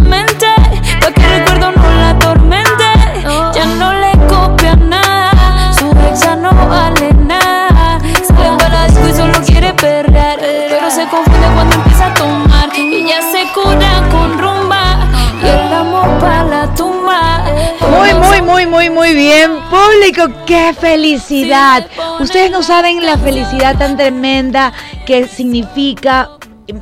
muy, 19.14 19.24
bien. 19.24 19.52
Público, 19.70 20.46
qué 20.46 20.74
felicidad. 20.74 21.88
Ustedes 22.20 22.52
no 22.52 22.64
saben 22.64 23.06
la 23.06 23.18
felicidad 23.18 23.78
tan 23.78 23.98
tremenda 23.98 24.72
que 25.06 25.28
significa 25.28 26.32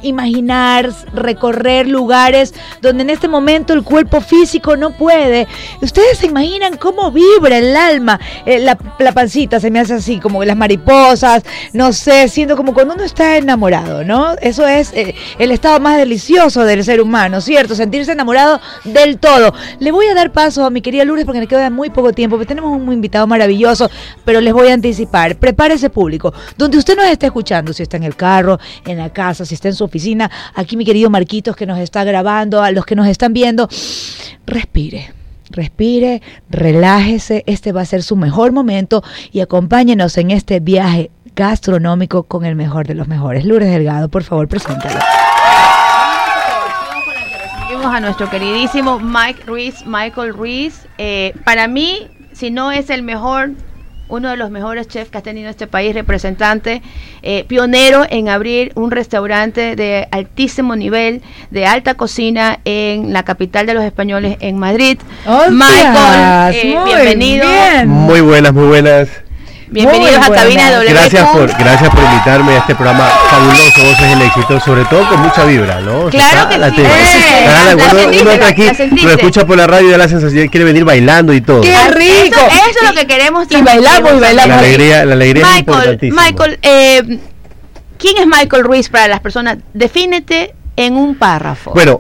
imaginar, 0.02 0.90
recorrer 1.14 1.88
lugares 1.88 2.54
donde 2.82 3.04
en 3.04 3.10
este 3.10 3.28
momento 3.28 3.74
el 3.74 3.84
cuerpo 3.84 4.22
físico 4.22 4.76
no 4.78 4.92
puede. 4.92 5.48
Ustedes 5.82 6.20
se 6.20 6.28
imaginan 6.28 6.78
cómo 6.78 7.12
vibra 7.12 7.58
el 7.58 7.76
alma, 7.76 8.20
Eh, 8.46 8.60
la, 8.60 8.76
pancita 9.14 9.60
se 9.60 9.72
me 9.72 9.80
hace 9.80 9.96
así, 9.96 10.20
como 10.20 10.44
las 10.44 10.56
mariposas, 10.56 11.44
no 11.74 11.92
sé, 11.94 12.28
siento 12.28 12.56
como 12.56 12.74
cuando 12.74 12.94
uno 12.94 13.04
está 13.04 13.38
enamorado, 13.38 14.04
¿no? 14.04 14.36
Eso 14.42 14.68
es 14.68 14.92
eh, 14.94 15.16
el 15.40 15.52
estado 15.52 15.80
más 15.80 15.98
delicioso 15.98 16.64
del 16.64 16.84
ser 16.84 17.02
humano, 17.02 17.42
¿cierto? 17.42 17.76
Sentirse 17.76 18.12
enamorado 18.12 18.60
del 18.84 19.18
todo. 19.20 19.54
Le 19.80 19.92
voy 19.92 20.08
a 20.08 20.14
dar 20.14 20.32
paso 20.32 20.66
a 20.66 20.70
mi 20.70 20.82
querida 20.82 21.06
Lourdes 21.06 21.26
porque 21.26 21.40
me 21.40 21.48
queda 21.48 21.70
muy 21.70 21.90
poco 21.90 22.14
tiempo, 22.14 22.36
porque 22.36 22.48
tenemos 22.48 22.72
un 22.72 22.92
invitado 22.94 23.28
maravilloso, 23.28 23.90
pero 24.26 24.42
les 24.42 24.54
voy 24.54 24.70
a 24.70 24.74
anticipar. 24.74 25.36
Prepárese 25.36 25.90
público, 25.90 26.34
donde 26.58 26.78
usted 26.78 26.96
nos 26.96 27.06
esté 27.06 27.28
escuchando, 27.28 27.74
si 27.74 27.84
está 27.84 27.98
en 27.98 28.04
el 28.04 28.16
carro, 28.16 28.60
en 28.86 28.98
la 28.98 29.12
casa, 29.12 29.46
si 29.46 29.56
está 29.56 29.68
en 29.68 29.76
su 29.80 29.86
oficina, 29.86 30.30
aquí 30.54 30.78
mi 30.78 30.86
querido 30.86 31.10
Marquitos 31.10 31.56
que 31.56 31.66
nos 31.66 31.80
está 31.80 32.04
grabando, 32.04 32.62
a 32.62 32.72
los 32.72 32.86
que 32.86 32.96
nos 32.96 33.08
están 33.08 33.34
viendo, 33.34 33.68
respire. 34.46 35.14
Respire, 35.52 36.22
relájese, 36.52 37.44
este 37.48 37.72
va 37.72 37.82
a 37.82 37.86
ser 37.86 38.04
su 38.04 38.16
mejor 38.16 38.52
momento 38.52 39.04
y 39.32 39.40
acompáñenos 39.40 40.16
en 40.20 40.30
este 40.30 40.60
viaje 40.60 41.10
gastronómico 41.36 42.22
con 42.22 42.46
el 42.46 42.56
mejor 42.56 42.86
de 42.86 42.94
los 42.94 43.08
mejores. 43.08 43.46
Lourdes 43.46 43.72
Delgado, 43.72 44.10
por 44.10 44.24
favor, 44.24 44.48
preséntalo. 44.48 45.00
A 47.82 48.00
nuestro 48.00 48.30
queridísimo 48.30 49.00
Mike 49.00 49.46
Ruiz, 49.48 49.84
Michael 49.88 50.34
Ruiz. 50.34 50.88
Eh, 51.00 51.34
para 51.44 51.68
mí, 51.68 52.08
si 52.34 52.52
no 52.52 52.72
es 52.72 52.92
el 52.92 53.02
mejor, 53.02 53.54
uno 54.10 54.30
de 54.30 54.38
los 54.38 54.50
mejores 54.52 54.88
chefs 54.88 55.10
que 55.10 55.18
ha 55.18 55.22
tenido 55.22 55.50
este 55.50 55.68
país, 55.68 55.94
representante, 55.94 56.82
eh, 57.22 57.46
pionero 57.48 58.06
en 58.10 58.28
abrir 58.30 58.72
un 58.76 58.92
restaurante 58.92 59.76
de 59.76 60.08
altísimo 60.12 60.76
nivel, 60.76 61.22
de 61.52 61.66
alta 61.66 61.94
cocina 61.94 62.60
en 62.66 63.14
la 63.14 63.24
capital 63.24 63.66
de 63.66 63.74
los 63.76 63.84
españoles, 63.84 64.38
en 64.42 64.58
Madrid. 64.58 64.98
¡Hostias! 65.26 65.52
Michael, 65.52 66.56
eh, 66.56 66.76
Muy 66.76 66.86
bienvenido. 66.94 67.48
bien. 67.48 67.88
Muy 67.88 68.22
buenas, 68.22 68.54
muy 68.54 68.68
buenas. 68.68 69.10
Bienvenidos 69.72 70.18
a 70.18 70.32
Cabina. 70.34 70.72
W. 70.72 70.90
Gracias 70.92 71.30
por, 71.30 71.48
gracias 71.48 71.90
por 71.90 72.04
invitarme 72.04 72.54
a 72.54 72.58
este 72.58 72.74
programa 72.76 73.08
fabuloso, 73.30 73.84
Voces 73.84 74.10
del 74.10 74.22
Éxito, 74.24 74.60
sobre 74.60 74.84
todo 74.86 75.08
con 75.08 75.20
mucha 75.22 75.46
vibra, 75.46 75.80
¿no? 75.82 76.06
O 76.06 76.12
sea, 76.12 76.20
Claro 76.32 76.38
está 76.38 76.50
que 76.50 76.58
la 76.58 76.70
sí. 76.70 76.82
Eh, 76.82 77.46
está 77.46 77.52
la- 77.54 77.66
la 77.66 77.76
uno- 77.76 77.90
sentiste, 78.00 78.22
uno 78.24 78.32
está 78.32 78.48
aquí, 78.48 79.04
lo 79.04 79.12
escucha 79.12 79.46
por 79.46 79.58
la 79.58 79.68
radio 79.68 79.88
y 79.88 79.92
da 79.92 79.98
la 80.00 80.08
sensación 80.08 80.38
de 80.38 80.44
que 80.46 80.50
quiere 80.50 80.66
venir 80.66 80.86
bailando 80.86 81.34
y 81.34 81.42
todo. 81.42 81.62
¡Qué 81.62 81.76
rico! 81.92 82.40
Eso, 82.40 82.70
eso 82.70 82.80
es 82.82 82.90
lo 82.90 82.96
que 83.00 83.06
queremos. 83.06 83.48
Y 83.52 83.62
bailamos, 83.62 84.14
y 84.14 84.20
bailamos. 84.20 84.48
La 84.56 84.60
alegría, 84.60 85.06
la 85.06 85.14
alegría 85.14 85.44
es 85.44 85.48
Michael, 85.50 85.60
importantísima. 85.78 86.22
Michael, 86.24 86.60
eh, 86.64 87.20
¿quién 88.00 88.18
es 88.18 88.26
Michael 88.26 88.64
Ruiz 88.64 88.90
para 88.90 89.08
las 89.08 89.20
personas? 89.20 89.58
Defínete 89.76 90.56
en 90.78 90.96
un 90.96 91.14
párrafo. 91.14 91.74
Bueno, 91.74 92.00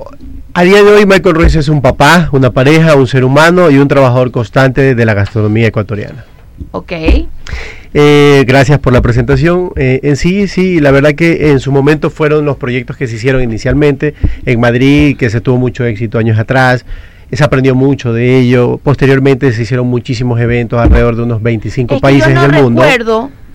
a 0.55 0.63
día 0.63 0.82
de 0.82 0.91
hoy 0.91 1.05
Michael 1.05 1.36
Ruiz 1.36 1.55
es 1.55 1.67
un 1.67 1.84
papá, 1.84 2.30
una 2.32 2.49
pareja, 2.49 2.95
un 2.95 3.05
ser 3.05 3.24
humano 3.24 3.70
y 3.70 3.78
un 3.78 3.88
trabajador 3.88 4.32
constante 4.32 4.95
de 4.95 5.05
la 5.05 5.13
gastronomía 5.13 5.67
ecuatoriana. 5.67 6.26
Ok. 6.72 6.91
Eh, 7.93 8.43
gracias 8.47 8.80
por 8.80 8.93
la 8.93 9.01
presentación. 9.01 9.72
Eh, 9.76 9.99
en 10.03 10.16
sí, 10.16 10.47
sí, 10.47 10.80
la 10.80 10.91
verdad 10.91 11.16
que 11.16 11.49
en 11.51 11.60
su 11.60 11.72
momento 11.72 12.10
fueron 12.10 12.45
los 12.45 12.57
proyectos 12.57 12.97
que 12.97 13.07
se 13.07 13.16
hicieron 13.16 13.41
inicialmente 13.41 14.14
en 14.45 14.60
Madrid, 14.60 15.18
que 15.18 15.30
se 15.30 15.41
tuvo 15.41 15.57
mucho 15.57 15.86
éxito 15.86 16.18
años 16.18 16.38
atrás. 16.38 16.86
Se 17.32 17.43
aprendió 17.43 17.76
mucho 17.76 18.12
de 18.14 18.39
ello. 18.39 18.80
Posteriormente 18.82 19.51
se 19.51 19.62
hicieron 19.62 19.88
muchísimos 19.88 20.39
eventos 20.39 20.80
alrededor 20.80 21.16
de 21.16 21.24
unos 21.24 21.43
25 21.43 21.93
Es 21.93 21.97
que 21.97 22.01
países 22.01 22.30
yo 22.30 22.36
no 22.36 22.41
del 22.47 22.64
mundo. 22.64 22.82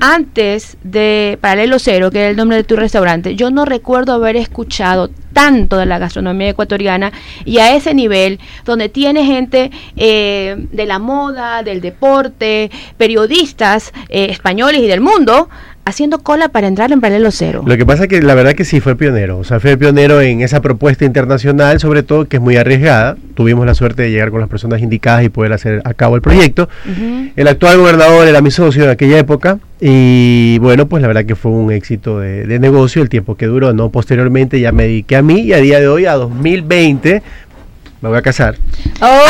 Antes 0.00 0.76
de 0.82 1.38
Paralelo 1.40 1.78
Cero, 1.78 2.10
que 2.10 2.20
era 2.20 2.30
el 2.30 2.36
nombre 2.36 2.56
de 2.56 2.64
tu 2.64 2.76
restaurante, 2.76 3.36
yo 3.36 3.50
no 3.50 3.64
recuerdo 3.64 4.12
haber 4.12 4.36
escuchado 4.36 5.10
tanto 5.32 5.76
de 5.76 5.86
la 5.86 5.98
gastronomía 5.98 6.50
ecuatoriana 6.50 7.12
y 7.44 7.58
a 7.58 7.74
ese 7.74 7.92
nivel, 7.92 8.38
donde 8.64 8.88
tiene 8.88 9.24
gente 9.24 9.70
eh, 9.96 10.66
de 10.70 10.86
la 10.86 10.98
moda, 10.98 11.62
del 11.62 11.80
deporte, 11.80 12.70
periodistas 12.96 13.92
eh, 14.08 14.28
españoles 14.30 14.80
y 14.80 14.86
del 14.86 15.00
mundo, 15.00 15.48
haciendo 15.84 16.20
cola 16.20 16.48
para 16.48 16.66
entrar 16.66 16.92
en 16.92 17.00
paralelo 17.00 17.30
cero. 17.30 17.62
Lo 17.66 17.76
que 17.76 17.84
pasa 17.84 18.04
es 18.04 18.08
que 18.08 18.22
la 18.22 18.34
verdad 18.34 18.54
que 18.54 18.64
sí 18.64 18.80
fue 18.80 18.96
pionero, 18.96 19.38
o 19.38 19.44
sea, 19.44 19.60
fue 19.60 19.76
pionero 19.76 20.20
en 20.20 20.40
esa 20.40 20.62
propuesta 20.62 21.04
internacional, 21.04 21.78
sobre 21.78 22.02
todo 22.02 22.26
que 22.26 22.36
es 22.36 22.42
muy 22.42 22.56
arriesgada. 22.56 23.16
Tuvimos 23.34 23.66
la 23.66 23.74
suerte 23.74 24.02
de 24.02 24.10
llegar 24.10 24.30
con 24.30 24.40
las 24.40 24.48
personas 24.48 24.80
indicadas 24.80 25.24
y 25.24 25.28
poder 25.28 25.52
hacer 25.52 25.82
a 25.84 25.92
cabo 25.92 26.16
el 26.16 26.22
proyecto. 26.22 26.68
El 27.36 27.48
actual 27.48 27.78
gobernador 27.78 28.26
era 28.26 28.40
mi 28.40 28.50
socio 28.50 28.84
en 28.84 28.90
aquella 28.90 29.18
época 29.18 29.58
y 29.86 30.56
bueno, 30.60 30.86
pues 30.88 31.02
la 31.02 31.08
verdad 31.08 31.26
que 31.26 31.36
fue 31.36 31.50
un 31.52 31.70
éxito 31.70 32.18
de, 32.20 32.46
de 32.46 32.58
negocio 32.58 33.02
el 33.02 33.10
tiempo 33.10 33.36
que 33.36 33.44
duró, 33.44 33.74
¿no? 33.74 33.90
Posteriormente 33.90 34.58
ya 34.58 34.72
me 34.72 34.84
dediqué 34.84 35.16
a 35.16 35.22
mí 35.22 35.40
y 35.42 35.52
a 35.52 35.58
día 35.58 35.78
de 35.78 35.88
hoy, 35.88 36.06
a 36.06 36.14
2020, 36.14 37.22
me 38.00 38.08
voy 38.08 38.16
a 38.16 38.22
casar. 38.22 38.56
Oh. 39.02 39.24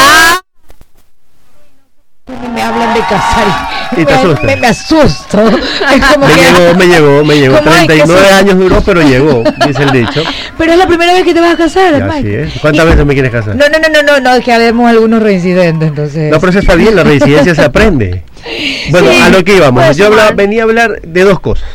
Me 2.54 2.62
hablan 2.62 2.94
de 2.94 3.00
casar. 3.00 3.68
Y 3.96 4.04
te 4.04 4.14
me, 4.14 4.46
me- 4.46 4.56
me 4.56 4.66
asusto. 4.68 5.38
Como 5.38 6.26
Me 6.26 6.34
que- 6.34 6.40
llegó, 6.40 6.74
me 6.78 6.86
llegó, 6.86 7.24
me 7.24 7.34
llegó. 7.34 7.58
¿Cómo 7.58 7.70
hay 7.72 7.80
que 7.80 7.86
39 7.94 8.22
ser? 8.24 8.32
años 8.34 8.58
duró, 8.58 8.80
pero 8.80 9.02
llegó, 9.02 9.42
dice 9.66 9.82
el 9.82 9.90
dicho. 9.90 10.22
Pero 10.56 10.72
es 10.72 10.78
la 10.78 10.86
primera 10.86 11.12
vez 11.12 11.24
que 11.24 11.34
te 11.34 11.40
vas 11.40 11.54
a 11.54 11.56
casar, 11.56 11.94
así 12.00 12.28
es. 12.32 12.52
¿Cuántas 12.60 12.84
Y- 12.86 12.88
veces 12.90 13.06
me 13.06 13.12
quieres 13.14 13.32
casar? 13.32 13.56
No, 13.56 13.64
no, 13.68 13.78
no, 13.78 13.88
no, 13.92 14.02
no, 14.14 14.20
no, 14.20 14.36
es 14.36 14.44
que 14.44 14.52
habemos 14.52 14.88
algunos 14.88 15.20
reincidentes, 15.22 15.88
entonces. 15.88 16.30
No, 16.30 16.38
pero 16.38 16.50
eso 16.50 16.60
está 16.60 16.76
bien, 16.76 16.94
la 16.96 17.02
reincidencia 17.04 17.54
se 17.56 17.62
aprende. 17.62 18.22
Bueno, 18.90 19.10
Sí, 19.10 19.20
a 19.22 19.28
lo 19.30 19.44
que 19.44 19.56
íbamos. 19.56 19.96
Yo 19.96 20.06
hablaba- 20.06 20.32
venía 20.32 20.62
a 20.62 20.64
hablar 20.64 21.00
de 21.02 21.24
dos 21.24 21.40
cosas. 21.40 21.68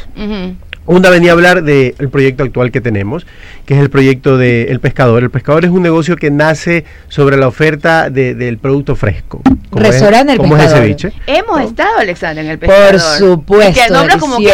Una 0.92 1.12
venía 1.12 1.30
a 1.30 1.34
hablar 1.34 1.62
del 1.62 1.94
proyecto 2.12 2.42
actual 2.44 2.72
que 2.72 2.82
tenemos, 2.82 3.28
que 3.68 3.76
es 3.76 3.80
el 3.80 3.92
proyecto 3.92 4.40
de 4.40 4.64
El 4.72 4.80
Pescador. 4.80 5.22
El 5.22 5.30
Pescador 5.30 5.64
es 5.64 5.70
un 5.70 5.84
negocio 5.84 6.16
que 6.16 6.32
nace 6.32 6.84
sobre 7.10 7.38
la 7.38 7.48
oferta 7.48 8.10
de- 8.10 8.34
del 8.34 8.58
producto 8.58 8.96
fresco. 8.96 9.42
como 9.70 9.86
es- 9.86 9.92
Restaurante 9.92 10.34
El 10.34 10.40
es 10.40 10.46
el 10.46 10.50
Pescador. 10.58 10.78
ceviche. 10.82 11.12
Hemos 11.28 11.62
estado, 11.62 12.00
Alexander, 12.00 12.44
en 12.44 12.50
el 12.50 12.58
Por 12.58 12.70
pescador. 12.70 13.00
supuesto, 13.00 13.70
Y 13.80 13.84
que 13.84 13.94
nombra 13.94 14.18
como 14.18 14.38
que, 14.40 14.52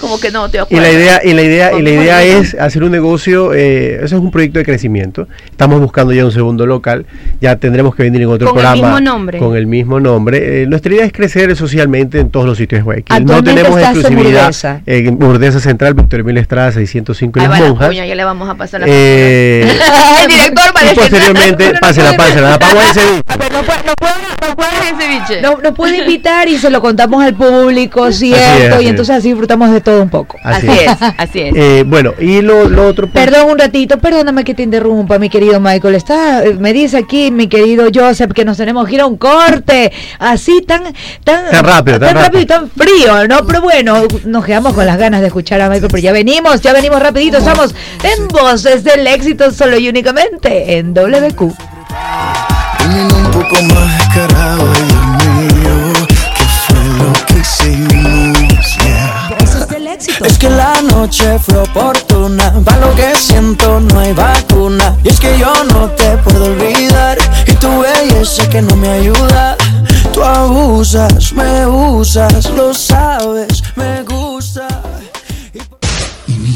como 0.00 0.18
que 0.18 0.30
no 0.32 0.50
te 0.50 0.56
Y 0.56 0.60
acuerdas. 0.60 0.88
la 0.88 0.92
idea, 0.92 1.20
y 1.22 1.32
la 1.32 1.42
idea, 1.42 1.72
y 1.78 1.82
la 1.82 1.90
idea 1.90 2.24
es 2.24 2.54
hacer 2.54 2.82
un 2.82 2.90
negocio, 2.90 3.54
eh, 3.54 4.00
eso 4.02 4.16
es 4.16 4.20
un 4.20 4.32
proyecto 4.32 4.58
de 4.58 4.64
crecimiento. 4.64 5.28
Estamos 5.48 5.80
buscando 5.80 6.12
ya 6.12 6.24
un 6.24 6.32
segundo 6.32 6.66
local, 6.66 7.06
ya 7.40 7.54
tendremos 7.54 7.94
que 7.94 8.02
venir 8.02 8.22
en 8.22 8.28
otro 8.30 8.48
Con 8.48 8.58
el 8.58 8.64
programa 8.64 8.82
mismo 8.98 9.00
nombre. 9.00 9.38
con 9.38 9.56
el 9.56 9.68
mismo 9.68 10.00
nombre. 10.00 10.62
Eh, 10.62 10.66
nuestra 10.66 10.92
idea 10.92 11.04
es 11.06 11.12
crecer 11.12 11.54
socialmente 11.54 12.18
en 12.18 12.30
todos 12.30 12.46
los 12.46 12.58
sitios 12.58 12.80
de 12.80 12.82
Guayaquil. 12.82 13.24
No 13.26 13.44
tenemos 13.44 13.76
estás 13.78 13.94
en 13.94 14.00
exclusividad 14.00 14.82
en 14.86 15.22
Urdesa 15.22 15.60
Central, 15.68 15.94
Víctor 15.94 16.20
Emil 16.20 16.38
Estrada 16.38 16.72
605 16.72 17.38
y 17.38 17.42
Las 17.42 17.60
Monjas. 17.60 17.88
cuña, 17.88 18.06
ya 18.06 18.14
le 18.14 18.24
vamos 18.24 18.48
a 18.48 18.54
pasar 18.54 18.80
la 18.80 18.86
Eh, 18.88 19.62
el 20.22 20.26
director 20.28 20.64
y 20.68 20.72
parece 20.72 20.94
posteriormente, 20.94 21.74
pásela, 21.80 22.16
pásela, 22.16 22.58
ceviche. 22.58 23.22
No 23.28 23.36
puede, 23.36 23.50
no 23.84 23.94
puede, 23.96 24.12
no 24.48 24.56
puede, 24.56 24.88
en 24.88 24.98
ceviche. 24.98 25.42
no, 25.42 25.58
no 25.62 25.74
puede 25.74 25.98
invitar 25.98 26.48
y 26.48 26.58
se 26.58 26.70
lo 26.70 26.80
contamos 26.80 27.22
al 27.22 27.34
público, 27.34 28.10
¿cierto? 28.12 28.76
así 28.76 28.82
y 28.82 28.86
es. 28.86 28.90
entonces 28.90 29.16
así 29.16 29.28
disfrutamos 29.28 29.70
de 29.70 29.80
todo 29.80 30.02
un 30.02 30.08
poco. 30.08 30.36
Así 30.42 30.68
Así 30.68 30.78
es, 30.80 30.96
así 31.18 31.40
es. 31.40 31.54
Eh, 31.56 31.84
bueno, 31.86 32.14
y 32.18 32.40
lo, 32.40 32.68
lo 32.68 32.88
otro... 32.88 33.08
pues, 33.08 33.24
Perdón 33.24 33.50
un 33.50 33.58
ratito, 33.58 33.98
perdóname 33.98 34.44
que 34.44 34.54
te 34.54 34.62
interrumpa, 34.62 35.18
mi 35.18 35.28
querido 35.28 35.60
Michael. 35.60 35.94
Está, 35.94 36.44
eh, 36.44 36.54
me 36.58 36.72
dice 36.72 36.96
aquí 36.96 37.30
mi 37.30 37.46
querido 37.48 37.88
Joseph 37.94 38.32
que 38.32 38.44
nos 38.44 38.56
tenemos 38.56 38.88
que 38.88 38.94
ir 38.94 39.00
a 39.00 39.06
un 39.06 39.16
corte, 39.16 39.92
así 40.18 40.62
tan, 40.62 40.82
tan, 41.24 41.50
Tan 41.50 41.64
rápido, 41.64 41.98
tan 42.00 42.14
rápido 42.14 42.42
y 42.42 42.46
tan 42.46 42.70
frío, 42.70 43.28
¿no? 43.28 43.46
Pero 43.46 43.60
bueno, 43.60 44.02
nos 44.24 44.44
quedamos 44.44 44.74
con 44.74 44.86
las 44.86 44.98
ganas 44.98 45.20
de 45.20 45.26
escuchar 45.28 45.57
Michael, 45.66 45.88
pero 45.90 46.02
ya 46.02 46.12
venimos, 46.12 46.60
ya 46.60 46.72
venimos 46.72 47.00
rapidito, 47.00 47.38
estamos 47.38 47.74
en 48.02 48.28
Voces 48.28 48.84
del 48.84 49.06
Éxito 49.06 49.50
solo 49.50 49.78
y 49.78 49.88
únicamente 49.88 50.78
en 50.78 50.94
WQ. 50.94 51.42
un 51.42 53.30
poco 53.32 53.62
más 53.74 53.98
descarado, 53.98 54.64
mío. 54.64 56.06
¿Qué 56.06 56.44
fue 56.66 56.84
lo 56.98 57.12
que 57.26 57.38
hicimos? 57.40 58.76
Yeah. 58.78 59.28
Es 60.24 60.38
que 60.38 60.50
la 60.50 60.80
noche 60.82 61.38
fue 61.38 61.56
oportuna. 61.58 62.52
Pa' 62.64 62.76
lo 62.78 62.94
que 62.94 63.14
siento 63.16 63.80
no 63.80 64.00
hay 64.00 64.12
vacuna. 64.12 64.96
Y 65.04 65.08
es 65.08 65.20
que 65.20 65.36
yo 65.38 65.52
no 65.72 65.90
te 65.90 66.16
puedo 66.18 66.46
olvidar. 66.46 67.18
Y 67.46 67.52
tu 67.54 67.80
belleza 67.80 68.48
que 68.48 68.62
no 68.62 68.76
me 68.76 68.88
ayuda. 68.88 69.56
Tú 70.12 70.22
abusas, 70.22 71.32
me 71.32 71.66
usas, 71.66 72.50
lo 72.50 72.74
sabes, 72.74 73.62
me 73.76 74.02
gusta. 74.02 74.07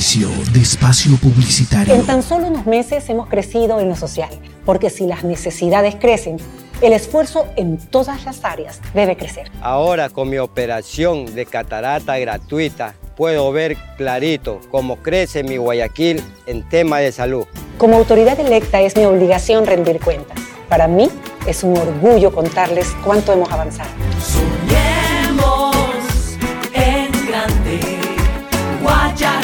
Inicio 0.02 0.30
de 0.52 0.60
espacio 0.62 1.16
publicitario. 1.16 1.94
En 1.94 2.04
tan 2.04 2.24
solo 2.24 2.48
unos 2.48 2.66
meses 2.66 3.08
hemos 3.08 3.28
crecido 3.28 3.78
en 3.78 3.88
lo 3.88 3.94
social, 3.94 4.30
porque 4.66 4.90
si 4.90 5.06
las 5.06 5.22
necesidades 5.22 5.94
crecen, 5.94 6.38
el 6.80 6.92
esfuerzo 6.92 7.46
en 7.54 7.78
todas 7.78 8.24
las 8.24 8.44
áreas 8.44 8.80
debe 8.94 9.16
crecer. 9.16 9.48
Ahora 9.60 10.08
con 10.08 10.28
mi 10.28 10.38
operación 10.38 11.32
de 11.36 11.46
catarata 11.46 12.18
gratuita 12.18 12.96
puedo 13.16 13.52
ver 13.52 13.76
clarito 13.96 14.58
cómo 14.72 14.96
crece 14.96 15.44
mi 15.44 15.56
Guayaquil 15.56 16.20
en 16.46 16.68
tema 16.68 16.98
de 16.98 17.12
salud. 17.12 17.46
Como 17.78 17.96
autoridad 17.96 18.40
electa 18.40 18.80
es 18.80 18.96
mi 18.96 19.04
obligación 19.04 19.66
rendir 19.66 20.00
cuentas. 20.00 20.36
Para 20.68 20.88
mí 20.88 21.10
es 21.46 21.62
un 21.62 21.78
orgullo 21.78 22.32
contarles 22.32 22.88
cuánto 23.04 23.32
hemos 23.34 23.52
avanzado. 23.52 23.90
Soñemos 24.20 25.76
en 26.74 27.12
grande, 27.28 27.78
Guayaquil. 28.82 29.41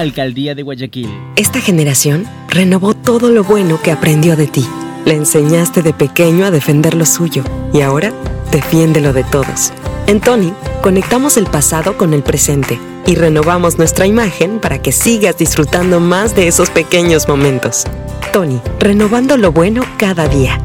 Alcaldía 0.00 0.54
de 0.54 0.62
Guayaquil. 0.62 1.10
Esta 1.36 1.60
generación 1.60 2.26
renovó 2.48 2.94
todo 2.94 3.30
lo 3.30 3.44
bueno 3.44 3.80
que 3.82 3.90
aprendió 3.90 4.36
de 4.36 4.46
ti. 4.46 4.66
Le 5.04 5.14
enseñaste 5.14 5.82
de 5.82 5.92
pequeño 5.92 6.44
a 6.44 6.50
defender 6.50 6.94
lo 6.94 7.06
suyo 7.06 7.42
y 7.72 7.80
ahora 7.80 8.12
defiende 8.50 9.00
lo 9.00 9.12
de 9.12 9.24
todos. 9.24 9.72
En 10.06 10.20
Tony, 10.20 10.52
conectamos 10.82 11.36
el 11.36 11.46
pasado 11.46 11.96
con 11.96 12.14
el 12.14 12.22
presente 12.22 12.78
y 13.06 13.14
renovamos 13.14 13.78
nuestra 13.78 14.06
imagen 14.06 14.58
para 14.58 14.80
que 14.80 14.92
sigas 14.92 15.38
disfrutando 15.38 16.00
más 16.00 16.34
de 16.34 16.48
esos 16.48 16.70
pequeños 16.70 17.28
momentos. 17.28 17.84
Tony, 18.32 18.60
renovando 18.78 19.36
lo 19.36 19.52
bueno 19.52 19.82
cada 19.98 20.28
día. 20.28 20.60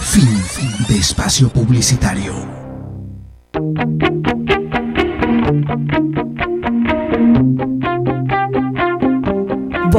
Fin 0.00 0.28
de 0.88 0.96
espacio 0.96 1.48
publicitario. 1.48 2.32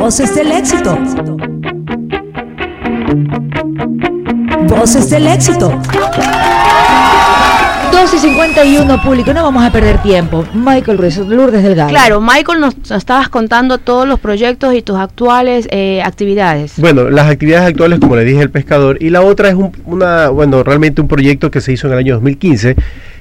Voces 0.10 0.34
del 0.34 0.52
éxito. 0.52 0.98
Voces 4.68 5.08
del 5.12 5.28
éxito. 5.28 5.72
2 8.12 8.24
y 8.24 8.28
51 8.30 9.04
público, 9.04 9.34
no 9.34 9.44
vamos 9.44 9.64
a 9.64 9.72
perder 9.72 10.02
tiempo. 10.02 10.44
Michael 10.54 10.98
Ruiz, 10.98 11.18
Lourdes 11.18 11.62
Delgado. 11.62 11.90
Claro, 11.90 12.20
Michael, 12.20 12.60
nos, 12.60 12.76
nos 12.76 12.92
estabas 12.92 13.30
contando 13.30 13.78
todos 13.78 14.08
los 14.08 14.20
proyectos 14.20 14.74
y 14.74 14.82
tus 14.82 14.98
actuales 14.98 15.68
eh, 15.70 16.02
actividades. 16.02 16.74
Bueno, 16.78 17.12
las 17.12 17.30
actividades 17.30 17.68
actuales, 17.68 18.00
como 18.00 18.16
le 18.16 18.24
dije, 18.24 18.42
el 18.42 18.50
pescador. 18.50 18.98
Y 19.00 19.12
la 19.12 19.22
otra 19.22 19.50
es 19.50 19.54
un, 19.54 19.72
una, 19.86 20.30
bueno, 20.30 20.64
realmente 20.64 21.02
un 21.02 21.08
proyecto 21.08 21.52
que 21.52 21.62
se 21.62 21.72
hizo 21.72 21.86
en 21.86 21.94
el 21.94 22.00
año 22.00 22.14
2015, 22.16 22.76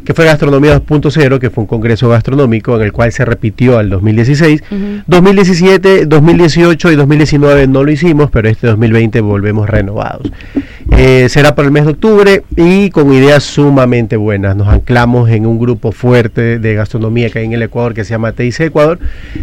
que 0.06 0.14
fue 0.14 0.24
Gastronomía 0.24 0.80
2.0, 0.80 1.38
que 1.38 1.50
fue 1.50 1.62
un 1.62 1.68
congreso 1.68 2.08
gastronómico 2.08 2.76
en 2.76 2.82
el 2.82 2.92
cual 2.92 3.12
se 3.12 3.26
repitió 3.26 3.76
al 3.76 3.90
2016. 3.90 4.62
2017, 5.06 6.06
2018 6.06 6.92
y 6.92 6.96
2019 6.96 7.66
no 7.66 7.84
lo 7.84 7.90
hicimos, 7.90 8.30
pero 8.30 8.48
este 8.48 8.68
2020 8.68 9.20
volvemos 9.20 9.68
renovados. 9.68 10.32
Eh, 10.96 11.28
será 11.28 11.54
para 11.54 11.66
el 11.66 11.72
mes 11.72 11.84
de 11.84 11.92
octubre 11.92 12.42
y 12.56 12.90
con 12.90 13.12
ideas 13.12 13.44
sumamente 13.44 14.16
buenas. 14.16 14.56
Nos 14.56 14.68
anclamos 14.68 15.28
en 15.30 15.46
un 15.46 15.58
grupo 15.58 15.92
fuerte 15.92 16.58
de 16.58 16.74
gastronomía 16.74 17.30
que 17.30 17.40
hay 17.40 17.44
en 17.44 17.52
el 17.52 17.62
Ecuador 17.62 17.94
que 17.94 18.04
se 18.04 18.10
llama 18.10 18.32
TIC 18.32 18.60
Ecuador, 18.60 18.98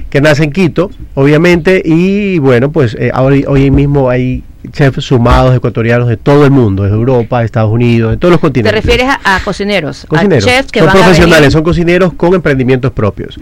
que 0.09 0.21
nace 0.21 0.43
en 0.43 0.51
Quito, 0.51 0.89
obviamente, 1.13 1.81
y 1.85 2.39
bueno, 2.39 2.71
pues 2.71 2.95
eh, 2.99 3.11
hoy 3.15 3.71
mismo 3.71 4.09
hay 4.09 4.43
chefs 4.71 5.05
sumados 5.05 5.55
ecuatorianos 5.55 6.07
de 6.07 6.17
todo 6.17 6.43
el 6.45 6.51
mundo, 6.51 6.83
de 6.83 6.89
Europa, 6.89 7.43
Estados 7.43 7.71
Unidos, 7.71 8.11
de 8.11 8.17
todos 8.17 8.31
los 8.31 8.39
¿Te 8.39 8.47
continentes. 8.47 8.83
refieres 8.83 9.07
a, 9.07 9.35
a 9.35 9.39
cocineros? 9.41 10.05
Cocineros. 10.07 10.43
A 10.45 10.49
chefs 10.49 10.71
que 10.71 10.79
son 10.79 10.87
van 10.87 10.97
a 10.97 10.99
profesionales, 10.99 11.39
venir? 11.41 11.51
son 11.51 11.63
cocineros 11.63 12.13
con 12.13 12.33
emprendimientos 12.33 12.91
propios. 12.91 13.39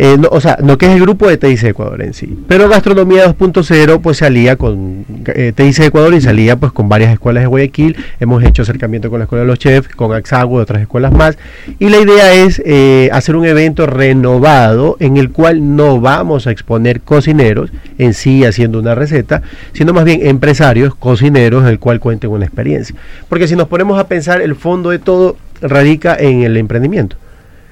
Eh, 0.00 0.16
no, 0.16 0.28
o 0.30 0.40
sea, 0.40 0.58
no 0.62 0.78
que 0.78 0.86
es 0.86 0.92
el 0.92 1.00
grupo 1.00 1.26
de 1.26 1.38
TIC 1.38 1.64
Ecuador 1.64 2.00
en 2.02 2.14
sí. 2.14 2.38
Pero 2.46 2.68
Gastronomía 2.68 3.26
2.0 3.26 4.00
pues 4.00 4.18
salía 4.18 4.54
con 4.54 5.04
eh, 5.34 5.52
TIC 5.52 5.80
Ecuador 5.80 6.14
y 6.14 6.20
salía 6.20 6.54
pues 6.54 6.70
con 6.70 6.88
varias 6.88 7.12
escuelas 7.12 7.42
de 7.42 7.48
Guayaquil. 7.48 7.96
Hemos 8.20 8.44
hecho 8.44 8.62
acercamiento 8.62 9.10
con 9.10 9.18
la 9.18 9.24
Escuela 9.24 9.42
de 9.42 9.48
los 9.48 9.58
Chefs, 9.58 9.92
con 9.96 10.14
Axagua 10.14 10.60
y 10.60 10.62
otras 10.62 10.82
escuelas 10.82 11.10
más. 11.10 11.36
Y 11.80 11.88
la 11.88 11.98
idea 11.98 12.32
es 12.32 12.62
eh, 12.64 13.10
hacer 13.12 13.34
un 13.34 13.44
evento 13.44 13.88
renovado 13.88 14.96
en 15.00 15.16
el 15.16 15.32
cual 15.32 15.74
no 15.74 16.00
vamos 16.00 16.46
a 16.46 16.52
exponer 16.52 17.00
cocineros 17.00 17.72
en 17.98 18.14
sí 18.14 18.44
haciendo 18.44 18.78
una 18.78 18.94
receta, 18.94 19.42
sino 19.72 19.92
más 19.92 20.04
bien 20.04 20.24
empresarios, 20.24 20.94
cocineros, 20.94 21.66
el 21.66 21.80
cual 21.80 21.98
cuenten 21.98 22.30
una 22.30 22.44
experiencia. 22.44 22.94
Porque 23.28 23.48
si 23.48 23.56
nos 23.56 23.66
ponemos 23.66 23.98
a 23.98 24.06
pensar, 24.06 24.42
el 24.42 24.54
fondo 24.54 24.90
de 24.90 25.00
todo 25.00 25.36
radica 25.60 26.14
en 26.14 26.42
el 26.42 26.56
emprendimiento. 26.56 27.16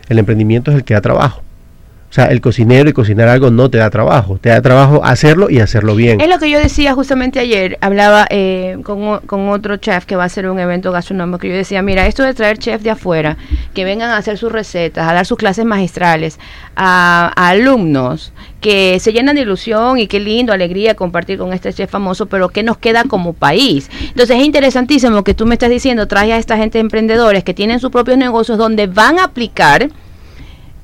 El 0.09 0.19
emprendimiento 0.19 0.73
es 0.73 0.79
el 0.79 0.83
que 0.83 0.95
da 0.95 1.01
trabajo. 1.01 1.46
Sea, 2.17 2.29
el 2.29 2.41
cocinero 2.41 2.89
y 2.89 2.95
cocinar 2.95 3.29
algo 3.29 3.51
no 3.51 3.69
te 3.69 3.77
da 3.77 3.91
trabajo, 3.91 4.39
te 4.41 4.49
da 4.49 4.63
trabajo 4.63 5.05
hacerlo 5.05 5.51
y 5.51 5.61
hacerlo 5.61 5.95
bien. 5.95 6.19
Es 6.19 6.31
lo 6.31 6.39
que 6.39 6.49
yo 6.49 6.59
decía 6.59 6.95
justamente 6.95 7.41
ayer, 7.41 7.77
hablaba 7.83 8.27
eh, 8.31 8.79
con, 8.85 9.19
con 9.27 9.51
otro 9.51 9.77
chef 9.77 10.07
que 10.07 10.17
va 10.17 10.23
a 10.23 10.27
hacer 10.27 10.49
un 10.49 10.59
evento 10.59 10.93
gastronómico, 10.93 11.41
que 11.41 11.51
yo 11.51 11.55
decía, 11.55 11.83
mira, 11.83 12.07
esto 12.07 12.23
de 12.23 12.33
traer 12.33 12.57
chefs 12.57 12.83
de 12.83 12.89
afuera, 12.89 13.37
que 13.75 13.85
vengan 13.85 14.09
a 14.09 14.17
hacer 14.17 14.39
sus 14.39 14.51
recetas, 14.51 15.07
a 15.07 15.13
dar 15.13 15.27
sus 15.27 15.37
clases 15.37 15.67
magistrales 15.67 16.39
a, 16.75 17.35
alumnos 17.37 18.33
que 18.63 18.99
se 18.99 19.13
llenan 19.13 19.35
de 19.35 19.43
ilusión 19.43 19.99
y 19.99 20.07
qué 20.07 20.19
lindo, 20.19 20.55
alegría 20.55 20.95
compartir 20.95 21.37
con 21.37 21.53
este 21.53 21.71
chef 21.75 21.91
famoso, 21.91 22.25
pero 22.25 22.49
¿qué 22.49 22.63
nos 22.63 22.79
queda 22.79 23.05
como 23.05 23.35
país? 23.35 23.91
Entonces 24.01 24.39
es 24.39 24.43
interesantísimo 24.47 25.23
que 25.23 25.35
tú 25.35 25.45
me 25.45 25.55
estás 25.55 25.69
diciendo, 25.69 26.09
trae 26.09 26.33
a 26.33 26.39
esta 26.39 26.57
gente 26.57 26.79
emprendedores 26.79 27.45
que 27.45 27.53
tienen 27.53 27.79
sus 27.79 27.91
propios 27.91 28.17
negocios 28.17 28.57
donde 28.57 28.87
van 28.87 29.19
a 29.19 29.25
aplicar 29.25 29.91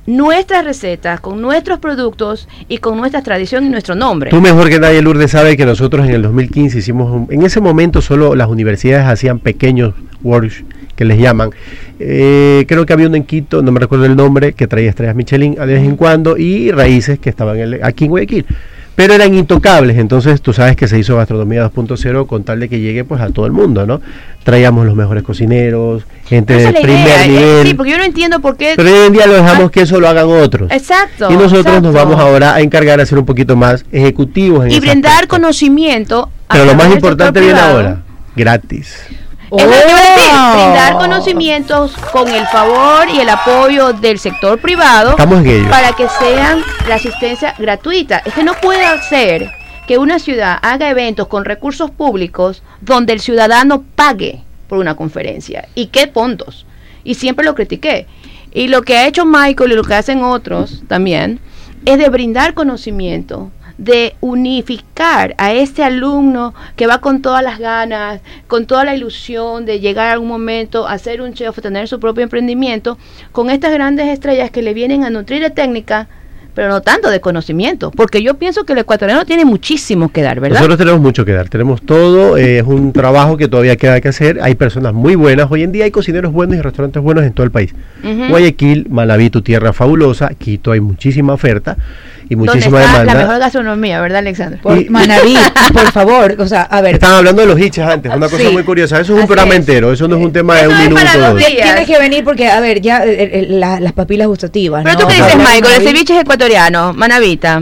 nuestras 0.05 0.65
recetas, 0.65 1.19
con 1.19 1.41
nuestros 1.41 1.79
productos 1.79 2.47
y 2.67 2.79
con 2.79 2.97
nuestra 2.97 3.21
tradición 3.21 3.65
y 3.65 3.69
nuestro 3.69 3.95
nombre. 3.95 4.29
Tú 4.29 4.41
mejor 4.41 4.69
que 4.69 4.79
nadie, 4.79 5.01
Lourdes, 5.01 5.31
sabe 5.31 5.55
que 5.55 5.65
nosotros 5.65 6.05
en 6.07 6.13
el 6.15 6.21
2015 6.21 6.77
hicimos, 6.79 7.11
un- 7.11 7.27
en 7.31 7.43
ese 7.43 7.61
momento 7.61 8.01
solo 8.01 8.35
las 8.35 8.47
universidades 8.49 9.07
hacían 9.07 9.39
pequeños 9.39 9.93
workshops 10.21 10.65
que 10.95 11.05
les 11.05 11.17
llaman. 11.19 11.49
Eh, 11.99 12.65
creo 12.67 12.85
que 12.85 12.93
había 12.93 13.07
uno 13.07 13.15
en 13.15 13.23
Quito, 13.23 13.61
no 13.63 13.71
me 13.71 13.79
recuerdo 13.79 14.05
el 14.05 14.15
nombre, 14.15 14.53
que 14.53 14.67
traía 14.67 14.89
estrellas 14.89 15.15
Michelin 15.15 15.55
de 15.55 15.65
vez 15.65 15.83
en 15.83 15.95
cuando 15.95 16.37
y 16.37 16.69
raíces 16.71 17.17
que 17.19 17.29
estaban 17.29 17.55
en 17.57 17.61
el- 17.75 17.83
aquí 17.83 18.05
en 18.05 18.09
Guayaquil. 18.11 18.45
Pero 18.95 19.13
eran 19.13 19.33
intocables, 19.33 19.97
entonces 19.97 20.41
tú 20.41 20.53
sabes 20.53 20.75
que 20.75 20.87
se 20.87 20.99
hizo 20.99 21.17
Gastronomía 21.17 21.67
2.0 21.71 22.27
con 22.27 22.43
tal 22.43 22.59
de 22.59 22.69
que 22.69 22.79
llegue 22.79 23.03
pues 23.03 23.21
a 23.21 23.29
todo 23.29 23.47
el 23.47 23.51
mundo, 23.51 23.87
¿no? 23.87 24.01
Traíamos 24.43 24.85
los 24.85 24.95
mejores 24.95 25.23
cocineros, 25.23 26.03
gente 26.25 26.53
de 26.55 26.73
primer 26.73 27.01
idea, 27.01 27.25
eh, 27.25 27.27
nivel. 27.27 27.67
Sí, 27.67 27.73
porque 27.73 27.91
yo 27.91 27.97
no 27.97 28.03
entiendo 28.03 28.39
por 28.39 28.55
qué. 28.55 28.73
Pero 28.75 28.89
hoy 28.89 29.07
en 29.07 29.13
día 29.13 29.25
lo 29.25 29.33
dejamos 29.33 29.71
que 29.71 29.81
eso 29.81 29.99
lo 29.99 30.07
hagan 30.07 30.27
otros. 30.27 30.69
Exacto. 30.71 31.31
Y 31.31 31.35
nosotros 31.35 31.81
nos 31.81 31.93
vamos 31.93 32.19
ahora 32.19 32.53
a 32.53 32.61
encargar 32.61 32.99
de 32.99 33.05
ser 33.07 33.17
un 33.17 33.25
poquito 33.25 33.55
más 33.55 33.83
ejecutivos 33.91 34.65
en 34.65 34.71
Y 34.71 34.79
brindar 34.79 35.27
conocimiento. 35.27 36.29
a 36.47 36.53
Pero 36.53 36.65
lo 36.65 36.75
más 36.75 36.93
importante 36.93 37.39
viene 37.39 37.59
ahora, 37.59 38.03
gratis. 38.35 38.95
Es 39.57 39.65
lo 39.65 39.71
que 39.71 39.89
iba 39.89 39.99
a 39.99 40.15
decir, 40.15 40.31
¡Oh! 40.33 40.53
brindar 40.53 40.97
conocimientos 40.97 41.93
con 42.11 42.27
el 42.27 42.45
favor 42.47 43.07
y 43.13 43.19
el 43.19 43.29
apoyo 43.29 43.93
del 43.93 44.17
sector 44.19 44.59
privado 44.59 45.11
Estamos 45.11 45.39
en 45.41 45.47
ello. 45.47 45.69
para 45.69 45.91
que 45.93 46.07
sean 46.09 46.63
la 46.87 46.95
asistencia 46.95 47.53
gratuita. 47.59 48.21
Es 48.25 48.33
que 48.33 48.43
no 48.43 48.53
puede 48.55 48.85
ser 49.03 49.51
que 49.87 49.97
una 49.97 50.17
ciudad 50.19 50.57
haga 50.61 50.89
eventos 50.89 51.27
con 51.27 51.45
recursos 51.45 51.91
públicos 51.91 52.63
donde 52.81 53.13
el 53.13 53.19
ciudadano 53.19 53.83
pague 53.95 54.41
por 54.67 54.79
una 54.79 54.95
conferencia. 54.95 55.67
¿Y 55.75 55.87
qué 55.87 56.07
puntos? 56.07 56.65
Y 57.03 57.15
siempre 57.15 57.45
lo 57.45 57.53
critiqué. 57.53 58.07
Y 58.53 58.69
lo 58.69 58.81
que 58.81 58.97
ha 58.97 59.07
hecho 59.07 59.25
Michael 59.25 59.71
y 59.73 59.75
lo 59.75 59.83
que 59.83 59.95
hacen 59.95 60.23
otros 60.23 60.83
también 60.87 61.39
es 61.85 61.97
de 61.97 62.09
brindar 62.09 62.53
conocimiento, 62.53 63.51
de 63.77 64.15
unificar 64.21 65.35
a 65.37 65.53
este 65.53 65.83
alumno 65.83 66.53
que 66.75 66.87
va 66.87 66.99
con 66.99 67.21
todas 67.21 67.43
las 67.43 67.59
ganas, 67.59 68.21
con 68.47 68.65
toda 68.65 68.83
la 68.83 68.95
ilusión 68.95 69.65
de 69.65 69.79
llegar 69.79 70.09
a 70.09 70.13
algún 70.13 70.27
momento 70.27 70.87
a 70.87 70.97
ser 70.97 71.21
un 71.21 71.33
chef, 71.33 71.59
tener 71.61 71.87
su 71.87 71.99
propio 71.99 72.23
emprendimiento, 72.23 72.97
con 73.31 73.49
estas 73.49 73.73
grandes 73.73 74.07
estrellas 74.07 74.51
que 74.51 74.61
le 74.61 74.73
vienen 74.73 75.03
a 75.03 75.09
nutrir 75.09 75.41
de 75.41 75.49
técnica, 75.49 76.07
pero 76.53 76.69
no 76.69 76.81
tanto 76.81 77.09
de 77.09 77.19
conocimiento, 77.19 77.89
porque 77.89 78.21
yo 78.21 78.35
pienso 78.35 78.63
que 78.63 78.73
el 78.73 78.79
ecuatoriano 78.79 79.25
tiene 79.25 79.43
muchísimo 79.43 80.11
que 80.11 80.21
dar, 80.21 80.39
¿verdad? 80.39 80.57
Nosotros 80.57 80.77
tenemos 80.77 81.01
mucho 81.01 81.25
que 81.25 81.31
dar, 81.31 81.49
tenemos 81.49 81.81
todo, 81.81 82.37
eh, 82.37 82.59
es 82.59 82.63
un 82.63 82.93
trabajo 82.93 83.37
que 83.37 83.47
todavía 83.47 83.75
queda 83.75 83.99
que 84.01 84.09
hacer, 84.09 84.39
hay 84.39 84.53
personas 84.53 84.93
muy 84.93 85.15
buenas, 85.15 85.47
hoy 85.49 85.63
en 85.63 85.71
día 85.71 85.85
hay 85.85 85.91
cocineros 85.91 86.31
buenos 86.31 86.55
y 86.55 86.61
restaurantes 86.61 87.01
buenos 87.01 87.23
en 87.23 87.33
todo 87.33 87.43
el 87.43 87.51
país. 87.51 87.73
Guayaquil, 88.29 88.87
Malaví, 88.89 89.31
tu 89.31 89.41
tierra 89.41 89.73
fabulosa, 89.73 90.29
Quito 90.35 90.71
hay 90.71 90.79
muchísima 90.79 91.33
oferta 91.33 91.75
y 92.29 92.35
¿Dónde 92.35 92.51
muchísima 92.51 92.79
está 92.81 92.91
demanda. 92.99 93.13
la 93.13 93.19
mejor 93.25 93.39
gastronomía, 93.39 94.01
¿verdad, 94.01 94.19
Alexander? 94.19 94.59
Y- 94.79 94.89
Manaví, 94.89 95.37
por 95.73 95.91
favor, 95.91 96.35
o 96.39 96.47
sea, 96.47 96.63
a 96.63 96.81
ver. 96.81 96.95
Estaban 96.95 97.17
hablando 97.17 97.41
de 97.41 97.47
los 97.47 97.59
hiches 97.59 97.85
antes, 97.85 98.11
una 98.13 98.27
cosa 98.29 98.43
Sí. 98.43 98.49
muy 98.53 98.63
curiosa, 98.63 98.99
eso 98.99 99.15
es 99.15 99.21
un 99.21 99.27
programa 99.27 99.53
es. 99.53 99.59
entero, 99.59 99.91
eso 99.93 100.07
no 100.07 100.15
es 100.17 100.23
un 100.25 100.31
tema 100.33 100.55
de 100.57 100.67
un 100.67 100.77
minuto. 100.77 101.01
dos. 101.19 101.45
Tienes 101.45 101.85
que 101.87 101.99
venir 101.99 102.23
porque, 102.23 102.47
a 102.49 102.59
ver, 102.59 102.81
ya 102.81 103.05
eh, 103.05 103.15
eh, 103.39 103.45
la- 103.49 103.79
las 103.79 103.93
papilas 103.93 104.27
gustativas. 104.27 104.83
Pero 104.83 104.93
¿no? 104.95 104.99
tú 105.01 105.07
qué 105.07 105.15
dices, 105.15 105.35
Michael, 105.37 105.81
el 105.81 105.87
ceviche 105.87 106.15
es 106.15 106.21
ecuatoriano, 106.21 106.93
manavita. 106.93 107.61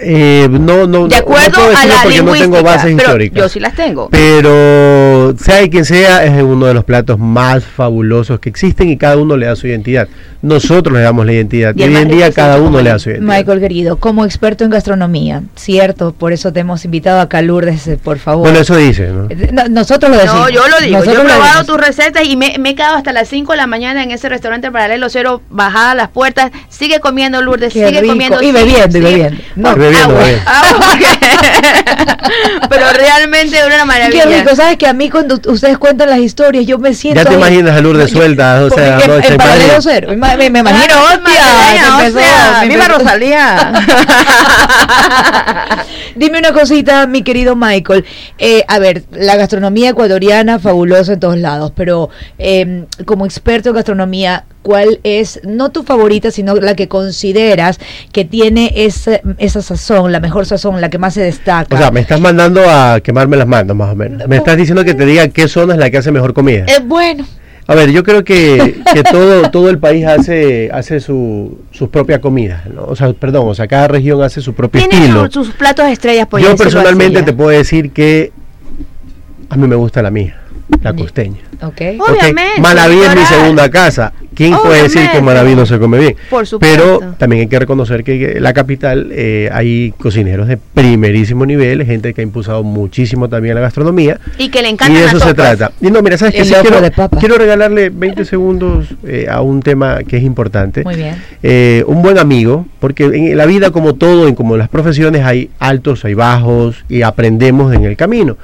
Eh, 0.00 0.48
no, 0.50 0.86
no, 0.86 1.08
De 1.08 1.16
acuerdo 1.16 1.58
no 1.70 1.76
a 1.76 1.86
la 1.86 2.02
porque 2.02 2.22
no 2.22 2.32
tengo 2.32 2.62
bases 2.62 2.84
pero 2.96 2.98
históricas. 2.98 3.42
yo 3.42 3.48
sí 3.48 3.60
las 3.60 3.74
tengo. 3.74 4.08
Pero 4.10 5.34
sea 5.38 5.68
quien 5.68 5.84
sea, 5.84 6.24
es 6.24 6.42
uno 6.42 6.66
de 6.66 6.74
los 6.74 6.84
platos 6.84 7.18
más 7.18 7.64
fabulosos 7.64 8.38
que 8.40 8.48
existen 8.48 8.88
y 8.88 8.96
cada 8.96 9.16
uno 9.16 9.36
le 9.36 9.46
da 9.46 9.56
su 9.56 9.66
identidad. 9.66 10.08
Nosotros 10.40 10.94
le 10.96 11.02
damos 11.02 11.26
la 11.26 11.32
identidad 11.32 11.74
y, 11.74 11.80
Y 11.80 11.84
hoy 11.84 11.96
en 11.96 12.08
día 12.08 12.30
cada 12.32 12.58
uno 12.60 12.80
le 12.80 12.90
da 12.90 12.98
su 13.00 13.10
identidad. 13.10 13.36
Michael 13.38 13.60
querido, 13.60 13.96
como 13.96 14.24
experto 14.24 14.62
en 14.64 14.70
gastronomía, 14.70 15.42
cierto, 15.56 16.12
por 16.12 16.32
eso 16.32 16.52
te 16.52 16.60
hemos 16.60 16.84
invitado 16.84 17.20
acá, 17.20 17.42
Lourdes, 17.42 17.88
eh, 17.88 17.98
por 18.02 18.18
favor. 18.18 18.42
Bueno, 18.44 18.60
eso 18.60 18.76
dice, 18.76 19.08
¿no? 19.08 19.26
Eh, 19.30 19.50
no, 19.52 19.68
nosotros 19.68 20.10
lo 20.12 20.16
decimos. 20.16 20.40
No, 20.42 20.48
yo 20.50 20.68
lo 20.68 20.78
digo. 20.80 20.98
Nosotros 20.98 21.24
yo 21.24 21.28
he 21.28 21.32
probado 21.32 21.64
tus 21.64 21.76
recetas 21.78 22.24
y 22.24 22.36
me, 22.36 22.54
me 22.60 22.70
he 22.70 22.74
quedado 22.76 22.96
hasta 22.96 23.12
las 23.12 23.28
5 23.28 23.52
de 23.52 23.56
la 23.58 23.66
mañana 23.66 24.02
en 24.04 24.12
ese 24.12 24.28
restaurante 24.28 24.70
paralelo 24.70 25.08
cero, 25.08 25.42
bajada 25.50 25.90
a 25.90 25.94
las 25.96 26.08
puertas. 26.08 26.52
Sigue 26.68 27.00
comiendo, 27.00 27.42
Lourdes, 27.42 27.72
Qué 27.72 27.86
sigue 27.88 28.00
rico. 28.00 28.12
comiendo. 28.12 28.40
Y 28.40 28.46
sigue- 28.46 28.52
bebiendo, 28.52 28.98
y 28.98 29.00
bebiendo. 29.00 29.42
No, 29.56 29.74
bebiendo, 29.88 30.14
agua, 30.14 30.24
bebiendo. 30.24 30.50
agua. 30.50 30.98
Pero 32.68 32.92
realmente 32.92 33.56
una 33.66 33.84
maravilla. 33.84 34.24
Qué 34.24 34.38
rico, 34.40 34.54
¿sabes 34.56 34.76
que 34.76 34.86
a 34.86 34.92
mí 34.92 35.08
cuando 35.10 35.40
ustedes 35.50 35.78
cuentan 35.78 36.10
las 36.10 36.18
historias 36.18 36.66
yo 36.66 36.78
me 36.78 36.94
siento 36.94 37.20
Ya 37.20 37.24
te 37.24 37.30
ahí- 37.34 37.40
imaginas 37.40 37.76
a 37.76 37.80
Lourdes 37.80 38.10
suelta, 38.10 38.62
o 38.64 38.70
sea, 38.70 38.98
en, 39.00 39.06
no, 39.08 39.16
en 39.16 39.22
se 39.22 39.36
paralelo 39.36 39.80
cero. 39.80 40.08
Me, 40.16 40.36
me- 40.36 40.50
me 40.50 40.58
imagino, 40.60 40.84
Claro, 40.86 41.02
hostia, 41.02 41.98
empezó, 41.98 42.18
hostia, 42.18 42.60
me 42.62 42.68
viva 42.68 42.84
empezó- 42.84 42.98
Rosalía. 42.98 43.72
Dime 46.16 46.38
una 46.40 46.52
cosita, 46.52 47.06
mi 47.06 47.22
querido 47.22 47.54
Michael. 47.56 48.04
Eh, 48.38 48.64
a 48.66 48.78
ver, 48.78 49.04
la 49.12 49.36
gastronomía 49.36 49.90
ecuatoriana 49.90 50.58
fabulosa 50.58 51.12
en 51.12 51.20
todos 51.20 51.38
lados, 51.38 51.72
pero 51.76 52.10
eh, 52.38 52.84
como 53.04 53.24
experto 53.24 53.68
en 53.70 53.76
gastronomía, 53.76 54.44
¿cuál 54.62 55.00
es, 55.02 55.40
no 55.44 55.70
tu 55.70 55.82
favorita, 55.82 56.30
sino 56.30 56.54
la 56.56 56.74
que 56.74 56.88
consideras 56.88 57.78
que 58.12 58.24
tiene 58.24 58.72
esa, 58.76 59.20
esa 59.38 59.62
sazón, 59.62 60.12
la 60.12 60.20
mejor 60.20 60.46
sazón, 60.46 60.80
la 60.80 60.90
que 60.90 60.98
más 60.98 61.14
se 61.14 61.22
destaca? 61.22 61.74
O 61.74 61.78
sea, 61.78 61.90
me 61.90 62.00
estás 62.00 62.20
mandando 62.20 62.62
a 62.68 63.00
quemarme 63.00 63.36
las 63.36 63.46
manos, 63.46 63.76
más 63.76 63.92
o 63.92 63.96
menos. 63.96 64.26
Me 64.28 64.36
estás 64.36 64.56
diciendo 64.56 64.84
que 64.84 64.94
te 64.94 65.06
diga 65.06 65.28
qué 65.28 65.48
zona 65.48 65.74
es 65.74 65.80
la 65.80 65.90
que 65.90 65.98
hace 65.98 66.10
mejor 66.12 66.34
comida. 66.34 66.64
Eh, 66.66 66.80
bueno, 66.84 67.24
A 67.66 67.74
ver, 67.74 67.90
yo 67.90 68.02
creo 68.02 68.24
que, 68.24 68.80
que 68.94 69.02
todo, 69.02 69.50
todo 69.50 69.68
el 69.70 69.78
país 69.78 70.06
hace, 70.06 70.70
hace 70.72 71.00
su, 71.00 71.58
su 71.70 71.90
propia 71.90 72.20
comida, 72.20 72.64
¿no? 72.74 72.84
O 72.84 72.96
sea, 72.96 73.12
perdón, 73.12 73.46
o 73.48 73.54
sea, 73.54 73.66
cada 73.68 73.88
región 73.88 74.22
hace 74.22 74.40
su 74.40 74.54
propio 74.54 74.80
Tiene 74.80 75.04
estilo. 75.04 75.24
sus, 75.30 75.46
sus 75.48 75.54
platos 75.54 75.86
estrellas, 75.86 76.26
por 76.26 76.40
Yo 76.40 76.56
personalmente 76.56 77.22
te 77.22 77.30
ya. 77.32 77.36
puedo 77.36 77.50
decir 77.50 77.90
que 77.92 78.32
a 79.50 79.56
mí 79.56 79.66
me 79.66 79.76
gusta 79.76 80.02
la 80.02 80.10
mía, 80.10 80.40
la 80.82 80.94
costeña. 80.94 81.38
ok. 81.62 81.80
Obviamente. 82.00 82.60
Manaví 82.60 83.00
es 83.00 83.14
mi 83.14 83.24
segunda 83.24 83.70
casa. 83.70 84.12
¿Quién 84.38 84.56
puede 84.56 84.84
decir 84.84 85.02
que 85.10 85.18
en. 85.18 85.24
Manaví 85.24 85.56
no 85.56 85.66
se 85.66 85.80
come 85.80 85.98
bien? 85.98 86.16
Por 86.30 86.46
supuesto. 86.46 87.00
Pero 87.00 87.14
también 87.18 87.40
hay 87.40 87.48
que 87.48 87.58
reconocer 87.58 88.04
que 88.04 88.18
que 88.18 88.40
la 88.40 88.52
capital 88.52 89.08
eh, 89.10 89.50
hay 89.52 89.92
cocineros 89.98 90.46
de 90.46 90.56
primerísimo 90.56 91.44
nivel, 91.44 91.84
gente 91.84 92.14
que 92.14 92.20
ha 92.20 92.24
impulsado 92.24 92.62
muchísimo 92.62 93.28
también 93.28 93.56
la 93.56 93.60
gastronomía. 93.60 94.20
Y 94.38 94.48
que 94.48 94.62
le 94.62 94.68
Y 94.68 94.70
encantan 94.70 94.96
de 94.96 95.04
eso 95.06 95.18
se 95.18 95.34
trata. 95.34 95.72
Y 95.80 95.90
no, 95.90 96.02
mira, 96.02 96.16
¿sabes 96.16 96.34
qué? 96.34 96.44
Sí 96.44 96.54
quiero, 96.62 96.78
quiero 97.18 97.36
regalarle 97.36 97.90
20 97.90 98.24
segundos 98.24 98.86
eh, 99.04 99.26
a 99.28 99.42
un 99.42 99.60
tema 99.60 100.04
que 100.04 100.18
es 100.18 100.22
importante. 100.22 100.84
muy 100.84 100.94
bien. 100.94 101.16
Eh, 101.42 101.82
un 101.88 102.00
buen 102.00 102.16
amigo, 102.16 102.64
porque 102.78 103.06
en 103.06 103.36
la 103.36 103.46
vida 103.46 103.72
como 103.72 103.96
todo, 103.96 104.28
en 104.28 104.36
como 104.36 104.54
en 104.54 104.60
las 104.60 104.68
profesiones 104.68 105.24
hay 105.24 105.50
altos, 105.58 106.04
hay 106.04 106.14
bajos 106.14 106.84
y 106.88 107.02
aprendemos 107.02 107.74
en 107.74 107.84
el 107.84 107.96
camino. 107.96 108.36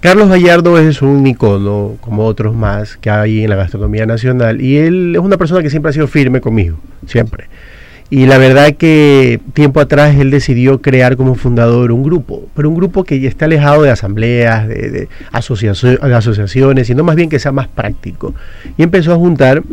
Carlos 0.00 0.28
Gallardo 0.28 0.78
es 0.78 1.02
un 1.02 1.26
icono, 1.26 1.96
como 2.00 2.26
otros 2.26 2.54
más 2.54 2.96
que 2.96 3.10
hay 3.10 3.42
en 3.42 3.50
la 3.50 3.56
gastronomía 3.56 4.06
nacional, 4.06 4.60
y 4.60 4.76
él 4.76 5.14
es 5.16 5.20
una 5.20 5.36
persona 5.36 5.62
que 5.62 5.70
siempre 5.70 5.90
ha 5.90 5.92
sido 5.92 6.06
firme 6.06 6.40
conmigo, 6.40 6.78
siempre. 7.06 7.48
Y 8.08 8.26
la 8.26 8.38
verdad 8.38 8.74
que 8.74 9.40
tiempo 9.52 9.80
atrás 9.80 10.14
él 10.14 10.30
decidió 10.30 10.80
crear 10.80 11.16
como 11.16 11.34
fundador 11.34 11.90
un 11.90 12.04
grupo, 12.04 12.46
pero 12.54 12.68
un 12.68 12.76
grupo 12.76 13.02
que 13.02 13.18
ya 13.18 13.28
está 13.28 13.46
alejado 13.46 13.82
de 13.82 13.90
asambleas, 13.90 14.68
de, 14.68 14.90
de 14.90 15.08
asociacio- 15.32 15.98
de 15.98 16.14
asociaciones, 16.14 16.86
sino 16.86 17.02
más 17.02 17.16
bien 17.16 17.28
que 17.28 17.40
sea 17.40 17.50
más 17.50 17.66
práctico. 17.66 18.32
Y 18.76 18.84
empezó 18.84 19.12
a 19.12 19.16
juntar 19.16 19.64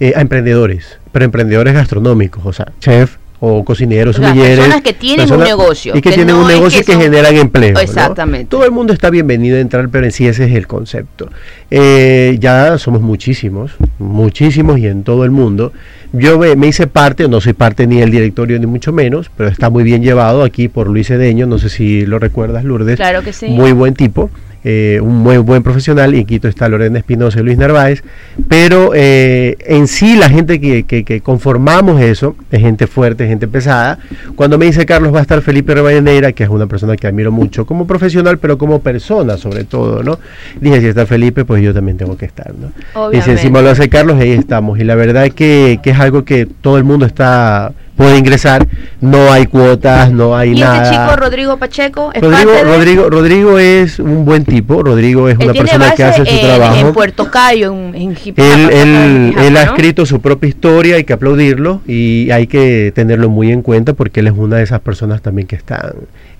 eh, 0.00 0.14
a 0.16 0.22
emprendedores, 0.22 0.98
pero 1.12 1.26
emprendedores 1.26 1.74
gastronómicos, 1.74 2.46
o 2.46 2.52
sea, 2.54 2.72
chef 2.80 3.16
o 3.46 3.64
cocineros, 3.64 4.16
O 4.16 4.20
sea, 4.20 4.30
sumilleres, 4.30 4.58
personas 4.58 4.82
que 4.82 4.92
tienen 4.94 5.30
un 5.30 5.40
negocio, 5.40 5.92
y 5.94 6.00
que, 6.00 6.10
que 6.10 6.14
tienen 6.16 6.34
no 6.34 6.42
un 6.42 6.48
negocio 6.48 6.80
que 6.80 6.92
que, 6.92 6.96
generan 6.96 7.36
empleo. 7.36 7.74
¿no? 7.74 7.80
Exactamente. 7.80 8.46
Todo 8.46 8.64
el 8.64 8.70
mundo 8.70 8.92
está 8.92 9.10
bienvenido 9.10 9.58
a 9.58 9.60
entrar, 9.60 9.88
pero 9.90 10.06
en 10.06 10.12
sí 10.12 10.26
ese 10.26 10.46
es 10.46 10.52
el 10.52 10.66
concepto. 10.66 11.28
Eh, 11.70 12.38
ya 12.40 12.78
somos 12.78 13.02
muchísimos, 13.02 13.72
muchísimos 13.98 14.78
y 14.78 14.86
en 14.86 15.04
todo 15.04 15.24
el 15.24 15.30
mundo. 15.30 15.72
Yo 16.12 16.38
me, 16.38 16.56
me 16.56 16.68
hice 16.68 16.86
parte, 16.86 17.28
no 17.28 17.40
soy 17.40 17.52
parte 17.52 17.86
ni 17.86 17.96
del 18.00 18.10
directorio 18.10 18.58
ni 18.58 18.66
mucho 18.66 18.92
menos, 18.92 19.30
pero 19.36 19.50
está 19.50 19.68
muy 19.68 19.82
bien 19.82 20.02
llevado 20.02 20.42
aquí 20.42 20.68
por 20.68 20.88
Luis 20.88 21.10
Edeño, 21.10 21.46
no 21.46 21.58
sé 21.58 21.68
si 21.68 22.06
lo 22.06 22.18
recuerdas, 22.18 22.64
Lourdes. 22.64 22.96
Claro 22.96 23.22
que 23.22 23.32
sí. 23.32 23.48
Muy 23.48 23.72
buen 23.72 23.94
tipo. 23.94 24.30
Eh, 24.64 24.98
un 25.02 25.18
muy 25.18 25.36
buen 25.38 25.62
profesional 25.62 26.14
y 26.14 26.20
en 26.20 26.26
Quito 26.26 26.48
está 26.48 26.68
Lorena 26.68 26.98
Espinosa 26.98 27.38
y 27.40 27.42
Luis 27.42 27.58
Narváez, 27.58 28.02
pero 28.48 28.92
eh, 28.94 29.56
en 29.66 29.86
sí 29.86 30.16
la 30.16 30.28
gente 30.30 30.60
que, 30.60 30.84
que- 30.84 31.04
que 31.04 31.20
conformamos 31.20 32.00
eso 32.00 32.34
es 32.50 32.60
gente 32.60 32.86
fuerte, 32.86 33.26
gente 33.26 33.46
pesada. 33.46 33.98
Cuando 34.36 34.56
me 34.58 34.64
dice 34.66 34.86
Carlos 34.86 35.12
va 35.14 35.18
a 35.18 35.22
estar 35.22 35.42
Felipe 35.42 35.74
Reballaneira, 35.74 36.32
que 36.32 36.44
es 36.44 36.48
una 36.48 36.66
persona 36.66 36.96
que 36.96 37.06
admiro 37.06 37.30
mucho 37.30 37.66
como 37.66 37.86
profesional, 37.86 38.38
pero 38.38 38.56
como 38.58 38.80
persona 38.80 39.36
sobre 39.36 39.64
todo, 39.64 40.02
¿no? 40.02 40.18
Dije, 40.60 40.80
si 40.80 40.86
está 40.86 41.06
Felipe, 41.06 41.44
pues 41.44 41.62
yo 41.62 41.74
también 41.74 41.96
tengo 41.98 42.16
que 42.16 42.24
estar, 42.26 42.52
¿no? 42.58 42.72
Y 43.12 43.20
si 43.22 43.30
encima 43.32 43.60
lo 43.62 43.70
hace 43.70 43.88
Carlos, 43.88 44.18
ahí 44.18 44.32
estamos. 44.32 44.78
Y 44.78 44.84
la 44.84 44.94
verdad 44.94 45.28
que, 45.30 45.78
que 45.82 45.90
es 45.90 45.98
algo 46.00 46.24
que 46.24 46.46
todo 46.46 46.78
el 46.78 46.84
mundo 46.84 47.04
está 47.06 47.72
puede 47.96 48.18
ingresar, 48.18 48.66
no 49.00 49.30
hay 49.32 49.46
cuotas, 49.46 50.10
no 50.12 50.36
hay 50.36 50.50
Y 50.52 50.60
nada. 50.60 50.82
este 50.82 50.96
chico 50.96 51.16
Rodrigo 51.16 51.56
Pacheco 51.58 52.10
es 52.12 52.20
Rodrigo, 52.22 52.52
parte 52.52 52.64
de... 52.64 52.76
Rodrigo, 52.76 53.10
Rodrigo 53.10 53.58
es 53.58 53.98
un 53.98 54.24
buen 54.24 54.44
tipo, 54.44 54.82
Rodrigo 54.82 55.28
es 55.28 55.38
Él 55.38 55.50
una 55.50 55.54
persona 55.60 55.90
que 55.94 56.04
hace 56.04 56.24
su 56.26 56.32
en- 56.34 56.40
trabajo. 56.40 56.76
En 56.76 56.92
Puerto 56.92 57.30
Cayo, 57.30 57.72
en, 57.72 57.94
en 57.94 58.16
Él, 58.36 59.34
él, 59.38 59.56
ha 59.56 59.62
escrito 59.62 60.06
su 60.06 60.20
propia 60.20 60.48
historia, 60.48 60.96
hay 60.96 61.04
que 61.04 61.12
aplaudirlo 61.12 61.80
y 61.86 62.30
hay 62.30 62.46
que 62.46 62.92
tenerlo 62.94 63.28
muy 63.28 63.52
en 63.52 63.62
cuenta 63.62 63.92
porque 63.92 64.20
él 64.20 64.26
es 64.28 64.34
una 64.36 64.56
de 64.56 64.62
esas 64.64 64.80
personas 64.80 65.22
también 65.22 65.46
que 65.46 65.56
están 65.56 65.92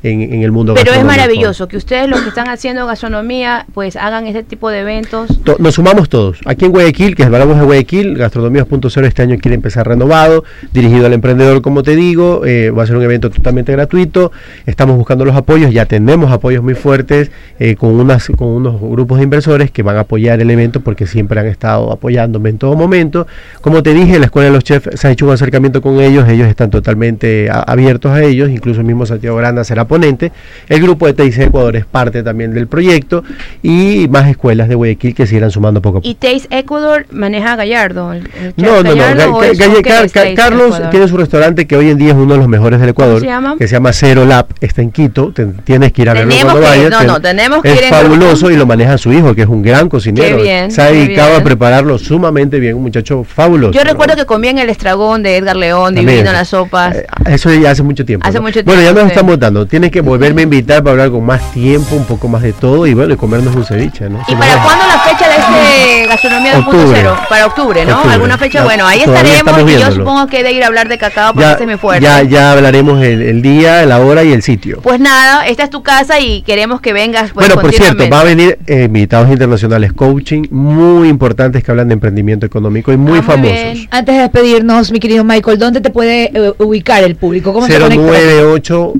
en, 0.02 0.20
en 0.20 0.42
el 0.42 0.52
mundo 0.52 0.74
Pero 0.74 0.92
es 0.92 1.04
maravilloso 1.04 1.66
que 1.68 1.76
ustedes 1.76 2.08
los 2.08 2.20
que 2.20 2.28
están 2.28 2.48
haciendo 2.48 2.86
gastronomía 2.86 3.64
pues 3.74 3.96
hagan 3.96 4.26
este 4.26 4.42
tipo 4.42 4.68
de 4.70 4.80
eventos. 4.80 5.42
To- 5.44 5.56
Nos 5.58 5.74
sumamos 5.76 6.08
todos. 6.08 6.40
Aquí 6.44 6.64
en 6.66 6.72
Guayaquil, 6.72 7.14
que 7.14 7.22
es 7.22 7.26
Hablamos 7.26 7.58
de 7.58 7.64
Guayaquil, 7.64 8.16
Gastronomía 8.18 8.66
2.0 8.66 9.06
este 9.06 9.22
año 9.22 9.36
quiere 9.40 9.54
empezar 9.54 9.86
renovado, 9.88 10.44
dirigido 10.72 11.06
al 11.06 11.12
emprendedor, 11.14 11.43
como 11.62 11.82
te 11.82 11.94
digo. 11.96 12.42
eh, 12.46 12.70
va 12.70 12.82
a 12.82 12.86
ser 12.86 12.96
un 12.96 13.02
evento 13.02 13.30
totalmente 13.30 13.72
gratuito. 13.72 14.32
Estamos 14.66 14.96
buscando 14.96 15.24
los 15.24 15.36
apoyos, 15.36 15.72
ya 15.72 15.86
tenemos 15.86 16.32
apoyos 16.32 16.62
muy 16.62 16.74
fuertes 16.74 17.30
eh, 17.58 17.74
con, 17.76 17.90
unas, 17.98 18.26
con 18.36 18.48
unos 18.48 18.80
grupos 18.80 19.18
de 19.18 19.24
inversores 19.24 19.70
que 19.70 19.82
van 19.82 19.96
a 19.96 20.00
apoyar 20.00 20.40
el 20.40 20.50
evento 20.50 20.80
porque 20.80 21.06
siempre 21.06 21.40
han 21.40 21.46
estado 21.46 21.92
apoyándome 21.92 22.50
en 22.50 22.58
todo 22.58 22.74
momento. 22.76 23.26
Como 23.60 23.82
te 23.82 23.94
dije, 23.94 24.18
la 24.18 24.26
Escuela 24.26 24.46
de 24.48 24.54
los 24.54 24.64
Chefs 24.64 24.98
se 25.00 25.08
ha 25.08 25.10
hecho 25.10 25.26
un 25.26 25.32
acercamiento 25.32 25.80
con 25.82 26.00
ellos, 26.00 26.28
ellos 26.28 26.48
están 26.48 26.70
totalmente 26.70 27.48
a- 27.50 27.60
abiertos 27.62 28.12
a 28.12 28.22
ellos, 28.22 28.50
incluso 28.50 28.80
el 28.80 28.86
mismo 28.86 29.06
Santiago 29.06 29.36
Granda 29.36 29.64
será 29.64 29.86
ponente. 29.86 30.32
El 30.68 30.80
grupo 30.82 31.06
de 31.06 31.14
TIC 31.14 31.38
Ecuador 31.38 31.76
es 31.76 31.84
parte 31.86 32.22
también 32.22 32.52
del 32.54 32.66
proyecto 32.66 33.22
y 33.62 34.06
más 34.10 34.28
escuelas 34.28 34.68
de 34.68 34.74
Guayaquil 34.74 35.14
que 35.14 35.26
se 35.26 35.36
irán 35.36 35.50
sumando 35.50 35.80
poco 35.82 35.98
a 35.98 36.00
poco. 36.00 36.08
Y 36.08 36.14
Taste 36.14 36.48
Ecuador 36.56 37.06
maneja 37.10 37.52
a 37.52 37.56
Gallardo. 37.56 38.12
el- 38.12 38.18
el 38.42 38.54
chef 38.54 38.58
No, 38.58 38.82
no, 38.82 38.82
no. 38.82 38.90
Gallardo, 38.96 39.22
Ga- 39.22 39.34
¿o 39.36 39.40
Ga- 39.40 39.50
es- 39.50 39.58
Galle- 39.58 39.72
o 39.78 39.82
qué 39.82 39.82
Car- 39.90 40.04
es 40.04 40.12
Car- 40.12 40.22
Taste 40.24 40.34
Carlos 40.34 40.80
tiene 40.90 41.08
su 41.08 41.16
restaurante 41.16 41.33
que 41.38 41.76
hoy 41.76 41.90
en 41.90 41.98
día 41.98 42.10
es 42.10 42.14
uno 42.14 42.34
de 42.34 42.38
los 42.38 42.46
mejores 42.48 42.78
del 42.80 42.90
Ecuador, 42.90 43.18
se 43.20 43.26
llama? 43.26 43.56
que 43.58 43.66
se 43.66 43.72
llama 43.74 43.92
Cero 43.92 44.24
Lab, 44.24 44.46
está 44.60 44.82
en 44.82 44.92
Quito, 44.92 45.32
te- 45.34 45.46
tienes 45.46 45.92
que 45.92 46.02
ir 46.02 46.10
a 46.10 46.14
verlo 46.14 46.32
cuando 46.42 46.60
que 46.60 46.66
vayas. 46.66 46.90
no, 46.90 46.98
ten- 46.98 47.06
no, 47.08 47.20
tenemos 47.20 47.62
que 47.62 47.72
es 47.72 47.82
ir 47.82 47.88
fabuloso 47.88 48.50
y 48.52 48.56
lo 48.56 48.66
maneja 48.66 48.96
su 48.98 49.12
hijo, 49.12 49.34
que 49.34 49.42
es 49.42 49.48
un 49.48 49.60
gran 49.60 49.88
cocinero. 49.88 50.36
Qué 50.36 50.42
bien, 50.44 50.70
se 50.70 50.80
ha 50.80 50.86
dedicado 50.86 51.30
bien. 51.30 51.40
a 51.40 51.44
prepararlo 51.44 51.98
sumamente 51.98 52.60
bien, 52.60 52.76
un 52.76 52.82
muchacho 52.82 53.24
fabuloso. 53.24 53.72
Yo 53.72 53.82
recuerdo 53.82 54.14
que 54.14 54.26
comía 54.26 54.50
en 54.52 54.58
el 54.60 54.70
estragón 54.70 55.24
de 55.24 55.36
Edgar 55.38 55.56
León, 55.56 55.96
También. 55.96 56.18
divino 56.18 56.32
las 56.32 56.48
sopas. 56.50 56.96
Eso 57.26 57.52
ya 57.52 57.72
hace 57.72 57.82
mucho 57.82 58.04
tiempo. 58.04 58.26
Hace 58.28 58.38
¿no? 58.38 58.42
mucho 58.42 58.62
Bueno, 58.64 58.82
ya 58.82 58.92
nos 58.92 59.02
sí. 59.04 59.08
estamos 59.08 59.38
dando. 59.40 59.66
Tienes 59.66 59.90
que 59.90 60.02
volverme 60.02 60.42
a 60.42 60.44
invitar 60.44 60.82
para 60.84 60.92
hablar 60.92 61.10
con 61.10 61.24
más 61.26 61.50
tiempo, 61.52 61.96
un 61.96 62.04
poco 62.04 62.28
más 62.28 62.42
de 62.42 62.52
todo 62.52 62.86
y 62.86 62.94
bueno, 62.94 63.12
y 63.14 63.16
comernos 63.16 63.56
un 63.56 63.64
ceviche, 63.64 64.08
¿no? 64.08 64.20
¿Y 64.28 64.34
para 64.36 64.62
cuándo 64.62 64.84
la 64.86 64.98
fecha 65.00 65.28
de 65.28 65.34
este 65.36 66.06
Gastronomía 66.08 66.58
Octubre. 66.60 67.02
2.0? 67.04 67.28
Para 67.28 67.46
octubre, 67.46 67.84
¿no? 67.84 67.94
Octubre. 67.96 68.14
¿Alguna 68.14 68.38
fecha? 68.38 68.62
Bueno, 68.62 68.86
ahí 68.86 69.00
estaremos 69.00 69.70
y 69.70 69.78
yo 69.80 69.90
supongo 69.90 70.26
que 70.28 70.40
he 70.40 70.42
de 70.44 70.52
ir 70.52 70.62
a 70.62 70.66
hablar 70.68 70.88
de 70.88 70.98
cacao 70.98 71.23
porque 71.32 71.42
Ya, 71.46 71.52
este 71.52 71.64
es 71.64 71.70
mi 71.70 71.76
fuerte. 71.76 72.04
ya, 72.04 72.22
ya 72.22 72.52
hablaremos 72.52 73.02
el, 73.02 73.22
el 73.22 73.42
día, 73.42 73.84
la 73.86 74.00
hora 74.00 74.24
y 74.24 74.32
el 74.32 74.42
sitio. 74.42 74.80
Pues 74.82 75.00
nada, 75.00 75.46
esta 75.46 75.64
es 75.64 75.70
tu 75.70 75.82
casa 75.82 76.20
y 76.20 76.42
queremos 76.42 76.80
que 76.80 76.92
vengas 76.92 77.32
pues, 77.32 77.46
Bueno, 77.48 77.60
por 77.60 77.72
cierto, 77.72 78.08
va 78.10 78.20
a 78.20 78.24
venir 78.24 78.58
eh, 78.66 78.84
invitados 78.84 79.30
internacionales 79.30 79.92
coaching 79.92 80.46
muy 80.50 81.08
importantes 81.08 81.62
que 81.64 81.70
hablan 81.70 81.88
de 81.88 81.94
emprendimiento 81.94 82.44
económico 82.46 82.90
y 82.90 82.94
Ah, 82.94 82.98
muy 82.98 83.22
famosos. 83.22 83.86
Antes 83.90 84.14
de 84.14 84.20
despedirnos, 84.22 84.90
mi 84.92 85.00
querido 85.00 85.24
Michael, 85.24 85.58
¿dónde 85.58 85.80
te 85.80 85.90
puede 85.90 86.30
eh, 86.34 86.52
ubicar 86.58 87.02
el 87.04 87.16
público? 87.16 87.52
¿Cómo 87.52 87.66
se 87.66 87.78
conecta? 87.78 87.96
098 88.04 88.92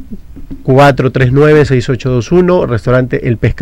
439 0.63 1.65
6821, 1.67 2.67
restaurante 2.67 3.29
El 3.29 3.37
Pescado. 3.37 3.55